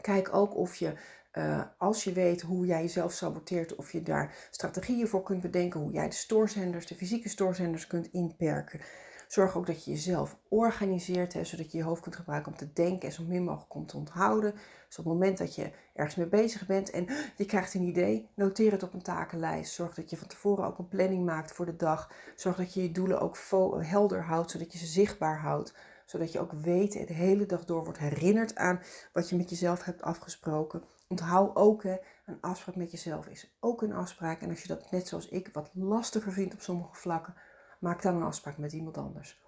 Kijk 0.00 0.34
ook 0.34 0.56
of 0.56 0.74
je, 0.74 0.94
uh, 1.38 1.62
als 1.78 2.04
je 2.04 2.12
weet 2.12 2.40
hoe 2.40 2.66
jij 2.66 2.82
jezelf 2.82 3.12
saboteert, 3.12 3.74
of 3.74 3.92
je 3.92 4.02
daar 4.02 4.48
strategieën 4.50 5.08
voor 5.08 5.22
kunt 5.22 5.40
bedenken, 5.40 5.80
hoe 5.80 5.92
jij 5.92 6.08
de 6.08 6.14
stoorzenders, 6.14 6.86
de 6.86 6.94
fysieke 6.94 7.28
stoorzenders 7.28 7.86
kunt 7.86 8.08
inperken. 8.12 8.80
Zorg 9.28 9.56
ook 9.56 9.66
dat 9.66 9.84
je 9.84 9.90
jezelf 9.90 10.38
organiseert, 10.48 11.32
hè, 11.32 11.44
zodat 11.44 11.72
je 11.72 11.78
je 11.78 11.84
hoofd 11.84 12.02
kunt 12.02 12.16
gebruiken 12.16 12.52
om 12.52 12.58
te 12.58 12.72
denken 12.72 13.08
en 13.08 13.14
zo 13.14 13.22
min 13.22 13.44
mogelijk 13.44 13.70
komt 13.70 13.88
te 13.88 13.96
onthouden. 13.96 14.52
Dus 14.86 14.98
op 14.98 15.04
het 15.04 15.12
moment 15.12 15.38
dat 15.38 15.54
je 15.54 15.70
ergens 15.94 16.16
mee 16.16 16.26
bezig 16.26 16.66
bent 16.66 16.90
en 16.90 17.06
je 17.36 17.44
krijgt 17.44 17.74
een 17.74 17.82
idee, 17.82 18.28
noteer 18.34 18.72
het 18.72 18.82
op 18.82 18.92
een 18.92 19.02
takenlijst. 19.02 19.74
Zorg 19.74 19.94
dat 19.94 20.10
je 20.10 20.16
van 20.16 20.28
tevoren 20.28 20.66
ook 20.66 20.78
een 20.78 20.88
planning 20.88 21.24
maakt 21.24 21.52
voor 21.52 21.66
de 21.66 21.76
dag. 21.76 22.12
Zorg 22.36 22.56
dat 22.56 22.74
je 22.74 22.82
je 22.82 22.92
doelen 22.92 23.20
ook 23.20 23.38
helder 23.78 24.22
houdt, 24.22 24.50
zodat 24.50 24.72
je 24.72 24.78
ze 24.78 24.86
zichtbaar 24.86 25.38
houdt. 25.38 25.74
Zodat 26.06 26.32
je 26.32 26.40
ook 26.40 26.52
weet 26.52 26.96
en 26.96 27.06
de 27.06 27.12
hele 27.12 27.46
dag 27.46 27.64
door 27.64 27.84
wordt 27.84 27.98
herinnerd 27.98 28.56
aan 28.56 28.80
wat 29.12 29.28
je 29.28 29.36
met 29.36 29.50
jezelf 29.50 29.84
hebt 29.84 30.02
afgesproken. 30.02 30.82
Onthoud 31.08 31.56
ook, 31.56 31.84
een 31.84 32.40
afspraak 32.40 32.76
met 32.76 32.90
jezelf 32.90 33.26
is 33.26 33.56
ook 33.60 33.82
een 33.82 33.92
afspraak. 33.92 34.40
En 34.40 34.50
als 34.50 34.62
je 34.62 34.68
dat 34.68 34.90
net 34.90 35.08
zoals 35.08 35.28
ik 35.28 35.50
wat 35.52 35.70
lastiger 35.72 36.32
vindt 36.32 36.54
op 36.54 36.60
sommige 36.60 36.94
vlakken, 36.94 37.34
maak 37.80 38.02
dan 38.02 38.16
een 38.16 38.22
afspraak 38.22 38.58
met 38.58 38.72
iemand 38.72 38.98
anders. 38.98 39.40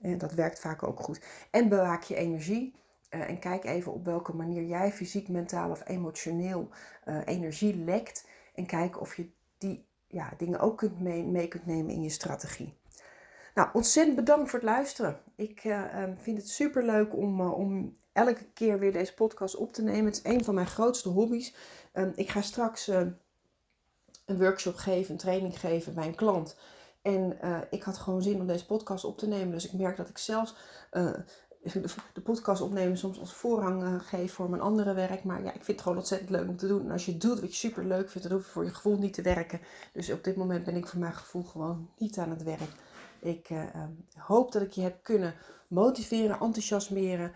En 0.00 0.18
dat 0.18 0.32
werkt 0.32 0.60
vaak 0.60 0.82
ook 0.82 1.00
goed. 1.00 1.24
En 1.50 1.68
bewaak 1.68 2.02
je 2.02 2.14
energie. 2.14 2.74
Uh, 3.10 3.28
en 3.28 3.38
kijk 3.38 3.64
even 3.64 3.92
op 3.92 4.04
welke 4.04 4.36
manier 4.36 4.62
jij 4.62 4.92
fysiek, 4.92 5.28
mentaal 5.28 5.70
of 5.70 5.88
emotioneel 5.88 6.68
uh, 7.04 7.20
energie 7.24 7.76
lekt. 7.76 8.28
En 8.54 8.66
kijk 8.66 9.00
of 9.00 9.16
je 9.16 9.30
die 9.58 9.86
ja, 10.06 10.32
dingen 10.36 10.60
ook 10.60 10.78
kunt 10.78 11.00
mee, 11.00 11.24
mee, 11.24 11.48
kunt 11.48 11.66
nemen 11.66 11.92
in 11.92 12.02
je 12.02 12.08
strategie. 12.08 12.78
Nou, 13.54 13.68
ontzettend 13.72 14.16
bedankt 14.16 14.50
voor 14.50 14.58
het 14.58 14.68
luisteren. 14.68 15.20
Ik 15.36 15.64
uh, 15.64 15.84
vind 16.16 16.38
het 16.38 16.48
super 16.48 16.84
leuk 16.84 17.16
om, 17.16 17.40
om 17.40 17.96
elke 18.12 18.44
keer 18.44 18.78
weer 18.78 18.92
deze 18.92 19.14
podcast 19.14 19.56
op 19.56 19.72
te 19.72 19.82
nemen. 19.82 20.04
Het 20.04 20.20
is 20.24 20.32
een 20.32 20.44
van 20.44 20.54
mijn 20.54 20.66
grootste 20.66 21.08
hobby's. 21.08 21.54
Um, 21.94 22.12
ik 22.14 22.28
ga 22.28 22.40
straks 22.40 22.86
een 22.86 23.18
workshop 24.38 24.76
geven, 24.76 25.12
een 25.12 25.18
training 25.18 25.60
geven 25.60 25.94
bij 25.94 26.06
een 26.06 26.14
klant. 26.14 26.56
En 27.02 27.38
ik 27.70 27.82
had 27.82 27.98
gewoon 27.98 28.22
zin 28.22 28.40
om 28.40 28.46
deze 28.46 28.66
podcast 28.66 29.04
op 29.04 29.18
te 29.18 29.26
nemen. 29.26 29.50
Dus 29.50 29.66
ik 29.66 29.72
merk 29.72 29.96
dat 29.96 30.08
ik 30.08 30.18
zelfs 30.18 30.54
de 32.12 32.20
podcast 32.22 32.60
opnemen 32.60 32.98
soms 32.98 33.20
als 33.20 33.34
voorrang 33.34 34.02
geef 34.02 34.32
voor 34.32 34.50
mijn 34.50 34.62
andere 34.62 34.94
werk. 34.94 35.24
Maar 35.24 35.42
ja, 35.42 35.48
ik 35.48 35.64
vind 35.64 35.66
het 35.66 35.80
gewoon 35.80 35.98
ontzettend 35.98 36.30
leuk 36.30 36.48
om 36.48 36.56
te 36.56 36.66
doen. 36.66 36.84
En 36.84 36.90
als 36.90 37.06
je 37.06 37.12
het 37.12 37.20
doet 37.20 37.40
wat 37.40 37.50
je 37.50 37.56
super 37.68 37.84
leuk 37.84 38.10
vindt, 38.10 38.28
dan 38.28 38.36
hoef 38.36 38.46
je 38.46 38.52
voor 38.52 38.64
je 38.64 38.74
gevoel 38.74 38.98
niet 38.98 39.14
te 39.14 39.22
werken. 39.22 39.60
Dus 39.92 40.10
op 40.10 40.24
dit 40.24 40.36
moment 40.36 40.64
ben 40.64 40.76
ik 40.76 40.86
voor 40.86 41.00
mijn 41.00 41.14
gevoel 41.14 41.42
gewoon 41.42 41.88
niet 41.98 42.18
aan 42.18 42.30
het 42.30 42.42
werk. 42.42 42.70
Ik 43.24 43.48
hoop 44.18 44.52
dat 44.52 44.62
ik 44.62 44.72
je 44.72 44.80
heb 44.80 45.02
kunnen 45.02 45.34
motiveren, 45.68 46.40
enthousiasmeren, 46.40 47.32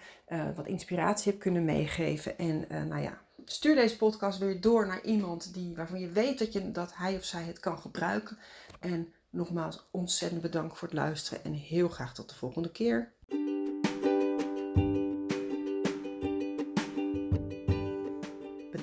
wat 0.56 0.66
inspiratie 0.66 1.32
heb 1.32 1.40
kunnen 1.40 1.64
meegeven. 1.64 2.38
En 2.38 2.66
nou 2.88 3.02
ja, 3.02 3.20
stuur 3.44 3.74
deze 3.74 3.96
podcast 3.96 4.38
weer 4.38 4.60
door 4.60 4.86
naar 4.86 5.04
iemand 5.04 5.54
die, 5.54 5.76
waarvan 5.76 6.00
je 6.00 6.08
weet 6.08 6.38
dat, 6.38 6.52
je, 6.52 6.70
dat 6.70 6.96
hij 6.96 7.16
of 7.16 7.24
zij 7.24 7.42
het 7.42 7.60
kan 7.60 7.78
gebruiken. 7.78 8.38
En 8.80 9.12
Nogmaals 9.30 9.88
ontzettend 9.90 10.42
bedankt 10.42 10.78
voor 10.78 10.88
het 10.88 10.96
luisteren 10.96 11.44
en 11.44 11.52
heel 11.52 11.88
graag 11.88 12.14
tot 12.14 12.28
de 12.28 12.34
volgende 12.34 12.70
keer. 12.70 13.12